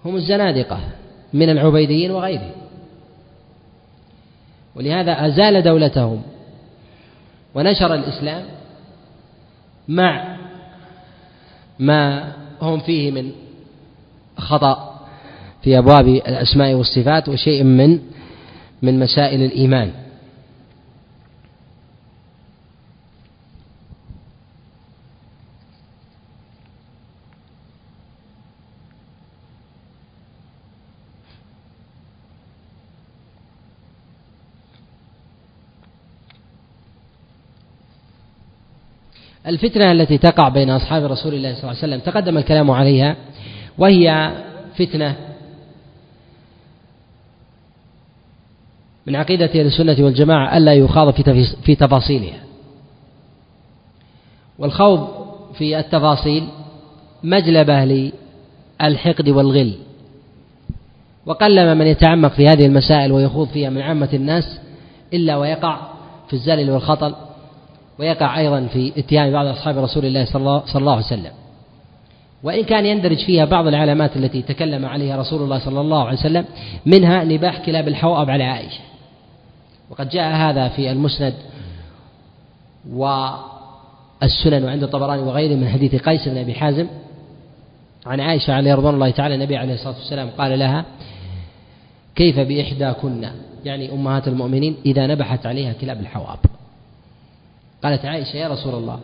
[0.06, 0.80] هم الزنادقة.
[1.34, 2.52] من العبيديين وغيرهم.
[4.76, 6.22] ولهذا أزال دولتهم
[7.56, 8.46] ونشر الإسلام
[9.88, 10.38] مع
[11.80, 13.32] ما هم فيه من
[14.38, 15.00] خطأ
[15.64, 18.00] في أبواب الأسماء والصفات وشيء من
[18.82, 19.92] من مسائل الإيمان.
[39.50, 43.16] الفتنة التي تقع بين أصحاب رسول الله صلى الله عليه وسلم تقدم الكلام عليها
[43.78, 44.32] وهي
[44.76, 45.16] فتنة
[49.08, 51.14] من عقيدة أهل السنة والجماعة ألا يخاض
[51.66, 52.40] في تفاصيلها.
[54.60, 55.08] والخوض
[55.54, 56.48] في التفاصيل
[57.24, 58.12] مجلبة
[58.82, 59.74] للحقد والغل.
[61.26, 64.60] وقلما من يتعمق في هذه المسائل ويخوض فيها من عامة الناس
[65.14, 65.80] إلا ويقع
[66.28, 67.16] في الزلل والخطل
[68.00, 71.32] ويقع أيضا في اتهام بعض أصحاب رسول الله صلى الله عليه وسلم.
[72.44, 76.46] وإن كان يندرج فيها بعض العلامات التي تكلم عليها رسول الله صلى الله عليه وسلم
[76.86, 78.80] منها نباح كلاب الحوأب على عائشة.
[79.90, 81.34] وقد جاء هذا في المسند
[82.90, 86.88] والسنن وعند الطبراني وغيره من حديث قيس بن أبي حازم.
[88.06, 90.86] عن عائشة عليه رضوان الله تعالى النبي عليه الصلاة والسلام قال لها
[92.16, 93.30] كيف بإحداكن؟
[93.66, 96.38] يعني أمهات المؤمنين إذا نبحت عليها كلاب الحواب
[97.84, 99.00] قالت عائشة يا رسول الله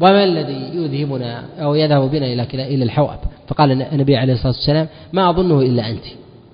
[0.00, 3.18] وما الذي يذهبنا أو يذهب بنا إلى إلى الحوأب؟
[3.48, 6.04] فقال النبي عليه الصلاة والسلام ما أظنه إلا أنت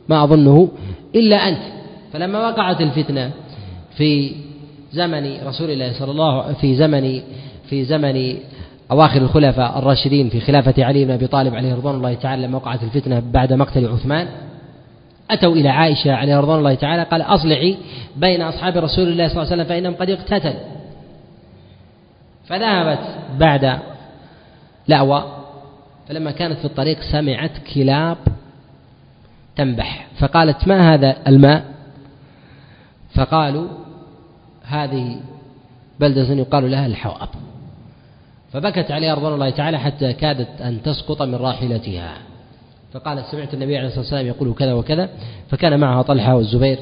[0.08, 0.68] ما أظنه
[1.14, 1.62] إلا أنت.
[2.12, 3.30] فلما وقعت الفتنة
[3.96, 4.32] في
[4.92, 7.20] زمن رسول الله صلى الله في زمن
[7.68, 8.36] في زمن
[8.90, 12.82] أواخر الخلفاء الراشدين في خلافة علي بن أبي طالب عليه رضوان الله تعالى لما وقعت
[12.82, 14.28] الفتنة بعد مقتل عثمان
[15.30, 17.76] أتوا إلى عائشة عليه رضوان الله تعالى قال أصلحي
[18.16, 20.79] بين أصحاب رسول الله صلى الله عليه وسلم فإنهم قد اقتتلوا.
[22.50, 22.98] فذهبت
[23.38, 23.78] بعد
[24.88, 25.24] لأوى
[26.08, 28.18] فلما كانت في الطريق سمعت كلاب
[29.56, 31.64] تنبح فقالت ما هذا الماء؟
[33.14, 33.68] فقالوا
[34.62, 35.20] هذه
[36.00, 37.28] بلدة يقال لها الحواب
[38.52, 42.16] فبكت عليها رضوان الله تعالى حتى كادت أن تسقط من راحلتها.
[42.92, 45.08] فقالت سمعت النبي عليه الصلاة والسلام يقول كذا وكذا
[45.48, 46.78] فكان معها طلحة والزبير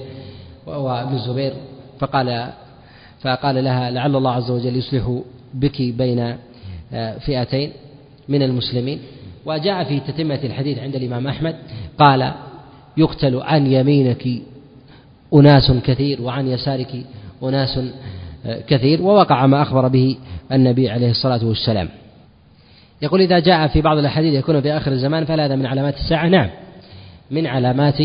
[0.66, 1.54] وابن الزبير
[1.98, 2.52] فقال
[3.20, 5.20] فقال لها لعل الله عز وجل يصلح
[5.54, 6.36] بك بين
[6.92, 7.72] آه، فئتين
[8.28, 8.98] من المسلمين.
[9.46, 11.56] وجاء في تتمة الحديث عند الإمام أحمد
[11.98, 12.32] قال
[12.96, 14.28] يقتل عن يمينك
[15.34, 17.04] أناس كثير وعن يسارك
[17.42, 17.78] أناس
[18.46, 19.02] آه، كثير.
[19.02, 20.16] ووقع ما أخبر به
[20.52, 21.88] النبي عليه الصلاة والسلام.
[23.02, 26.28] يقول إذا جاء في بعض الأحاديث يكون في آخر الزمان فلا هذا من علامات الساعة.
[26.28, 26.50] نعم
[27.30, 28.02] من علامات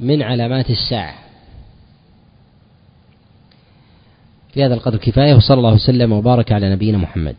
[0.00, 1.14] من علامات الساعة.
[4.52, 7.36] في هذا القدر كفاية وصلى الله وسلم وبارك على نبينا محمد.